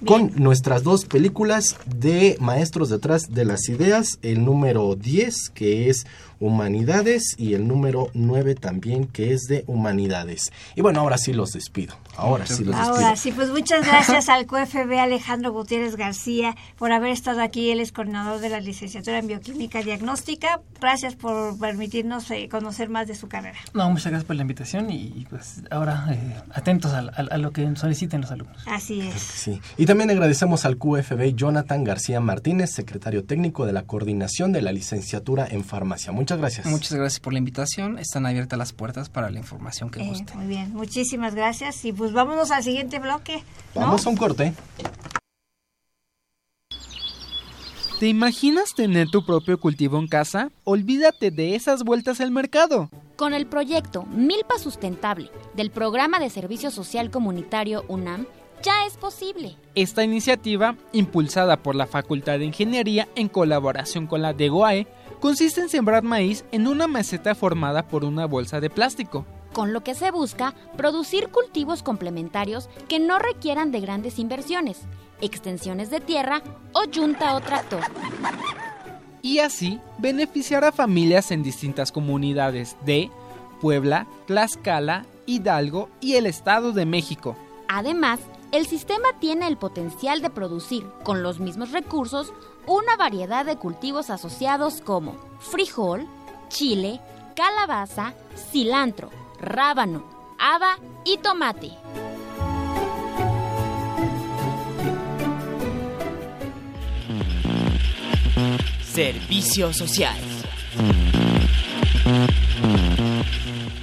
Con 0.07 0.33
nuestras 0.37 0.83
dos 0.83 1.05
películas 1.05 1.77
de 1.87 2.37
Maestros 2.41 2.89
detrás 2.89 3.33
de 3.35 3.45
las 3.45 3.69
ideas, 3.69 4.19
el 4.23 4.45
número 4.45 4.95
10 4.97 5.51
que 5.51 5.89
es 5.91 6.07
Humanidades 6.39 7.35
y 7.37 7.53
el 7.55 7.69
número 7.69 8.09
9 8.15 8.55
también 8.55 9.07
que 9.07 9.33
es 9.35 9.43
de 9.43 9.65
Humanidades. 9.67 10.53
Y 10.75 10.81
bueno, 10.81 11.01
ahora 11.01 11.19
sí 11.19 11.33
los 11.33 11.53
despido. 11.53 11.95
Ahora 12.21 12.47
sí 12.47 12.65
los. 12.65 12.75
Ahora 12.77 13.17
sí, 13.17 13.33
pues 13.33 13.51
muchas 13.51 13.87
gracias 13.87 14.29
al 14.29 14.47
QFB 14.47 14.93
Alejandro 14.99 15.53
Gutiérrez 15.53 15.97
García 15.97 16.55
por 16.77 16.93
haber 16.93 17.11
estado 17.11 17.41
aquí. 17.43 17.71
Él 17.71 17.81
es 17.81 17.93
coordinador 17.93 18.41
de 18.41 18.49
la 18.49 18.61
licenciatura 18.61 19.19
en 19.19 19.27
Bioquímica 19.27 19.83
Diagnóstica. 19.83 20.61
Gracias 20.81 21.15
por 21.17 21.59
permitirnos 21.59 22.31
eh, 22.31 22.49
conocer 22.51 22.89
más 22.89 23.07
de 23.07 23.15
su 23.15 23.29
carrera. 23.29 23.59
No, 23.75 23.89
muchas 23.91 24.07
gracias 24.07 24.25
por 24.25 24.37
la 24.37 24.43
invitación 24.43 24.91
y 24.91 25.27
pues 25.29 25.63
ahora 25.71 26.07
eh, 26.11 26.35
atentos 26.53 26.93
a, 26.93 26.99
a, 27.01 27.03
a, 27.31 27.39
lo 27.39 27.53
que 27.53 27.75
soliciten 27.77 28.21
los 28.21 28.31
alumnos. 28.31 28.63
Así 28.67 29.01
es. 29.01 29.15
Sí. 29.21 29.61
Y 29.77 29.87
también 29.87 30.11
agradecemos 30.11 30.65
al 30.65 30.77
QFB 30.77 31.35
Jonathan 31.35 31.85
García 31.85 32.21
Martínez, 32.21 32.71
secretario 32.73 33.25
técnico 33.25 33.67
de 33.67 33.73
la 33.73 33.83
coordinación 33.83 34.53
de 34.53 34.63
la 34.63 34.73
licenciatura 34.73 35.47
en 35.51 35.65
farmacia. 35.65 36.13
Muchas 36.13 36.39
gracias. 36.39 36.67
Muchas 36.67 36.93
gracias 36.95 37.21
por 37.21 37.33
la 37.33 37.39
invitación. 37.39 37.99
Están 37.99 38.27
abiertas 38.27 38.59
las 38.59 38.73
puertas 38.73 39.09
para 39.09 39.31
la 39.31 39.39
información 39.39 39.91
que 39.91 40.01
Eh, 40.01 40.09
guste. 40.09 40.35
muy 40.35 40.47
bien, 40.47 40.73
muchísimas 40.75 41.35
gracias. 41.35 41.85
Y 41.85 41.93
pues 41.93 42.10
vámonos 42.13 42.51
al 42.51 42.63
siguiente 42.63 42.99
bloque. 42.99 43.43
¿no? 43.75 43.83
Vamos 43.83 44.07
a 44.07 44.11
un 44.11 44.17
corte. 44.17 44.55
¿Te 48.01 48.09
imaginas 48.09 48.73
tener 48.75 49.11
tu 49.11 49.27
propio 49.27 49.61
cultivo 49.61 49.99
en 49.99 50.07
casa? 50.07 50.51
Olvídate 50.65 51.31
de 51.31 51.55
esas 51.55 51.85
vueltas 51.85 52.23
al 52.23 52.31
mercado. 52.31 52.89
Con 53.17 53.35
el 53.35 53.47
proyecto 53.47 54.05
Milpa 54.05 54.59
Sustentable 54.59 55.31
del 55.55 55.71
Programa 55.71 56.19
de 56.19 56.31
Servicio 56.31 56.71
Social 56.71 57.11
Comunitario 57.11 57.85
UNAM, 57.89 58.27
ya 58.63 58.87
es 58.87 58.97
posible. 58.97 59.57
Esta 59.75 60.03
iniciativa, 60.03 60.77
impulsada 60.93 61.59
por 61.59 61.75
la 61.75 61.87
Facultad 61.87 62.39
de 62.39 62.47
Ingeniería 62.47 63.07
en 63.17 63.29
colaboración 63.29 64.07
con 64.07 64.23
la 64.23 64.33
DEGOAE, 64.33 64.87
consiste 65.21 65.61
en 65.61 65.69
sembrar 65.69 66.03
maíz 66.03 66.47
en 66.53 66.69
una 66.69 66.87
maceta 66.87 67.35
formada 67.35 67.87
por 67.87 68.05
una 68.05 68.25
bolsa 68.25 68.61
de 68.61 68.71
plástico. 68.71 69.27
Con 69.53 69.73
lo 69.73 69.83
que 69.83 69.95
se 69.95 70.11
busca 70.11 70.55
producir 70.77 71.29
cultivos 71.29 71.83
complementarios 71.83 72.69
que 72.89 72.99
no 72.99 73.19
requieran 73.19 73.73
de 73.73 73.81
grandes 73.81 74.19
inversiones, 74.19 74.83
extensiones 75.21 75.91
de 75.91 76.01
tierra 76.01 76.43
o 76.73 76.85
yunta 76.85 77.35
o 77.35 77.41
tractor. 77.41 77.83
Y 79.23 79.41
así 79.41 79.81
beneficiar 79.99 80.65
a 80.65 80.73
familias 80.73 81.31
en 81.31 81.43
distintas 81.43 81.93
comunidades 81.93 82.77
de 82.87 83.11
Puebla, 83.61 84.07
Tlaxcala, 84.27 85.05
Hidalgo 85.27 85.91
y 86.01 86.15
el 86.15 86.27
Estado 86.27 86.73
de 86.73 86.87
México. 86.87 87.37
Además, 87.69 88.21
el 88.53 88.67
sistema 88.67 89.09
tiene 89.21 89.47
el 89.47 89.57
potencial 89.57 90.23
de 90.23 90.31
producir, 90.31 90.85
con 91.05 91.23
los 91.23 91.39
mismos 91.39 91.71
recursos, 91.71 92.33
una 92.67 92.97
variedad 92.97 93.45
de 93.45 93.57
cultivos 93.57 94.11
asociados 94.11 94.81
como 94.81 95.15
frijol, 95.39 96.07
chile, 96.49 97.01
calabaza, 97.37 98.15
cilantro, 98.51 99.11
rábano, 99.41 100.05
haba 100.39 100.79
y 101.05 101.19
tomate. 101.19 101.71
Servicio 108.83 109.73
social. 109.73 110.17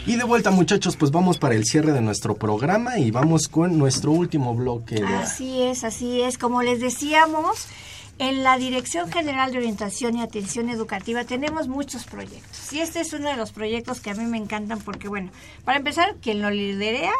Y 0.05 0.15
de 0.15 0.23
vuelta 0.23 0.51
muchachos, 0.51 0.95
pues 0.95 1.11
vamos 1.11 1.37
para 1.37 1.55
el 1.55 1.65
cierre 1.65 1.91
de 1.91 2.01
nuestro 2.01 2.35
programa 2.35 2.97
y 2.97 3.11
vamos 3.11 3.47
con 3.49 3.77
nuestro 3.77 4.11
último 4.11 4.55
bloque. 4.55 4.95
De... 4.95 5.05
Así 5.05 5.63
es, 5.63 5.83
así 5.83 6.21
es. 6.21 6.37
Como 6.37 6.61
les 6.61 6.79
decíamos, 6.79 7.67
en 8.19 8.43
la 8.43 8.57
Dirección 8.57 9.11
General 9.11 9.51
de 9.51 9.59
Orientación 9.59 10.17
y 10.17 10.21
Atención 10.21 10.69
Educativa 10.69 11.23
tenemos 11.23 11.67
muchos 11.67 12.05
proyectos. 12.05 12.73
Y 12.73 12.79
este 12.79 13.01
es 13.01 13.13
uno 13.13 13.29
de 13.29 13.37
los 13.37 13.51
proyectos 13.51 14.01
que 14.01 14.09
a 14.09 14.15
mí 14.15 14.25
me 14.25 14.37
encantan 14.37 14.79
porque, 14.79 15.07
bueno, 15.07 15.31
para 15.63 15.77
empezar, 15.77 16.15
quien 16.21 16.41
lo 16.41 16.49
liderea, 16.49 17.13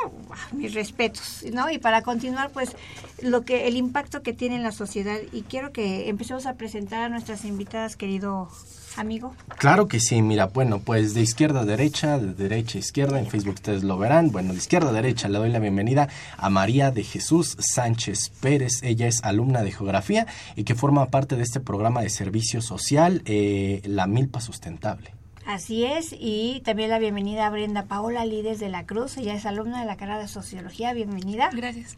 mis 0.51 0.73
respetos, 0.73 1.43
¿no? 1.51 1.69
Y 1.69 1.77
para 1.77 2.01
continuar, 2.01 2.51
pues, 2.51 2.75
lo 3.21 3.43
que 3.43 3.67
el 3.67 3.77
impacto 3.77 4.23
que 4.23 4.33
tiene 4.33 4.55
en 4.55 4.63
la 4.63 4.71
sociedad. 4.71 5.17
Y 5.31 5.43
quiero 5.43 5.71
que 5.71 6.09
empecemos 6.09 6.45
a 6.45 6.55
presentar 6.55 7.03
a 7.03 7.09
nuestras 7.09 7.45
invitadas, 7.45 7.95
querido 7.95 8.49
amigo. 8.97 9.33
Claro 9.57 9.87
que 9.87 9.99
sí, 9.99 10.21
mira, 10.21 10.47
bueno, 10.47 10.79
pues 10.79 11.13
de 11.13 11.21
izquierda 11.21 11.61
a 11.61 11.65
derecha, 11.65 12.17
de 12.17 12.33
derecha 12.33 12.77
a 12.77 12.79
izquierda, 12.79 13.19
en 13.19 13.27
Facebook 13.27 13.55
ustedes 13.55 13.83
lo 13.83 13.97
verán. 13.97 14.31
Bueno, 14.31 14.53
de 14.53 14.59
izquierda 14.59 14.89
a 14.89 14.93
derecha 14.93 15.27
le 15.29 15.37
doy 15.37 15.49
la 15.49 15.59
bienvenida 15.59 16.09
a 16.37 16.49
María 16.49 16.91
de 16.91 17.03
Jesús 17.03 17.57
Sánchez 17.59 18.31
Pérez. 18.41 18.81
Ella 18.83 19.07
es 19.07 19.23
alumna 19.23 19.63
de 19.63 19.71
geografía 19.71 20.27
y 20.55 20.63
que 20.63 20.75
forma 20.75 21.07
parte 21.07 21.35
de 21.35 21.43
este 21.43 21.59
programa 21.59 22.01
de 22.01 22.09
servicio 22.09 22.61
social, 22.61 23.21
eh, 23.25 23.81
La 23.85 24.07
Milpa 24.07 24.41
Sustentable. 24.41 25.17
Así 25.47 25.85
es, 25.85 26.13
y 26.19 26.61
también 26.65 26.89
la 26.89 26.99
bienvenida 26.99 27.47
a 27.47 27.49
Brenda 27.49 27.85
Paola 27.85 28.25
Lides 28.25 28.59
de 28.59 28.67
la 28.67 28.85
Cruz, 28.85 29.15
ella 29.15 29.33
es 29.33 29.45
alumna 29.45 29.79
de 29.79 29.85
la 29.85 29.95
carrera 29.95 30.19
de 30.19 30.27
Sociología, 30.27 30.91
bienvenida. 30.91 31.49
Gracias. 31.53 31.95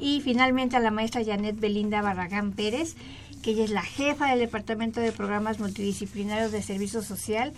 Y 0.00 0.20
finalmente 0.22 0.74
a 0.76 0.80
la 0.80 0.90
maestra 0.90 1.24
Janet 1.24 1.60
Belinda 1.60 2.02
Barragán 2.02 2.50
Pérez, 2.50 2.96
que 3.44 3.50
ella 3.50 3.64
es 3.64 3.70
la 3.70 3.82
jefa 3.82 4.30
del 4.30 4.38
Departamento 4.38 5.00
de 5.00 5.12
Programas 5.12 5.60
Multidisciplinarios 5.60 6.50
de 6.50 6.62
Servicio 6.62 7.02
Social 7.02 7.52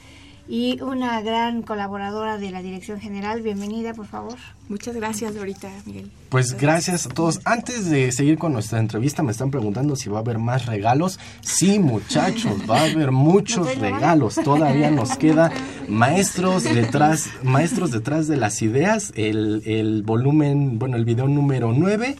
y 0.49 0.81
una 0.83 1.21
gran 1.21 1.63
colaboradora 1.63 2.39
de 2.39 2.51
la 2.51 2.61
Dirección 2.61 3.01
General. 3.01 3.41
Bienvenida, 3.41 3.95
por 3.95 4.07
favor. 4.07 4.35
Muchas 4.69 4.97
gracias, 4.97 5.37
Dorita, 5.37 5.71
Miguel. 5.85 6.11
Pues 6.29 6.57
gracias 6.57 7.07
a 7.07 7.11
todos. 7.11 7.41
Antes 7.45 7.89
de 7.89 8.11
seguir 8.11 8.37
con 8.37 8.53
nuestra 8.53 8.81
entrevista, 8.81 9.23
me 9.23 9.31
están 9.31 9.53
preguntando 9.53 9.95
si 9.95 10.11
va 10.11 10.19
a 10.19 10.21
haber 10.23 10.39
más 10.39 10.67
regalos. 10.67 11.21
Sí, 11.41 11.79
muchachos, 11.79 12.69
va 12.69 12.81
a 12.81 12.85
haber 12.85 13.13
muchos 13.13 13.79
regalos. 13.79 14.35
Todavía 14.35 14.91
nos 14.91 15.17
queda 15.17 15.53
maestros 15.89 16.65
detrás, 16.65 17.31
maestros 17.45 17.93
detrás 17.93 18.27
de 18.27 18.37
las 18.37 18.61
ideas. 18.61 19.13
El, 19.15 19.63
el 19.67 20.03
volumen, 20.03 20.81
bueno, 20.81 20.97
el 20.97 21.05
video 21.05 21.29
número 21.29 21.73
9 21.73 22.17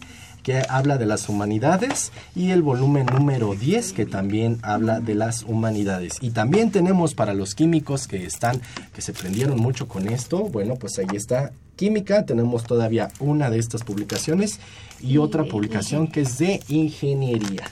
que 0.47 0.63
habla 0.69 0.97
de 0.97 1.07
las 1.07 1.29
humanidades 1.29 2.13
y 2.37 2.53
el 2.53 2.63
volumen 2.63 3.07
número 3.07 3.57
10 3.57 3.93
que 3.93 4.07
también 4.07 4.61
habla 4.63 5.01
de 5.01 5.17
las 5.17 5.43
humanidades. 5.43 6.19
Y 6.21 6.31
también 6.31 6.71
tenemos 6.71 7.17
para 7.17 7.35
los 7.35 7.57
químicos 7.57 8.07
que 8.07 8.25
están 8.25 8.63
que 8.95 9.03
se 9.03 9.13
prendieron 9.13 9.59
mucho 9.59 9.89
con 9.89 10.07
esto, 10.07 10.45
bueno, 10.45 10.77
pues 10.77 11.01
ahí 11.01 11.09
está 11.15 11.51
química, 11.75 12.27
tenemos 12.27 12.63
todavía 12.63 13.09
una 13.19 13.51
de 13.51 13.59
estas 13.59 13.83
publicaciones 13.83 14.61
y 15.01 15.19
otra 15.19 15.43
publicación 15.43 16.07
que 16.07 16.21
es 16.21 16.39
de 16.39 16.63
ingeniería. 16.69 17.69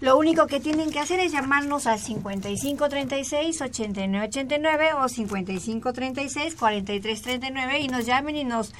Lo 0.00 0.18
único 0.18 0.48
que 0.48 0.58
tienen 0.58 0.90
que 0.90 0.98
hacer 0.98 1.20
es 1.20 1.30
llamarnos 1.30 1.86
al 1.86 2.00
5536-8989 2.00 4.94
o 4.94 5.04
5536-4339 5.04 7.80
y 7.80 7.86
nos 7.86 8.06
llamen 8.06 8.34
y 8.36 8.42
nos... 8.44 8.72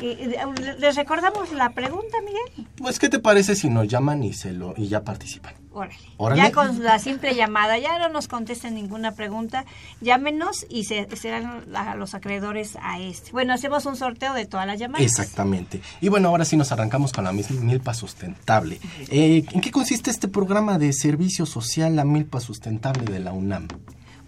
¿Les 0.00 0.96
recordamos 0.96 1.52
la 1.52 1.70
pregunta, 1.70 2.18
Miguel? 2.24 2.68
Pues, 2.76 2.98
¿qué 2.98 3.08
te 3.08 3.18
parece 3.18 3.54
si 3.54 3.68
nos 3.68 3.88
llaman 3.88 4.22
y, 4.22 4.32
se 4.32 4.52
lo, 4.52 4.74
y 4.76 4.88
ya 4.88 5.02
participan? 5.02 5.54
Órale. 5.72 5.94
Órale. 6.16 6.42
Ya 6.42 6.52
con 6.52 6.82
la 6.82 6.98
simple 6.98 7.34
llamada, 7.34 7.78
ya 7.78 7.98
no 7.98 8.08
nos 8.08 8.28
contesten 8.28 8.74
ninguna 8.74 9.12
pregunta, 9.12 9.66
llámenos 10.00 10.64
y 10.70 10.84
se, 10.84 11.06
serán 11.16 11.64
los 11.96 12.14
acreedores 12.14 12.76
a 12.80 12.98
este. 12.98 13.30
Bueno, 13.32 13.52
hacemos 13.52 13.84
un 13.84 13.96
sorteo 13.96 14.32
de 14.32 14.46
todas 14.46 14.66
las 14.66 14.78
llamadas. 14.78 15.04
Exactamente. 15.04 15.82
Y 16.00 16.08
bueno, 16.08 16.28
ahora 16.28 16.46
sí 16.46 16.56
nos 16.56 16.72
arrancamos 16.72 17.12
con 17.12 17.24
la 17.24 17.32
misma 17.32 17.60
Milpa 17.60 17.92
Sustentable. 17.92 18.80
Eh, 19.10 19.44
¿En 19.52 19.60
qué 19.60 19.70
consiste 19.70 20.10
este 20.10 20.28
programa 20.28 20.78
de 20.78 20.92
servicio 20.92 21.44
social, 21.44 21.94
la 21.94 22.04
Milpa 22.04 22.40
Sustentable 22.40 23.04
de 23.04 23.20
la 23.20 23.32
UNAM? 23.32 23.68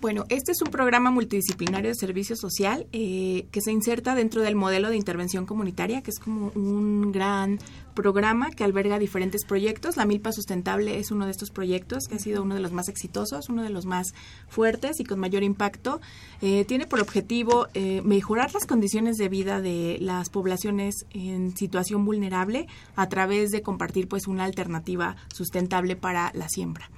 Bueno, 0.01 0.27
este 0.29 0.53
es 0.53 0.63
un 0.63 0.71
programa 0.71 1.11
multidisciplinario 1.11 1.89
de 1.91 1.97
servicio 1.97 2.37
social 2.37 2.87
eh, 2.93 3.49
que 3.51 3.61
se 3.61 3.73
inserta 3.73 4.15
dentro 4.15 4.43
del 4.43 4.55
modelo 4.55 4.91
de 4.91 4.97
intervención 4.97 5.45
comunitaria, 5.45 6.03
que 6.03 6.13
es 6.13 6.21
como 6.21 6.53
un 6.55 7.11
gran 7.11 7.59
programa 7.95 8.53
que 8.53 8.63
alberga 8.63 9.01
diferentes 9.01 9.45
proyectos. 9.45 9.97
La 9.97 10.07
Milpa 10.07 10.31
Sustentable 10.31 11.01
es 11.01 11.11
uno 11.11 11.25
de 11.25 11.33
estos 11.33 11.51
proyectos 11.51 12.07
que 12.07 12.15
ha 12.15 12.19
sido 12.21 12.45
uno 12.45 12.55
de 12.55 12.61
los 12.61 12.71
más 12.71 12.89
exitosos, 12.89 13.49
uno 13.49 13.65
de 13.65 13.71
los 13.71 13.87
más 13.87 14.15
fuertes 14.47 15.01
y 15.01 15.05
con 15.05 15.19
mayor 15.19 15.43
impacto. 15.43 16.01
Eh, 16.43 16.65
tiene 16.65 16.87
por 16.87 17.01
objetivo 17.01 17.67
eh, 17.75 18.01
mejorar 18.05 18.55
las 18.55 18.67
condiciones 18.67 19.17
de 19.17 19.29
vida 19.29 19.61
de 19.61 19.99
las 20.01 20.31
poblaciones 20.31 21.07
en 21.11 21.57
situación 21.57 22.05
vulnerable 22.05 22.69
a 22.95 23.09
través 23.09 23.51
de 23.51 23.63
compartir 23.63 24.07
pues 24.07 24.29
una 24.29 24.45
alternativa 24.45 25.17
sustentable 25.35 25.97
para 25.97 26.31
la 26.35 26.49
siembra. 26.49 26.89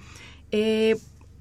Eh, 0.53 0.97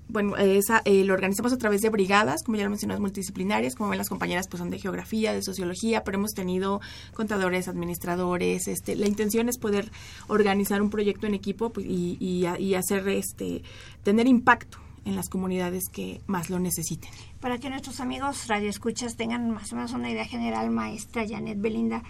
bueno, 0.09 0.35
esa, 0.37 0.81
eh, 0.85 1.03
lo 1.03 1.13
organizamos 1.13 1.53
a 1.53 1.57
través 1.57 1.81
de 1.81 1.89
brigadas, 1.89 2.43
como 2.43 2.57
ya 2.57 2.63
lo 2.63 2.71
mencionamos, 2.71 2.99
multidisciplinarias. 2.99 3.75
Como 3.75 3.91
ven, 3.91 3.99
las 3.99 4.09
compañeras 4.09 4.47
pues 4.47 4.59
son 4.59 4.71
de 4.71 4.79
geografía, 4.79 5.33
de 5.33 5.43
sociología, 5.43 6.03
pero 6.03 6.17
hemos 6.17 6.33
tenido 6.33 6.81
contadores, 7.13 7.67
administradores. 7.67 8.67
Este, 8.67 8.95
la 8.95 9.07
intención 9.07 9.49
es 9.49 9.59
poder 9.59 9.91
organizar 10.27 10.81
un 10.81 10.89
proyecto 10.89 11.27
en 11.27 11.35
equipo 11.35 11.69
pues, 11.69 11.85
y, 11.85 12.17
y, 12.19 12.73
hacer, 12.73 13.07
este, 13.07 13.61
tener 14.03 14.27
impacto 14.27 14.79
en 15.05 15.15
las 15.15 15.29
comunidades 15.29 15.89
que 15.89 16.21
más 16.25 16.49
lo 16.49 16.59
necesiten. 16.59 17.11
Para 17.39 17.59
que 17.59 17.69
nuestros 17.69 17.99
amigos 17.99 18.47
radioescuchas 18.47 19.15
tengan 19.15 19.51
más 19.51 19.71
o 19.71 19.75
menos 19.75 19.93
una 19.93 20.09
idea 20.09 20.25
general, 20.25 20.71
maestra 20.71 21.23
Janet 21.27 21.61
Belinda, 21.61 22.03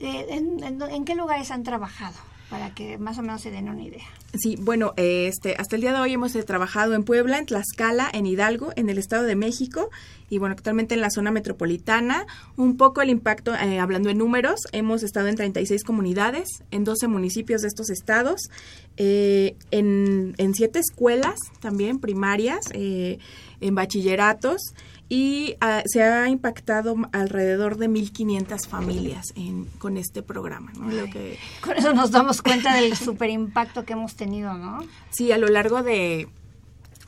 eh, 0.00 0.26
¿en, 0.30 0.64
en, 0.64 0.82
en 0.82 1.04
qué 1.04 1.14
lugares 1.14 1.50
han 1.50 1.62
trabajado? 1.62 2.16
Para 2.50 2.74
que 2.74 2.98
más 2.98 3.16
o 3.18 3.22
menos 3.22 3.40
se 3.40 3.50
den 3.50 3.68
una 3.68 3.82
idea. 3.82 4.04
Sí, 4.34 4.56
bueno, 4.60 4.92
este, 4.96 5.54
hasta 5.56 5.76
el 5.76 5.82
día 5.82 5.92
de 5.92 6.00
hoy 6.00 6.12
hemos 6.12 6.34
eh, 6.34 6.42
trabajado 6.42 6.94
en 6.94 7.04
Puebla, 7.04 7.38
en 7.38 7.46
Tlaxcala, 7.46 8.10
en 8.12 8.26
Hidalgo, 8.26 8.72
en 8.76 8.90
el 8.90 8.98
Estado 8.98 9.22
de 9.22 9.36
México 9.36 9.90
y 10.30 10.38
bueno, 10.38 10.54
actualmente 10.54 10.94
en 10.94 11.00
la 11.00 11.10
zona 11.10 11.30
metropolitana. 11.30 12.26
Un 12.56 12.76
poco 12.76 13.02
el 13.02 13.10
impacto, 13.10 13.54
eh, 13.54 13.80
hablando 13.80 14.08
en 14.08 14.18
números, 14.18 14.60
hemos 14.72 15.02
estado 15.02 15.26
en 15.26 15.34
36 15.34 15.84
comunidades, 15.84 16.62
en 16.70 16.84
12 16.84 17.08
municipios 17.08 17.60
de 17.60 17.68
estos 17.68 17.90
estados, 17.90 18.48
eh, 18.96 19.56
en, 19.70 20.34
en 20.38 20.54
siete 20.54 20.78
escuelas 20.78 21.38
también 21.60 21.98
primarias, 21.98 22.60
eh, 22.72 23.18
en 23.60 23.74
bachilleratos 23.74 24.72
y 25.08 25.56
ah, 25.60 25.82
se 25.86 26.02
ha 26.02 26.28
impactado 26.28 26.94
alrededor 27.12 27.76
de 27.76 27.90
1.500 27.90 28.68
familias 28.68 29.26
en, 29.34 29.64
con 29.78 29.96
este 29.96 30.22
programa. 30.22 30.72
¿no? 30.78 30.88
Lo 30.88 31.10
que, 31.10 31.36
Con 31.60 31.76
eso 31.76 31.92
nos 31.92 32.12
damos 32.12 32.40
cuenta 32.40 32.76
del 32.76 32.96
super 32.96 33.28
impacto 33.28 33.84
que 33.84 33.94
hemos 33.94 34.14
tenido, 34.14 34.54
¿no? 34.54 34.78
Sí, 35.10 35.32
a 35.32 35.38
lo 35.38 35.48
largo 35.48 35.82
de 35.82 36.28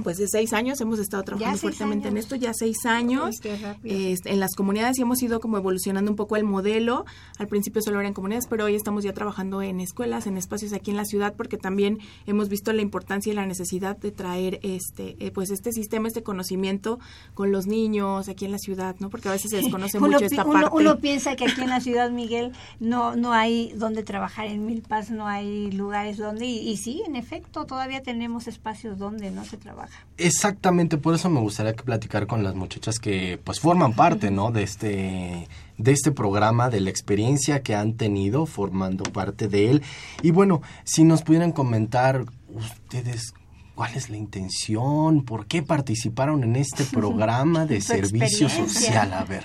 pues 0.03 0.19
de 0.19 0.29
seis 0.29 0.53
años 0.53 0.81
hemos 0.81 0.99
estado 0.99 1.23
trabajando 1.23 1.59
fuertemente 1.59 2.09
en 2.09 2.17
esto, 2.17 2.37
ya 2.37 2.53
seis 2.55 2.85
años. 2.85 3.41
Uy. 3.45 3.51
Este, 3.85 4.33
en 4.33 4.41
las 4.41 4.55
comunidades 4.55 4.99
y 4.99 5.03
hemos 5.03 5.23
ido 5.23 5.41
como 5.41 5.57
evolucionando 5.57 6.11
un 6.11 6.17
poco 6.17 6.37
el 6.37 6.45
modelo. 6.45 7.05
Al 7.39 7.49
principio 7.49 7.83
solo 7.83 8.01
era 8.01 8.09
en 8.09 8.15
comunidades, 8.15 8.47
pero 8.49 8.65
hoy 8.65 8.75
estamos 8.75 9.05
ya 9.05 9.13
trabajando 9.13 9.63
en 9.63 9.81
escuelas, 9.81 10.27
en 10.27 10.37
espacios 10.37 10.73
aquí 10.73 10.91
en 10.91 10.97
la 10.97 11.05
ciudad, 11.05 11.35
porque 11.37 11.57
también 11.57 11.99
hemos 12.27 12.49
visto 12.49 12.73
la 12.73 12.83
importancia 12.83 13.33
y 13.33 13.37
la 13.37 13.47
necesidad 13.47 13.97
de 13.97 14.11
traer 14.13 14.61
este, 14.63 15.17
eh, 15.19 15.31
pues 15.31 15.51
este 15.51 15.73
sistema, 15.73 16.09
este 16.09 16.23
conocimiento 16.23 16.99
con 17.35 17.53
los 17.53 17.67
niños 17.67 18.29
aquí 18.29 18.45
en 18.45 18.53
la 18.53 18.59
ciudad, 18.59 18.97
¿no? 18.99 19.11
Porque 19.11 19.29
a 19.29 19.33
veces 19.33 19.51
se 19.51 19.59
desconoce 19.59 19.99
Uno 20.03 20.13
mucho 20.13 20.25
esta 20.25 20.45
uno, 20.45 20.53
parte. 20.63 20.77
uno 20.77 20.99
piensa 20.99 21.37
que 21.37 21.45
aquí 21.45 21.61
en 21.61 21.71
la 21.71 21.81
ciudad, 21.81 22.11
Miguel, 22.11 22.53
no 22.81 23.17
no 23.17 23.33
hay 23.33 23.73
donde 23.75 24.03
trabajar 24.03 24.47
en 24.47 24.67
Milpas, 24.67 25.11
no 25.11 25.27
hay 25.27 25.71
lugares 25.71 26.17
donde, 26.19 26.47
y, 26.47 26.69
y 26.69 26.77
sí, 26.77 27.03
en 27.07 27.17
efecto, 27.17 27.67
todavía 27.67 28.03
tenemos 28.03 28.49
espacios 28.49 28.99
donde 28.99 29.31
no 29.31 29.45
se 29.45 29.57
trabaja. 29.57 29.92
Exactamente, 30.19 30.99
por 30.99 31.15
eso 31.15 31.31
me 31.31 31.41
gustaría 31.41 31.75
que 31.75 31.83
platicar 31.83 32.27
con 32.27 32.45
las 32.45 32.55
muchachas 32.55 32.99
que 32.99 33.41
pues 33.43 33.61
forman 33.61 33.95
parte, 33.95 34.31
¿no? 34.31 34.53
De 34.53 34.63
este 34.63 35.49
de 35.79 35.93
este 35.93 36.13
programa, 36.13 36.71
de 36.71 36.81
la 36.81 36.91
experiencia 36.91 37.63
que 37.63 37.75
han 37.75 37.95
tenido 37.95 38.47
formando 38.47 39.05
parte 39.05 39.49
de 39.49 39.71
él. 39.71 39.83
Y 40.23 40.31
bueno, 40.31 40.63
si 40.85 41.03
nos 41.05 41.23
pudieran 41.23 41.53
comentar 41.53 42.25
ustedes 42.49 43.33
cuál 43.75 43.95
es 43.95 44.11
la 44.11 44.17
intención, 44.17 45.25
por 45.25 45.47
qué 45.47 45.63
participaron 45.63 46.45
en 46.45 46.57
este 46.57 46.85
programa 46.93 47.67
de 47.67 47.81
servicio 47.81 48.49
social. 48.49 49.13
A 49.13 49.25
ver, 49.25 49.43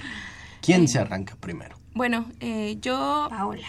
¿quién 0.62 0.88
se 0.88 1.00
arranca 1.00 1.36
primero? 1.40 1.78
Bueno, 1.94 2.26
eh, 2.40 2.78
yo... 2.82 3.28
Paola. 3.30 3.68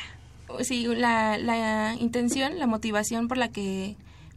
Sí, 0.60 0.86
la, 0.86 1.38
la 1.38 1.94
intención, 1.94 2.58
la 2.58 2.66
motivación 2.66 3.28
por 3.28 3.38
la 3.38 3.48
que 3.48 3.96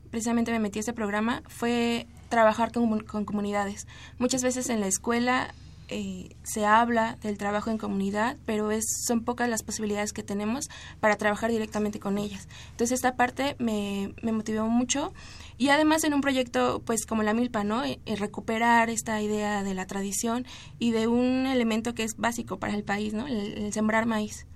precisamente 0.09 0.51
me 0.51 0.59
metí 0.59 0.79
a 0.79 0.81
este 0.81 0.93
programa 0.93 1.41
fue 1.47 2.05
trabajar 2.31 2.71
con, 2.71 3.01
con 3.01 3.25
comunidades. 3.25 3.85
Muchas 4.17 4.41
veces 4.41 4.69
en 4.69 4.79
la 4.79 4.87
escuela 4.87 5.53
eh, 5.89 6.35
se 6.41 6.65
habla 6.65 7.17
del 7.21 7.37
trabajo 7.37 7.69
en 7.69 7.77
comunidad, 7.77 8.37
pero 8.47 8.71
es, 8.71 8.85
son 9.05 9.23
pocas 9.23 9.49
las 9.49 9.61
posibilidades 9.61 10.13
que 10.13 10.23
tenemos 10.23 10.69
para 10.99 11.17
trabajar 11.17 11.51
directamente 11.51 11.99
con 11.99 12.17
ellas. 12.17 12.47
Entonces 12.71 12.95
esta 12.95 13.15
parte 13.15 13.55
me, 13.59 14.15
me 14.23 14.31
motivó 14.31 14.67
mucho 14.67 15.13
y 15.57 15.69
además 15.69 16.03
en 16.03 16.13
un 16.13 16.21
proyecto 16.21 16.81
pues 16.85 17.05
como 17.05 17.21
la 17.21 17.33
Milpa, 17.33 17.63
¿no? 17.63 17.83
Eh, 17.83 17.99
eh, 18.05 18.15
recuperar 18.15 18.89
esta 18.89 19.21
idea 19.21 19.63
de 19.63 19.73
la 19.73 19.85
tradición 19.85 20.47
y 20.79 20.91
de 20.91 21.07
un 21.07 21.45
elemento 21.45 21.93
que 21.93 22.03
es 22.03 22.15
básico 22.17 22.57
para 22.57 22.73
el 22.73 22.83
país, 22.83 23.13
¿no? 23.13 23.27
El, 23.27 23.57
el 23.57 23.73
sembrar 23.73 24.07
maíz. 24.07 24.47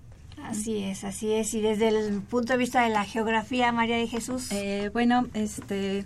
Así 0.43 0.83
es, 0.83 1.03
así 1.03 1.31
es. 1.31 1.53
Y 1.53 1.61
desde 1.61 1.87
el 1.87 2.21
punto 2.21 2.53
de 2.53 2.59
vista 2.59 2.83
de 2.83 2.89
la 2.89 3.03
geografía, 3.03 3.71
María 3.71 3.97
de 3.97 4.07
Jesús. 4.07 4.51
Eh, 4.51 4.89
bueno, 4.93 5.27
este, 5.33 6.05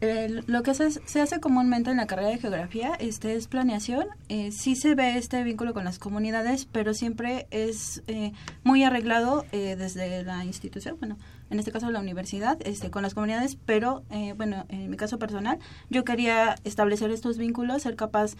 eh, 0.00 0.42
lo 0.46 0.62
que 0.62 0.74
se, 0.74 0.90
se 0.90 1.20
hace 1.20 1.40
comúnmente 1.40 1.90
en 1.90 1.96
la 1.96 2.06
carrera 2.06 2.28
de 2.28 2.38
geografía 2.38 2.94
este, 2.98 3.34
es 3.34 3.48
planeación. 3.48 4.06
Eh, 4.28 4.52
sí 4.52 4.76
se 4.76 4.94
ve 4.94 5.16
este 5.16 5.42
vínculo 5.42 5.72
con 5.72 5.84
las 5.84 5.98
comunidades, 5.98 6.66
pero 6.70 6.94
siempre 6.94 7.46
es 7.50 8.02
eh, 8.06 8.32
muy 8.62 8.84
arreglado 8.84 9.44
eh, 9.52 9.76
desde 9.76 10.22
la 10.22 10.44
institución, 10.44 10.96
bueno, 10.98 11.16
en 11.50 11.58
este 11.58 11.72
caso 11.72 11.90
la 11.90 12.00
universidad, 12.00 12.58
este, 12.66 12.90
con 12.90 13.02
las 13.02 13.14
comunidades, 13.14 13.56
pero 13.64 14.02
eh, 14.10 14.34
bueno, 14.36 14.66
en 14.68 14.90
mi 14.90 14.96
caso 14.96 15.18
personal, 15.18 15.58
yo 15.90 16.04
quería 16.04 16.56
establecer 16.64 17.10
estos 17.10 17.38
vínculos, 17.38 17.82
ser 17.82 17.96
capaz 17.96 18.34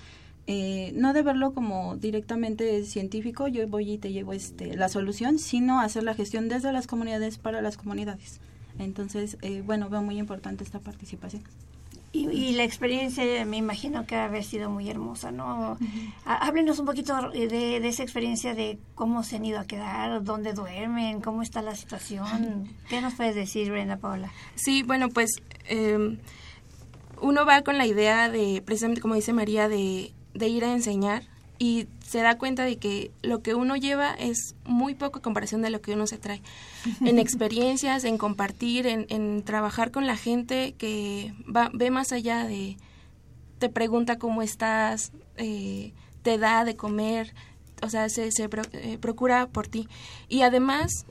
eh, 0.49 0.93
no 0.95 1.13
de 1.13 1.23
verlo 1.23 1.53
como 1.55 1.97
directamente 1.97 2.85
científico, 2.85 3.49
yo 3.49 3.67
voy 3.67 3.93
y 3.93 3.99
te 3.99 4.13
llevo 4.13 4.33
este, 4.33 4.77
la 4.77 4.89
solución, 4.89 5.39
sino 5.39 5.81
hacer 5.81 6.05
la 6.05 6.15
gestión 6.15 6.49
desde 6.49 6.73
las 6.73 6.87
comunidades 6.87 7.39
para 7.39 7.63
las 7.63 7.77
comunidades. 7.77 8.41
Entonces, 8.79 9.39
eh, 9.43 9.63
bueno, 9.65 9.89
veo 9.89 10.03
muy 10.03 10.19
importante 10.19 10.65
esta 10.65 10.81
participación. 10.81 11.43
Y, 12.13 12.29
y 12.31 12.53
la 12.55 12.65
experiencia 12.65 13.45
me 13.45 13.59
imagino 13.59 14.07
que 14.07 14.17
ha 14.17 14.25
haber 14.25 14.43
sido 14.43 14.71
muy 14.71 14.89
hermosa, 14.89 15.33
¿no? 15.33 15.77
Há- 16.25 16.47
Háblenos 16.47 16.79
un 16.79 16.87
poquito 16.87 17.31
de, 17.31 17.47
de 17.49 17.89
esa 17.89 18.03
experiencia 18.03 18.55
de 18.55 18.79
cómo 18.95 19.23
se 19.23 19.37
han 19.37 19.45
ido 19.45 19.59
a 19.61 19.65
quedar, 19.67 20.23
dónde 20.25 20.55
duermen, 20.55 21.21
cómo 21.21 21.43
está 21.43 21.61
la 21.61 21.75
situación. 21.75 22.71
¿Qué 22.89 23.03
nos 23.03 23.15
puedes 23.15 23.35
decir, 23.35 23.71
Brenda 23.71 23.97
Paola? 23.99 24.33
Sí, 24.55 24.83
bueno, 24.83 25.11
pues 25.11 25.31
eh, 25.69 26.17
uno 27.21 27.45
va 27.45 27.63
con 27.63 27.77
la 27.77 27.87
idea 27.87 28.31
de, 28.31 28.63
precisamente 28.65 29.01
como 29.03 29.15
dice 29.15 29.33
María, 29.35 29.69
de, 29.69 30.13
de 30.33 30.49
ir 30.49 30.65
a 30.65 30.73
enseñar 30.73 31.25
y 31.59 31.87
se 32.09 32.21
da 32.21 32.39
cuenta 32.39 32.65
de 32.65 32.77
que 32.77 33.11
lo 33.23 33.43
que 33.43 33.55
uno 33.55 33.75
lleva 33.77 34.13
es 34.15 34.55
muy 34.65 34.95
poco 34.95 35.19
en 35.19 35.23
comparación 35.23 35.63
de 35.63 35.71
lo 35.71 35.81
que 35.81 35.95
uno 35.95 36.07
se 36.07 36.19
trae. 36.19 36.43
En 37.01 37.19
experiencias, 37.19 38.05
en 38.05 38.17
compartir, 38.19 38.87
en, 38.87 39.07
en 39.09 39.43
trabajar 39.43 39.91
con 39.91 40.07
la 40.07 40.17
gente 40.17 40.75
que 40.79 41.35
va, 41.55 41.71
ve 41.73 41.91
más 41.91 42.13
allá 42.13 42.45
de, 42.47 42.77
te 43.59 43.69
pregunta 43.69 44.19
cómo 44.19 44.43
estás, 44.43 45.13
eh, 45.37 45.93
te 46.23 46.39
da 46.39 46.65
de 46.65 46.77
comer, 46.77 47.35
o 47.83 47.89
sea, 47.91 48.09
se, 48.09 48.31
se 48.33 48.49
pro- 48.49 48.63
eh, 48.73 48.99
procura 48.99 49.47
por 49.49 49.67
ti. 49.67 49.89
Y 50.29 50.43
además, 50.43 51.07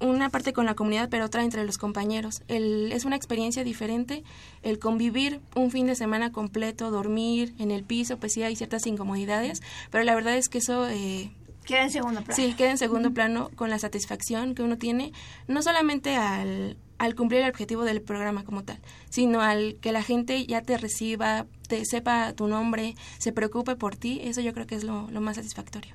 una 0.00 0.30
parte 0.30 0.52
con 0.52 0.66
la 0.66 0.74
comunidad, 0.74 1.08
pero 1.08 1.24
otra 1.24 1.42
entre 1.42 1.64
los 1.64 1.78
compañeros. 1.78 2.42
El, 2.48 2.92
es 2.92 3.04
una 3.04 3.16
experiencia 3.16 3.64
diferente 3.64 4.24
el 4.62 4.78
convivir 4.78 5.40
un 5.54 5.70
fin 5.70 5.86
de 5.86 5.94
semana 5.94 6.32
completo, 6.32 6.90
dormir 6.90 7.54
en 7.58 7.70
el 7.70 7.84
piso, 7.84 8.18
pues 8.18 8.32
sí 8.34 8.42
hay 8.42 8.56
ciertas 8.56 8.86
incomodidades, 8.86 9.62
pero 9.90 10.04
la 10.04 10.14
verdad 10.14 10.36
es 10.36 10.48
que 10.48 10.58
eso... 10.58 10.88
Eh, 10.88 11.30
Queda 11.64 11.82
en 11.82 11.90
segundo 11.90 12.22
plano. 12.22 12.36
Sí, 12.36 12.54
queda 12.54 12.70
en 12.70 12.78
segundo 12.78 13.12
plano 13.12 13.50
con 13.56 13.70
la 13.70 13.80
satisfacción 13.80 14.54
que 14.54 14.62
uno 14.62 14.78
tiene, 14.78 15.12
no 15.48 15.62
solamente 15.62 16.14
al, 16.14 16.76
al 16.98 17.14
cumplir 17.16 17.42
el 17.42 17.50
objetivo 17.50 17.82
del 17.82 18.02
programa 18.02 18.44
como 18.44 18.62
tal, 18.62 18.78
sino 19.10 19.40
al 19.40 19.76
que 19.80 19.90
la 19.90 20.04
gente 20.04 20.46
ya 20.46 20.62
te 20.62 20.78
reciba, 20.78 21.46
te 21.66 21.84
sepa 21.84 22.32
tu 22.34 22.46
nombre, 22.46 22.94
se 23.18 23.32
preocupe 23.32 23.74
por 23.74 23.96
ti, 23.96 24.20
eso 24.22 24.40
yo 24.40 24.52
creo 24.54 24.68
que 24.68 24.76
es 24.76 24.84
lo, 24.84 25.10
lo 25.10 25.20
más 25.20 25.36
satisfactorio. 25.36 25.94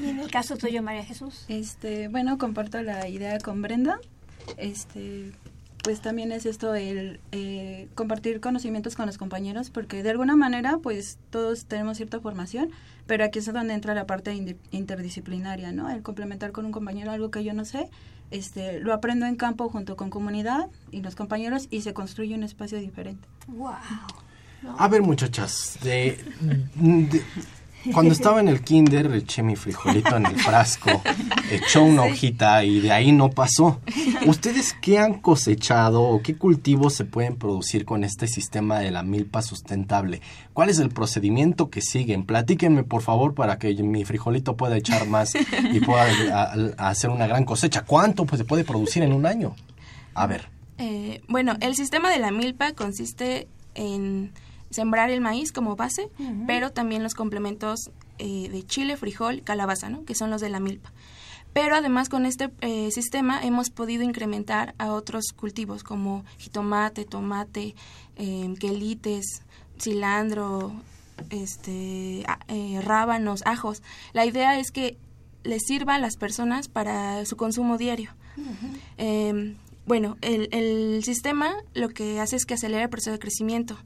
Y 0.00 0.08
en 0.08 0.20
el 0.20 0.30
caso 0.30 0.56
tuyo, 0.56 0.82
María 0.82 1.04
Jesús. 1.04 1.44
Este, 1.48 2.08
bueno, 2.08 2.38
comparto 2.38 2.82
la 2.82 3.08
idea 3.08 3.38
con 3.38 3.62
Brenda. 3.62 3.98
Este, 4.56 5.32
pues 5.84 6.00
también 6.00 6.32
es 6.32 6.46
esto 6.46 6.74
el 6.74 7.20
eh, 7.32 7.88
compartir 7.94 8.40
conocimientos 8.40 8.96
con 8.96 9.06
los 9.06 9.18
compañeros, 9.18 9.70
porque 9.70 10.02
de 10.02 10.10
alguna 10.10 10.36
manera, 10.36 10.78
pues 10.82 11.18
todos 11.30 11.64
tenemos 11.66 11.96
cierta 11.96 12.20
formación, 12.20 12.70
pero 13.06 13.24
aquí 13.24 13.40
es 13.40 13.52
donde 13.52 13.74
entra 13.74 13.94
la 13.94 14.06
parte 14.06 14.56
interdisciplinaria, 14.70 15.72
¿no? 15.72 15.90
El 15.90 16.02
complementar 16.02 16.52
con 16.52 16.64
un 16.64 16.72
compañero 16.72 17.10
algo 17.10 17.30
que 17.30 17.44
yo 17.44 17.52
no 17.52 17.64
sé, 17.64 17.88
este, 18.30 18.80
lo 18.80 18.92
aprendo 18.94 19.26
en 19.26 19.36
campo 19.36 19.68
junto 19.68 19.96
con 19.96 20.08
comunidad 20.08 20.68
y 20.90 21.02
los 21.02 21.14
compañeros 21.16 21.66
y 21.70 21.82
se 21.82 21.92
construye 21.94 22.34
un 22.34 22.44
espacio 22.44 22.78
diferente. 22.78 23.28
¡Wow! 23.48 23.72
A 24.78 24.88
ver, 24.88 25.02
muchachas, 25.02 25.78
de, 25.82 26.16
de- 26.76 27.22
cuando 27.92 28.12
estaba 28.12 28.40
en 28.40 28.48
el 28.48 28.62
kinder 28.62 29.12
eché 29.14 29.42
mi 29.42 29.56
frijolito 29.56 30.16
en 30.16 30.26
el 30.26 30.36
frasco, 30.36 31.02
echó 31.50 31.82
una 31.82 32.02
hojita 32.02 32.64
y 32.64 32.80
de 32.80 32.92
ahí 32.92 33.12
no 33.12 33.30
pasó. 33.30 33.80
¿Ustedes 34.26 34.74
qué 34.80 34.98
han 34.98 35.14
cosechado 35.20 36.02
o 36.02 36.22
qué 36.22 36.36
cultivos 36.36 36.94
se 36.94 37.04
pueden 37.04 37.36
producir 37.36 37.84
con 37.84 38.04
este 38.04 38.26
sistema 38.28 38.78
de 38.78 38.90
la 38.90 39.02
milpa 39.02 39.42
sustentable? 39.42 40.20
¿Cuál 40.52 40.68
es 40.70 40.78
el 40.78 40.90
procedimiento 40.90 41.70
que 41.70 41.80
siguen? 41.80 42.24
Platíquenme, 42.24 42.84
por 42.84 43.02
favor, 43.02 43.34
para 43.34 43.58
que 43.58 43.74
mi 43.82 44.04
frijolito 44.04 44.56
pueda 44.56 44.76
echar 44.76 45.06
más 45.08 45.34
y 45.34 45.80
pueda 45.80 46.04
a- 46.32 46.52
a- 46.78 46.88
hacer 46.90 47.10
una 47.10 47.26
gran 47.26 47.44
cosecha. 47.44 47.84
¿Cuánto 47.84 48.24
pues, 48.26 48.38
se 48.38 48.44
puede 48.44 48.64
producir 48.64 49.02
en 49.02 49.12
un 49.12 49.26
año? 49.26 49.54
A 50.14 50.26
ver. 50.26 50.48
Eh, 50.78 51.20
bueno, 51.28 51.56
el 51.60 51.74
sistema 51.76 52.10
de 52.10 52.18
la 52.18 52.30
milpa 52.30 52.72
consiste 52.72 53.46
en 53.74 54.32
sembrar 54.72 55.10
el 55.10 55.20
maíz 55.20 55.52
como 55.52 55.76
base, 55.76 56.08
pero 56.46 56.70
también 56.70 57.02
los 57.02 57.14
complementos 57.14 57.90
eh, 58.18 58.48
de 58.50 58.62
chile, 58.64 58.96
frijol, 58.96 59.42
calabaza, 59.42 59.88
¿no? 59.88 60.04
que 60.04 60.14
son 60.14 60.30
los 60.30 60.40
de 60.40 60.48
la 60.48 60.60
milpa. 60.60 60.92
Pero 61.52 61.76
además 61.76 62.08
con 62.08 62.24
este 62.24 62.50
eh, 62.62 62.90
sistema 62.90 63.42
hemos 63.42 63.70
podido 63.70 64.02
incrementar 64.02 64.74
a 64.78 64.92
otros 64.92 65.32
cultivos 65.36 65.82
como 65.82 66.24
jitomate, 66.38 67.04
tomate, 67.04 67.74
eh, 68.16 68.54
quelites, 68.58 69.42
cilantro, 69.78 70.72
este, 71.30 72.24
eh, 72.48 72.80
rábanos, 72.82 73.42
ajos. 73.44 73.82
La 74.12 74.24
idea 74.24 74.58
es 74.58 74.70
que 74.70 74.96
les 75.44 75.62
sirva 75.66 75.96
a 75.96 75.98
las 75.98 76.16
personas 76.16 76.68
para 76.68 77.24
su 77.26 77.36
consumo 77.36 77.76
diario. 77.76 78.10
Eh, 78.96 79.54
bueno, 79.84 80.16
el, 80.20 80.48
el 80.52 81.02
sistema 81.04 81.54
lo 81.74 81.88
que 81.88 82.20
hace 82.20 82.36
es 82.36 82.46
que 82.46 82.54
acelera 82.54 82.84
el 82.84 82.90
proceso 82.90 83.12
de 83.12 83.18
crecimiento. 83.18 83.76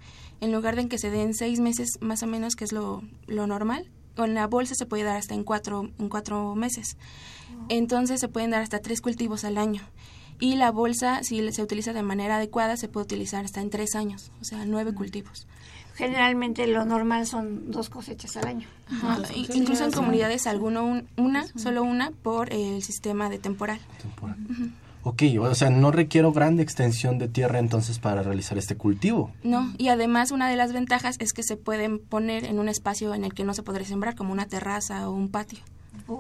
En 0.41 0.53
lugar 0.53 0.77
de 0.77 0.83
en 0.83 0.89
que 0.89 0.99
se 0.99 1.11
den 1.11 1.35
seis 1.35 1.61
meses 1.61 1.99
más 2.01 2.23
o 2.23 2.27
menos, 2.27 2.57
que 2.57 2.65
es 2.65 2.73
lo, 2.73 3.03
lo 3.27 3.47
normal, 3.47 3.89
con 4.15 4.35
la 4.35 4.47
bolsa 4.47 4.75
se 4.75 4.87
puede 4.87 5.03
dar 5.03 5.17
hasta 5.17 5.35
en 5.35 5.45
cuatro, 5.45 5.91
en 5.99 6.09
cuatro 6.09 6.55
meses. 6.55 6.97
Entonces 7.69 8.21
se 8.21 8.29
pueden 8.29 8.51
dar 8.51 8.63
hasta 8.63 8.79
tres 8.81 9.01
cultivos 9.01 9.45
al 9.45 9.59
año. 9.59 9.83
Y 10.39 10.57
la 10.57 10.71
bolsa, 10.71 11.23
si 11.23 11.51
se 11.53 11.63
utiliza 11.63 11.93
de 11.95 12.03
manera 12.03 12.37
adecuada, 12.37 12.77
se 12.77 12.89
puede 12.89 13.05
utilizar 13.05 13.45
hasta 13.47 13.61
en 13.63 13.71
tres 13.71 13.95
años, 13.95 14.31
o 14.41 14.45
sea, 14.45 14.65
nueve 14.67 14.93
cultivos. 14.95 15.47
Generalmente 15.95 16.67
lo 16.67 16.85
normal 16.85 17.27
son 17.27 17.71
dos 17.71 17.89
cosechas 17.89 18.37
al 18.37 18.47
año. 18.47 18.69
Ajá, 18.87 19.19
incluso 19.55 19.85
en 19.87 19.93
comunidades 19.93 20.47
alguno 20.47 20.85
un- 20.85 21.09
una, 21.17 21.47
solo 21.57 21.83
una 21.83 22.11
por 22.11 22.53
el 22.53 22.83
sistema 22.83 23.31
de 23.31 23.39
temporal. 23.39 23.81
Ujú. 24.51 24.69
Ok, 25.09 25.23
o 25.41 25.55
sea, 25.55 25.71
no 25.71 25.93
requiero 25.93 26.33
grande 26.33 26.65
extensión 26.65 27.17
de 27.17 27.29
tierra 27.29 27.61
entonces 27.61 28.01
para 28.01 28.25
realizar 28.25 28.59
este 28.59 28.75
cultivo. 28.75 29.31
No, 29.45 29.73
y 29.79 29.87
además 29.87 30.33
una 30.33 30.51
de 30.51 30.57
las 30.57 30.73
ventajas 30.73 31.15
es 31.21 31.33
que 31.33 31.45
se 31.45 31.57
pueden 31.57 32.01
poner 32.01 32.45
en 32.45 32.59
un 32.59 32.69
espacio 32.69 33.15
en 33.15 33.25
el 33.25 33.33
que 33.33 33.45
no 33.45 33.55
se 33.55 33.63
podría 33.63 33.87
sembrar, 33.87 34.17
como 34.17 34.33
una 34.33 34.47
terraza 34.47 35.09
o 35.09 35.13
un 35.13 35.29
patio. 35.29 35.61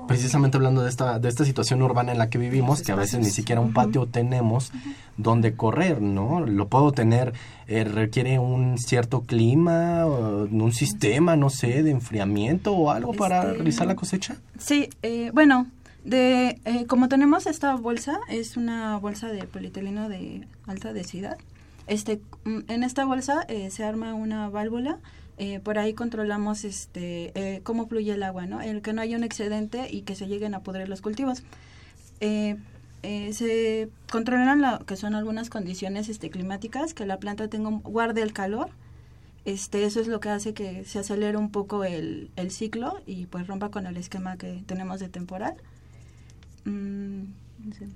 Precisamente 0.06 0.56
hablando 0.56 0.82
de 0.82 0.88
esta, 0.88 1.18
de 1.18 1.28
esta 1.28 1.44
situación 1.44 1.82
urbana 1.82 2.12
en 2.12 2.18
la 2.18 2.30
que 2.30 2.38
vivimos, 2.38 2.82
que 2.82 2.92
a 2.92 2.94
veces 2.94 3.18
ni 3.18 3.30
siquiera 3.30 3.60
un 3.60 3.72
patio 3.72 4.06
tenemos 4.06 4.70
donde 5.16 5.54
correr, 5.54 6.00
¿no? 6.00 6.46
Lo 6.46 6.68
puedo 6.68 6.92
tener, 6.92 7.32
eh, 7.66 7.82
requiere 7.82 8.38
un 8.38 8.78
cierto 8.78 9.22
clima, 9.22 10.06
o 10.06 10.44
un 10.44 10.72
sistema, 10.72 11.34
no 11.34 11.50
sé, 11.50 11.82
de 11.82 11.90
enfriamiento 11.90 12.72
o 12.72 12.92
algo 12.92 13.14
para 13.14 13.40
Este, 13.42 13.54
realizar 13.54 13.86
la 13.88 13.96
cosecha. 13.96 14.36
Sí, 14.58 14.88
eh, 15.02 15.30
bueno, 15.34 15.66
de 16.06 16.60
eh, 16.64 16.86
como 16.86 17.08
tenemos 17.08 17.46
esta 17.46 17.74
bolsa, 17.74 18.20
es 18.28 18.56
una 18.56 18.96
bolsa 18.98 19.28
de 19.28 19.44
polietileno 19.44 20.08
de 20.08 20.46
alta 20.66 20.92
densidad. 20.92 21.36
Este, 21.88 22.20
mm, 22.44 22.60
en 22.68 22.82
esta 22.84 23.04
bolsa 23.04 23.44
eh, 23.48 23.70
se 23.70 23.84
arma 23.84 24.14
una 24.14 24.48
válvula. 24.48 24.98
eh, 25.38 25.60
por 25.60 25.78
ahí 25.78 25.92
controlamos 25.92 26.64
este 26.64 27.32
eh, 27.34 27.60
cómo 27.62 27.86
fluye 27.88 28.12
el 28.12 28.22
agua, 28.22 28.46
¿no? 28.46 28.62
El 28.62 28.80
que 28.82 28.92
no 28.94 29.02
haya 29.02 29.16
un 29.18 29.24
excedente 29.24 29.88
y 29.90 30.02
que 30.02 30.14
se 30.14 30.26
lleguen 30.28 30.54
a 30.54 30.60
pudrir 30.60 30.88
los 30.88 31.02
cultivos. 31.02 31.42
Se 33.02 33.88
controlan 34.10 34.62
lo 34.62 34.84
que 34.86 34.96
son 34.96 35.14
algunas 35.14 35.50
condiciones 35.50 36.08
este, 36.08 36.30
climáticas, 36.30 36.94
que 36.94 37.04
la 37.06 37.18
planta 37.18 37.48
tenga 37.48 37.70
guarde 37.70 38.22
el 38.22 38.32
calor. 38.32 38.70
Este, 39.44 39.84
eso 39.84 40.00
es 40.00 40.08
lo 40.08 40.18
que 40.20 40.30
hace 40.30 40.54
que 40.54 40.84
se 40.84 40.98
acelere 40.98 41.36
un 41.36 41.50
poco 41.50 41.84
el, 41.84 42.30
el 42.36 42.50
ciclo 42.50 43.00
y 43.06 43.26
pues 43.26 43.46
rompa 43.46 43.70
con 43.70 43.86
el 43.86 43.96
esquema 43.96 44.36
que 44.36 44.62
tenemos 44.66 45.00
de 45.00 45.08
temporal. 45.08 45.54
Mm, 46.66 47.22
no 47.64 47.74
sé. 47.74 47.88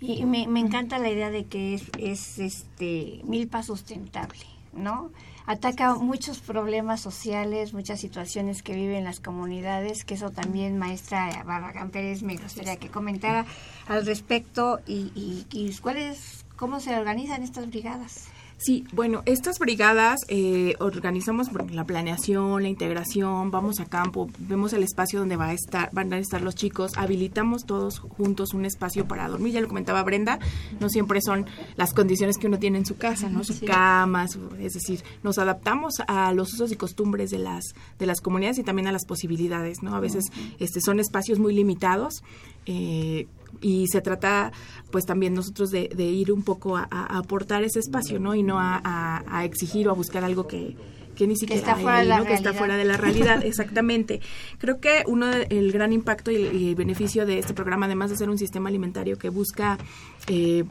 Y 0.00 0.24
me, 0.24 0.46
me 0.48 0.60
encanta 0.60 0.98
la 0.98 1.10
idea 1.10 1.30
de 1.30 1.44
que 1.44 1.74
es, 1.74 1.90
es 1.98 2.38
este 2.38 3.20
milpa 3.24 3.62
sustentable, 3.62 4.44
¿no? 4.72 5.10
Ataca 5.44 5.96
muchos 5.96 6.38
problemas 6.38 7.00
sociales, 7.00 7.74
muchas 7.74 8.00
situaciones 8.00 8.62
que 8.62 8.74
viven 8.74 9.04
las 9.04 9.18
comunidades, 9.20 10.04
que 10.04 10.14
eso 10.14 10.30
también, 10.30 10.78
maestra 10.78 11.42
Barragán 11.44 11.90
Pérez, 11.90 12.22
me 12.22 12.36
gustaría 12.36 12.76
que 12.76 12.88
comentara 12.88 13.44
al 13.88 14.06
respecto 14.06 14.80
y, 14.86 15.10
y, 15.16 15.46
y 15.50 15.74
cuál 15.78 15.96
es, 15.96 16.44
cómo 16.56 16.78
se 16.78 16.96
organizan 16.96 17.42
estas 17.42 17.68
brigadas. 17.68 18.28
Sí, 18.64 18.84
bueno, 18.92 19.22
estas 19.26 19.58
brigadas 19.58 20.20
eh, 20.28 20.76
organizamos 20.78 21.48
la 21.72 21.84
planeación, 21.84 22.62
la 22.62 22.68
integración, 22.68 23.50
vamos 23.50 23.80
a 23.80 23.86
campo, 23.86 24.30
vemos 24.38 24.72
el 24.72 24.84
espacio 24.84 25.18
donde 25.18 25.34
va 25.36 25.46
a 25.46 25.52
estar, 25.52 25.90
van 25.92 26.12
a 26.12 26.18
estar 26.18 26.42
los 26.42 26.54
chicos, 26.54 26.92
habilitamos 26.96 27.64
todos 27.66 27.98
juntos 27.98 28.54
un 28.54 28.64
espacio 28.64 29.08
para 29.08 29.26
dormir, 29.28 29.54
ya 29.54 29.60
lo 29.60 29.66
comentaba 29.66 30.02
Brenda, 30.04 30.38
no 30.78 30.88
siempre 30.90 31.20
son 31.22 31.46
las 31.76 31.92
condiciones 31.92 32.38
que 32.38 32.46
uno 32.46 32.60
tiene 32.60 32.78
en 32.78 32.86
su 32.86 32.96
casa, 32.96 33.28
¿no? 33.28 33.42
Su 33.42 33.54
Sí. 33.54 33.66
cama, 33.66 34.28
su- 34.28 34.54
es 34.60 34.74
decir, 34.74 35.02
nos 35.24 35.38
adaptamos 35.38 35.94
a 36.06 36.32
los 36.32 36.52
usos 36.52 36.70
y 36.70 36.76
costumbres 36.76 37.30
de 37.30 37.38
las 37.40 37.64
de 37.98 38.06
las 38.06 38.20
comunidades 38.20 38.58
y 38.58 38.62
también 38.62 38.86
a 38.86 38.92
las 38.92 39.06
posibilidades, 39.06 39.82
¿no? 39.82 39.96
A 39.96 40.00
veces 40.00 40.26
este 40.60 40.80
son 40.80 41.00
espacios 41.00 41.40
muy 41.40 41.52
limitados. 41.54 42.22
eh, 42.66 43.26
y 43.60 43.86
se 43.88 44.00
trata 44.00 44.52
pues 44.90 45.04
también 45.06 45.34
nosotros 45.34 45.70
de, 45.70 45.88
de 45.94 46.04
ir 46.04 46.32
un 46.32 46.42
poco 46.42 46.76
a, 46.76 46.88
a 46.90 47.18
aportar 47.18 47.62
ese 47.64 47.78
espacio 47.80 48.18
no 48.18 48.34
y 48.34 48.42
no 48.42 48.58
a, 48.58 48.80
a- 48.82 49.22
a 49.28 49.44
exigir 49.44 49.88
o 49.88 49.90
a 49.90 49.94
buscar 49.94 50.24
algo 50.24 50.46
que, 50.46 50.76
que 51.14 51.26
ni 51.26 51.36
siquiera 51.36 51.60
está 51.60 51.74
hay 51.74 51.82
fuera 51.82 51.96
de 51.98 52.02
ahí, 52.02 52.08
la 52.08 52.18
¿no? 52.18 52.24
que 52.24 52.32
está 52.32 52.42
realidad. 52.52 52.58
fuera 52.58 52.76
de 52.76 52.84
la 52.84 52.96
realidad 52.96 53.44
exactamente 53.44 54.20
creo 54.58 54.80
que 54.80 55.04
uno 55.06 55.26
de- 55.26 55.46
el 55.50 55.70
gran 55.72 55.92
impacto 55.92 56.30
y 56.30 56.36
el, 56.36 56.56
y 56.56 56.68
el 56.70 56.74
beneficio 56.74 57.26
de 57.26 57.38
este 57.38 57.54
programa 57.54 57.86
además 57.86 58.10
de 58.10 58.16
ser 58.16 58.30
un 58.30 58.38
sistema 58.38 58.68
alimentario 58.68 59.18
que 59.18 59.28
busca 59.28 59.78
eh, 60.26 60.64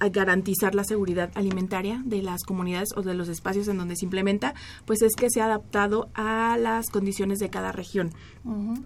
a 0.00 0.08
garantizar 0.08 0.74
la 0.74 0.84
seguridad 0.84 1.30
alimentaria 1.34 2.02
de 2.04 2.22
las 2.22 2.44
comunidades 2.44 2.90
o 2.96 3.02
de 3.02 3.14
los 3.14 3.28
espacios 3.28 3.68
en 3.68 3.78
donde 3.78 3.96
se 3.96 4.04
implementa, 4.04 4.54
pues 4.84 5.02
es 5.02 5.14
que 5.14 5.30
se 5.30 5.40
ha 5.40 5.46
adaptado 5.46 6.08
a 6.14 6.56
las 6.58 6.88
condiciones 6.90 7.38
de 7.38 7.50
cada 7.50 7.72
región. 7.72 8.12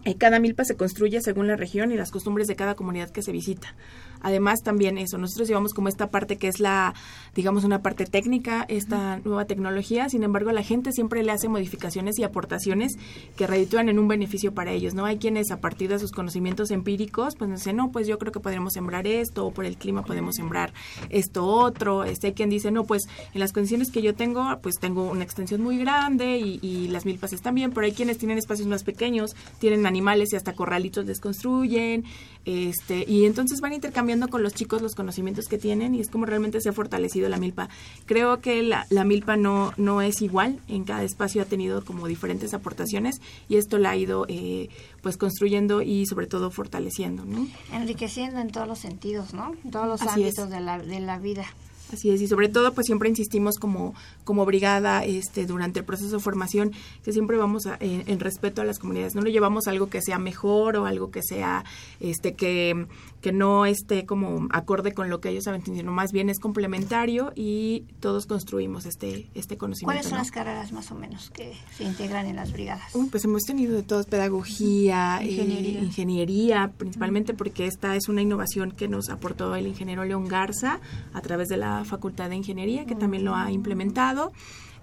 Eh, 0.05 0.17
cada 0.17 0.41
milpa 0.41 0.65
se 0.65 0.77
construye 0.77 1.21
según 1.21 1.47
la 1.47 1.57
región 1.57 1.93
y 1.93 1.97
las 1.97 2.11
costumbres 2.11 2.47
de 2.49 2.57
cada 2.57 2.75
comunidad 2.75 3.11
que 3.11 3.23
se 3.23 3.33
visita. 3.33 3.75
Además, 4.23 4.63
también 4.63 4.99
eso, 4.99 5.19
nosotros 5.19 5.49
llevamos 5.49 5.75
como 5.75 5.89
esta 5.89 6.09
parte 6.11 6.37
que 6.37 6.49
es 6.49 6.61
la, 6.61 6.95
digamos, 7.35 7.65
una 7.65 7.83
parte 7.83 8.07
técnica, 8.07 8.65
esta 8.69 9.19
nueva 9.25 9.45
tecnología, 9.45 10.09
sin 10.09 10.23
embargo, 10.23 10.53
la 10.53 10.63
gente 10.63 10.93
siempre 10.93 11.23
le 11.23 11.33
hace 11.33 11.49
modificaciones 11.49 12.19
y 12.19 12.25
aportaciones 12.25 12.95
que 13.37 13.47
reditúan 13.47 13.89
en 13.89 13.99
un 13.99 14.09
beneficio 14.09 14.53
para 14.55 14.73
ellos, 14.73 14.95
¿no? 14.95 15.05
Hay 15.05 15.19
quienes 15.19 15.51
a 15.51 15.61
partir 15.61 15.91
de 15.91 15.99
sus 15.99 16.13
conocimientos 16.13 16.71
empíricos, 16.71 17.37
pues 17.37 17.51
nos 17.51 17.61
dicen, 17.61 17.77
no, 17.77 17.91
pues 17.91 18.07
yo 18.07 18.19
creo 18.19 18.33
que 18.33 18.41
podríamos 18.41 18.73
sembrar 18.75 19.07
esto, 19.07 19.47
o 19.47 19.53
por 19.53 19.65
el 19.65 19.77
clima 19.77 20.05
podemos 20.05 20.37
sembrar 20.37 20.73
esto 21.11 21.45
otro, 21.45 22.05
este, 22.05 22.29
hay 22.29 22.33
quien 22.33 22.51
dice, 22.51 22.71
no, 22.71 22.85
pues 22.85 23.03
en 23.35 23.41
las 23.41 23.53
condiciones 23.53 23.91
que 23.91 24.03
yo 24.03 24.15
tengo, 24.15 24.59
pues 24.63 24.77
tengo 24.79 25.11
una 25.11 25.25
extensión 25.25 25.63
muy 25.63 25.79
grande 25.79 26.39
y, 26.39 26.59
y 26.63 26.89
las 26.89 27.05
milpas 27.05 27.33
están 27.33 27.55
bien, 27.55 27.73
pero 27.73 27.87
hay 27.87 27.93
quienes 27.93 28.19
tienen 28.19 28.39
espacios 28.39 28.69
más 28.69 28.85
pequeños, 28.85 29.35
tienen 29.59 29.87
animales 29.87 30.33
y 30.33 30.37
hasta 30.37 30.55
corralitos 30.55 31.07
les 31.07 31.21
construyen, 31.21 32.05
este, 32.45 33.05
y 33.07 33.25
entonces 33.25 33.61
van 33.61 33.73
intercambiando 33.73 34.12
con 34.29 34.43
los 34.43 34.55
chicos 34.55 34.83
los 34.83 34.95
conocimientos 34.95 35.47
que 35.47 35.59
tienen 35.59 35.95
y 35.95 36.01
es 36.01 36.09
como 36.09 36.27
realmente 36.27 36.61
se 36.61 36.69
ha 36.69 36.73
fortalecido 36.73 37.29
la 37.29 37.37
milpa. 37.39 37.69
Creo 38.07 38.41
que 38.41 38.63
la, 38.63 38.87
la 38.91 39.05
milpa 39.05 39.37
no, 39.37 39.73
no 39.77 40.03
es 40.03 40.23
igual, 40.23 40.59
en 40.69 40.85
cada 40.85 41.03
espacio 41.03 41.43
ha 41.43 41.47
tenido 41.47 41.85
como 41.85 42.07
diferentes 42.07 42.55
aportaciones 42.55 43.21
y 43.49 43.57
esto 43.57 43.79
la 43.79 43.91
ha 43.91 43.97
ido 43.97 44.27
eh, 44.29 44.69
pues 45.03 45.17
construyendo 45.17 45.83
y 45.83 46.07
sobre 46.07 46.27
todo 46.27 46.51
fortaleciendo, 46.51 47.25
¿no? 47.25 47.47
Enriqueciendo 47.73 48.39
en 48.41 48.51
todos 48.51 48.69
los 48.69 48.79
sentidos, 48.79 49.35
¿no? 49.35 49.55
En 49.65 49.71
todos 49.71 49.87
los 49.89 50.03
Así 50.03 50.23
ámbitos 50.23 50.51
de 50.51 50.61
la, 50.61 50.79
de 50.79 51.01
la 51.01 51.19
vida. 51.19 51.45
Así 51.93 52.09
es, 52.09 52.23
y 52.23 52.27
sobre 52.27 52.49
todo 52.49 52.73
pues 52.73 52.87
siempre 52.87 53.11
insistimos 53.11 53.59
como, 53.59 53.95
como 54.25 54.47
brigada 54.47 55.05
este, 55.05 55.45
durante 55.45 55.81
el 55.81 55.85
proceso 55.85 56.17
de 56.17 56.23
formación 56.23 56.73
que 57.05 57.13
siempre 57.13 57.37
vamos 57.37 57.67
a- 57.67 57.77
en, 57.81 58.05
en 58.07 58.19
respeto 58.19 58.63
a 58.63 58.65
las 58.65 58.79
comunidades, 58.79 59.15
no 59.15 59.21
le 59.21 59.31
llevamos 59.31 59.67
algo 59.67 59.91
que 59.91 60.01
sea 60.01 60.19
mejor 60.19 60.77
o 60.79 60.87
algo 60.87 61.11
que 61.11 61.21
sea 61.23 61.67
este 62.01 62.33
que, 62.33 62.87
que 63.23 63.33
no 63.33 63.65
esté 63.67 64.05
como 64.05 64.49
acorde 64.51 64.93
con 64.93 65.09
lo 65.09 65.21
que 65.21 65.31
ellos 65.31 65.45
saben, 65.45 65.65
sino 65.65 65.93
más 65.93 66.11
bien 66.13 66.29
es 66.29 66.41
complementario 66.41 67.33
y 67.37 67.85
todos 68.01 68.27
construimos 68.27 68.85
este, 68.85 69.29
este 69.35 69.57
conocimiento. 69.57 69.87
¿Cuáles 69.87 70.07
son 70.07 70.19
¿no? 70.19 70.19
las 70.19 70.33
carreras 70.33 70.73
más 70.73 70.91
o 70.91 70.97
menos 70.97 71.31
que 71.31 71.55
se 71.77 71.85
integran 71.85 72.27
en 72.27 72.37
las 72.37 72.53
brigadas? 72.53 72.95
Uy, 72.95 73.07
pues 73.11 73.25
hemos 73.25 73.43
tenido 73.43 73.75
de 73.77 73.85
todos, 73.85 74.07
pedagogía, 74.07 75.21
eh, 75.23 75.31
Ingeniería. 75.31 75.81
ingeniería, 75.81 76.73
principalmente 76.77 77.33
porque 77.33 77.67
esta 77.67 77.95
es 77.95 78.09
una 78.09 78.23
innovación 78.23 78.73
que 78.73 78.89
nos 78.89 79.09
aportó 79.09 79.55
el 79.55 79.69
ingeniero 79.69 80.05
León 80.05 80.27
Garza 80.27 80.81
a 81.13 81.21
través 81.21 81.49
de 81.49 81.57
la 81.57 81.85
Facultad 81.85 82.29
de 82.29 82.37
Ingeniería, 82.37 82.87
que 82.87 82.97
también 82.97 83.25
lo 83.25 83.37
ha 83.37 83.53
implementado. 83.53 84.33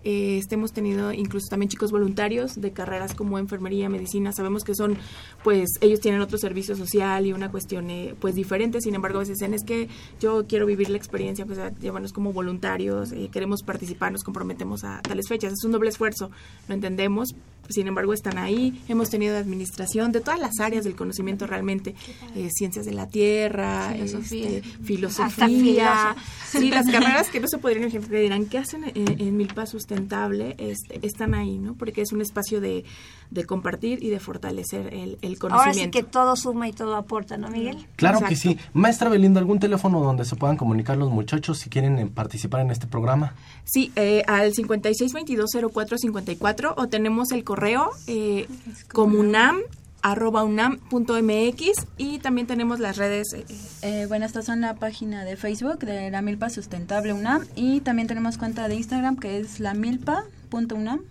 Eh, 0.03 0.37
este, 0.37 0.55
hemos 0.55 0.73
tenido 0.73 1.11
incluso 1.11 1.47
también 1.49 1.69
chicos 1.69 1.91
voluntarios 1.91 2.59
de 2.59 2.71
carreras 2.71 3.13
como 3.13 3.39
enfermería, 3.39 3.89
medicina. 3.89 4.31
Sabemos 4.31 4.63
que 4.63 4.75
son, 4.75 4.97
pues, 5.43 5.69
ellos 5.81 5.99
tienen 5.99 6.21
otro 6.21 6.37
servicio 6.37 6.75
social 6.75 7.25
y 7.25 7.33
una 7.33 7.51
cuestión, 7.51 7.89
eh, 7.89 8.15
pues, 8.19 8.35
diferente. 8.35 8.81
Sin 8.81 8.95
embargo, 8.95 9.17
a 9.17 9.21
veces 9.21 9.37
dicen, 9.37 9.53
es 9.53 9.63
que 9.63 9.89
yo 10.19 10.45
quiero 10.47 10.65
vivir 10.65 10.89
la 10.89 10.97
experiencia, 10.97 11.45
pues, 11.45 11.59
llévanos 11.79 12.13
como 12.13 12.33
voluntarios, 12.33 13.11
eh, 13.11 13.29
queremos 13.31 13.63
participar, 13.63 14.11
nos 14.11 14.23
comprometemos 14.23 14.83
a 14.83 15.01
tales 15.01 15.27
fechas. 15.27 15.53
Es 15.53 15.63
un 15.63 15.71
doble 15.71 15.89
esfuerzo, 15.89 16.31
lo 16.67 16.73
entendemos. 16.73 17.35
Sin 17.69 17.87
embargo, 17.87 18.13
están 18.13 18.39
ahí. 18.39 18.81
Hemos 18.87 19.11
tenido 19.11 19.33
de 19.33 19.39
administración, 19.39 20.11
de 20.11 20.21
todas 20.21 20.39
las 20.39 20.59
áreas 20.59 20.83
del 20.83 20.95
conocimiento 20.95 21.45
realmente, 21.45 21.93
eh, 22.35 22.49
ciencias 22.51 22.85
de 22.85 22.93
la 22.93 23.07
tierra, 23.07 23.91
Filosofía. 23.93 24.49
este, 24.49 24.69
filosofía. 24.83 26.15
Sí, 26.47 26.71
las 26.71 26.89
carreras 26.89 27.29
que 27.29 27.39
no 27.39 27.47
se 27.47 27.59
podrían 27.59 27.91
que 27.91 27.99
dirán, 27.99 28.47
¿qué 28.47 28.57
hacen 28.57 28.85
en, 28.85 29.21
en 29.21 29.37
Milpa 29.37 29.67
Sustentable? 29.89 30.55
Este, 30.59 30.99
están 31.05 31.33
ahí, 31.33 31.57
¿no? 31.57 31.73
Porque 31.73 32.01
es 32.01 32.11
un 32.11 32.21
espacio 32.21 32.61
de, 32.61 32.83
de 33.31 33.43
compartir 33.45 34.03
y 34.03 34.09
de 34.09 34.19
fortalecer 34.19 34.93
el, 34.93 35.17
el 35.21 35.33
Ahora 35.33 35.33
sí 35.33 35.37
conocimiento. 35.39 35.97
que 35.97 36.03
todo 36.03 36.35
suma 36.35 36.67
y 36.67 36.73
todo 36.73 36.95
aporta, 36.95 37.37
¿no, 37.37 37.49
Miguel? 37.49 37.87
Claro 37.95 38.19
que 38.27 38.35
sí. 38.35 38.59
Maestra 38.73 39.09
Belinda, 39.09 39.39
¿algún 39.39 39.57
teléfono 39.59 39.99
donde 40.01 40.25
se 40.25 40.35
puedan 40.35 40.57
comunicar 40.57 40.95
los 40.97 41.09
muchachos 41.09 41.57
si 41.57 41.69
quieren 41.71 41.97
eh, 41.97 42.05
participar 42.05 42.61
en 42.61 42.69
este 42.69 42.85
programa? 42.85 43.33
Sí, 43.63 43.91
eh, 43.95 44.21
al 44.27 44.53
56220454 44.53 46.75
o 46.77 46.87
tenemos 46.87 47.31
el 47.31 47.43
correo 47.43 47.89
eh, 48.05 48.47
comunam 48.91 49.57
arroba 50.01 50.43
unam.mx 50.43 51.87
y 51.97 52.19
también 52.19 52.47
tenemos 52.47 52.79
las 52.79 52.97
redes. 52.97 53.33
Eh, 53.33 53.45
eh, 53.81 54.05
bueno, 54.07 54.25
estas 54.25 54.45
son 54.45 54.61
la 54.61 54.75
página 54.75 55.23
de 55.23 55.35
Facebook 55.35 55.79
de 55.79 56.11
la 56.11 56.21
Milpa 56.21 56.49
Sustentable 56.49 57.13
UNAM 57.13 57.45
y 57.55 57.81
también 57.81 58.07
tenemos 58.07 58.37
cuenta 58.37 58.67
de 58.67 58.75
Instagram 58.75 59.17
que 59.17 59.39
es 59.39 59.59
la 59.59 59.73
milpa.unam. 59.73 61.01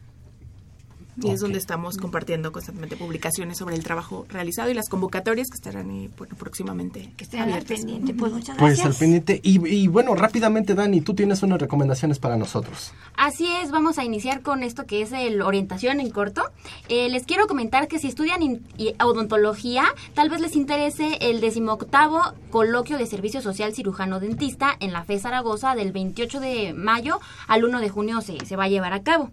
Y 1.23 1.31
es 1.31 1.41
donde 1.41 1.59
estamos 1.59 1.97
compartiendo 1.97 2.53
constantemente 2.53 2.97
publicaciones 2.97 3.59
sobre 3.59 3.75
el 3.75 3.83
trabajo 3.83 4.27
realizado 4.29 4.71
y 4.71 4.75
las 4.75 4.89
convocatorias 4.89 5.49
que 5.49 5.57
estarán 5.57 5.91
eh, 5.91 6.11
bueno, 6.16 6.37
próximamente 6.37 7.12
que 7.16 7.25
estén 7.25 7.41
al 7.41 7.64
pendiente. 7.64 8.14
Pues 8.14 8.33
muchas 8.33 8.57
gracias. 8.57 8.81
Pues 8.81 8.87
al 8.87 8.95
pendiente. 8.95 9.41
Y, 9.43 9.66
y, 9.69 9.89
bueno, 9.89 10.14
rápidamente, 10.14 10.75
Dani, 10.75 11.01
tú 11.01 11.14
tienes 11.14 11.43
unas 11.43 11.61
recomendaciones 11.61 12.19
para 12.19 12.37
nosotros. 12.37 12.93
Así 13.16 13.47
es, 13.62 13.71
vamos 13.71 13.99
a 13.99 14.05
iniciar 14.05 14.43
con 14.43 14.62
esto 14.62 14.87
que 14.87 15.03
es 15.03 15.12
el 15.12 15.43
orientación 15.43 16.01
en 16.01 16.11
corto. 16.11 16.43
Eh, 16.89 17.09
les 17.09 17.25
quiero 17.25 17.47
comentar 17.47 17.89
que 17.89 17.99
si 17.99 18.09
estudian 18.09 18.62
odontología, 19.01 19.85
tal 20.14 20.31
vez 20.31 20.41
les 20.41 20.57
interese 20.57 21.19
el 21.21 21.41
decimoctavo 21.41 22.21
coloquio 22.51 22.99
de 22.99 23.07
servicio 23.07 23.41
social 23.41 23.75
cirujano 23.75 24.21
dentista 24.21 24.77
en 24.81 24.93
la 24.93 25.05
FE 25.05 25.19
Zaragoza 25.19 25.75
del 25.75 25.93
28 25.93 26.41
de 26.41 26.73
mayo 26.75 27.21
al 27.47 27.64
1 27.64 27.81
de 27.81 27.89
junio 27.89 28.21
se, 28.21 28.45
se 28.45 28.57
va 28.57 28.64
a 28.64 28.69
llevar 28.69 28.93
a 28.93 29.03
cabo. 29.03 29.31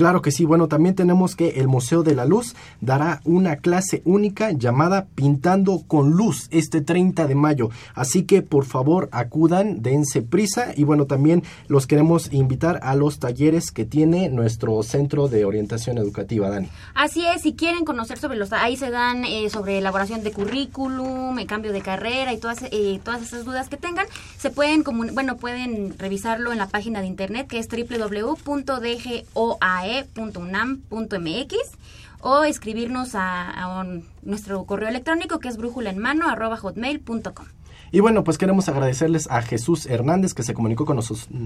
Claro 0.00 0.22
que 0.22 0.30
sí, 0.30 0.46
bueno, 0.46 0.66
también 0.66 0.94
tenemos 0.94 1.36
que 1.36 1.60
el 1.60 1.68
Museo 1.68 2.02
de 2.02 2.14
la 2.14 2.24
Luz 2.24 2.54
dará 2.80 3.20
una 3.26 3.56
clase 3.56 4.00
única 4.06 4.50
llamada 4.50 5.08
Pintando 5.14 5.82
con 5.86 6.12
Luz 6.12 6.48
este 6.50 6.80
30 6.80 7.26
de 7.26 7.34
mayo. 7.34 7.68
Así 7.94 8.22
que 8.22 8.40
por 8.40 8.64
favor 8.64 9.10
acudan, 9.12 9.82
dense 9.82 10.22
prisa 10.22 10.72
y 10.74 10.84
bueno, 10.84 11.04
también 11.04 11.42
los 11.68 11.86
queremos 11.86 12.32
invitar 12.32 12.80
a 12.82 12.94
los 12.94 13.18
talleres 13.18 13.72
que 13.72 13.84
tiene 13.84 14.30
nuestro 14.30 14.82
Centro 14.82 15.28
de 15.28 15.44
Orientación 15.44 15.98
Educativa, 15.98 16.48
Dani. 16.48 16.70
Así 16.94 17.26
es, 17.26 17.42
si 17.42 17.52
quieren 17.52 17.84
conocer 17.84 18.16
sobre 18.16 18.38
los... 18.38 18.54
Ahí 18.54 18.78
se 18.78 18.90
dan 18.90 19.26
eh, 19.26 19.50
sobre 19.50 19.76
elaboración 19.76 20.22
de 20.22 20.32
currículum, 20.32 21.38
el 21.38 21.46
cambio 21.46 21.74
de 21.74 21.82
carrera 21.82 22.32
y 22.32 22.38
todas, 22.38 22.62
eh, 22.70 23.00
todas 23.04 23.20
esas 23.20 23.44
dudas 23.44 23.68
que 23.68 23.76
tengan, 23.76 24.06
se 24.38 24.48
pueden, 24.48 24.82
bueno, 25.12 25.36
pueden 25.36 25.94
revisarlo 25.98 26.52
en 26.52 26.58
la 26.58 26.68
página 26.68 27.02
de 27.02 27.06
internet 27.06 27.48
que 27.48 27.58
es 27.58 27.68
www.dgoae 27.68 28.70
e.unam.mx 29.98 31.54
o 32.20 32.44
escribirnos 32.44 33.14
a, 33.14 33.84
nuestro 34.22 34.64
correo 34.64 34.88
electrónico 34.88 35.38
que 35.38 35.48
es 35.48 35.56
brújula 35.56 35.90
en 35.90 35.98
mano 35.98 36.26
hotmail.com. 36.60 37.46
Y 37.92 37.98
bueno, 37.98 38.22
pues 38.22 38.38
queremos 38.38 38.68
agradecerles 38.68 39.28
a 39.30 39.42
Jesús 39.42 39.86
Hernández 39.86 40.32
que 40.32 40.44
se 40.44 40.54
comunicó 40.54 40.84
con, 40.84 41.00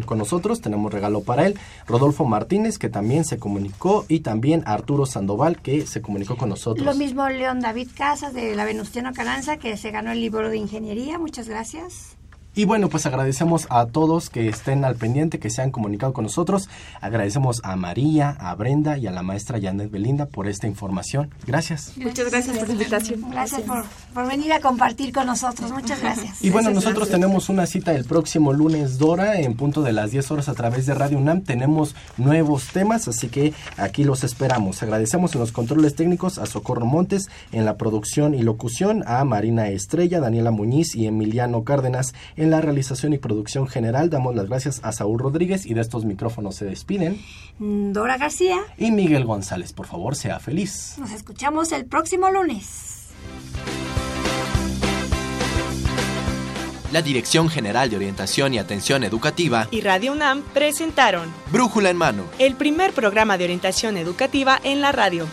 con, 0.04 0.18
nosotros, 0.18 0.60
tenemos 0.60 0.92
regalo 0.92 1.22
para 1.22 1.46
él, 1.46 1.58
Rodolfo 1.86 2.26
Martínez 2.26 2.78
que 2.78 2.90
también 2.90 3.24
se 3.24 3.38
comunicó 3.38 4.04
y 4.08 4.20
también 4.20 4.62
Arturo 4.66 5.06
Sandoval 5.06 5.62
que 5.62 5.86
se 5.86 6.02
comunicó 6.02 6.36
con 6.36 6.50
nosotros. 6.50 6.84
Lo 6.84 6.94
mismo 6.94 7.26
León 7.30 7.60
David 7.60 7.88
Casas 7.96 8.34
de 8.34 8.54
la 8.54 8.66
Venustiano 8.66 9.14
Calanza 9.14 9.56
que 9.56 9.78
se 9.78 9.90
ganó 9.90 10.12
el 10.12 10.20
libro 10.20 10.50
de 10.50 10.58
ingeniería, 10.58 11.18
muchas 11.18 11.48
gracias. 11.48 12.18
Y 12.56 12.66
bueno, 12.66 12.88
pues 12.88 13.04
agradecemos 13.04 13.66
a 13.68 13.86
todos 13.86 14.30
que 14.30 14.48
estén 14.48 14.84
al 14.84 14.94
pendiente, 14.94 15.40
que 15.40 15.50
se 15.50 15.60
han 15.60 15.72
comunicado 15.72 16.12
con 16.12 16.22
nosotros. 16.22 16.68
Agradecemos 17.00 17.60
a 17.64 17.74
María, 17.74 18.30
a 18.38 18.54
Brenda 18.54 18.96
y 18.96 19.08
a 19.08 19.10
la 19.10 19.22
maestra 19.22 19.58
Janet 19.60 19.90
Belinda 19.90 20.26
por 20.26 20.46
esta 20.46 20.68
información. 20.68 21.30
Gracias. 21.46 21.92
Muchas 21.96 22.30
gracias 22.30 22.56
por 22.56 22.68
la 22.68 22.74
invitación. 22.74 23.28
Gracias 23.28 23.62
por, 23.62 23.84
por, 24.14 24.28
venir 24.28 24.52
a 24.52 24.60
compartir 24.60 25.12
con 25.12 25.26
nosotros. 25.26 25.72
Muchas 25.72 26.00
gracias. 26.00 26.44
Y 26.44 26.50
bueno, 26.50 26.70
nosotros 26.70 27.08
tenemos 27.08 27.48
una 27.48 27.66
cita 27.66 27.92
el 27.92 28.04
próximo 28.04 28.52
lunes, 28.52 28.98
Dora, 28.98 29.40
en 29.40 29.54
punto 29.54 29.82
de 29.82 29.92
las 29.92 30.12
10 30.12 30.30
horas 30.30 30.48
a 30.48 30.54
través 30.54 30.86
de 30.86 30.94
Radio 30.94 31.18
UNAM. 31.18 31.42
Tenemos 31.42 31.96
nuevos 32.18 32.68
temas, 32.68 33.08
así 33.08 33.28
que 33.28 33.52
aquí 33.76 34.04
los 34.04 34.22
esperamos. 34.22 34.80
Agradecemos 34.80 35.34
en 35.34 35.40
los 35.40 35.50
controles 35.50 35.96
técnicos 35.96 36.38
a 36.38 36.46
Socorro 36.46 36.86
Montes, 36.86 37.28
en 37.50 37.64
la 37.64 37.76
producción 37.76 38.32
y 38.32 38.42
locución 38.42 39.02
a 39.08 39.24
Marina 39.24 39.68
Estrella, 39.70 40.20
Daniela 40.20 40.52
Muñiz 40.52 40.94
y 40.94 41.08
Emiliano 41.08 41.64
Cárdenas 41.64 42.14
en 42.36 42.43
la 42.50 42.60
realización 42.60 43.12
y 43.12 43.18
producción 43.18 43.66
general 43.66 44.10
damos 44.10 44.34
las 44.34 44.48
gracias 44.48 44.80
a 44.82 44.92
Saúl 44.92 45.18
Rodríguez 45.18 45.66
y 45.66 45.74
de 45.74 45.80
estos 45.80 46.04
micrófonos 46.04 46.56
se 46.56 46.64
despiden. 46.64 47.20
Mm, 47.58 47.92
Dora 47.92 48.16
García. 48.16 48.58
Y 48.78 48.90
Miguel 48.90 49.24
González, 49.24 49.72
por 49.72 49.86
favor, 49.86 50.16
sea 50.16 50.40
feliz. 50.40 50.96
Nos 50.98 51.12
escuchamos 51.12 51.72
el 51.72 51.86
próximo 51.86 52.30
lunes. 52.30 52.94
La 56.94 57.02
Dirección 57.02 57.48
General 57.48 57.90
de 57.90 57.96
Orientación 57.96 58.54
y 58.54 58.58
Atención 58.58 59.02
Educativa 59.02 59.66
y 59.72 59.80
Radio 59.80 60.12
UNAM 60.12 60.42
presentaron 60.54 61.28
Brújula 61.50 61.90
en 61.90 61.96
Mano, 61.96 62.22
el 62.38 62.54
primer 62.54 62.92
programa 62.92 63.36
de 63.36 63.42
orientación 63.42 63.96
educativa 63.96 64.60
en 64.62 64.80
la 64.80 64.92
radio. 64.92 65.26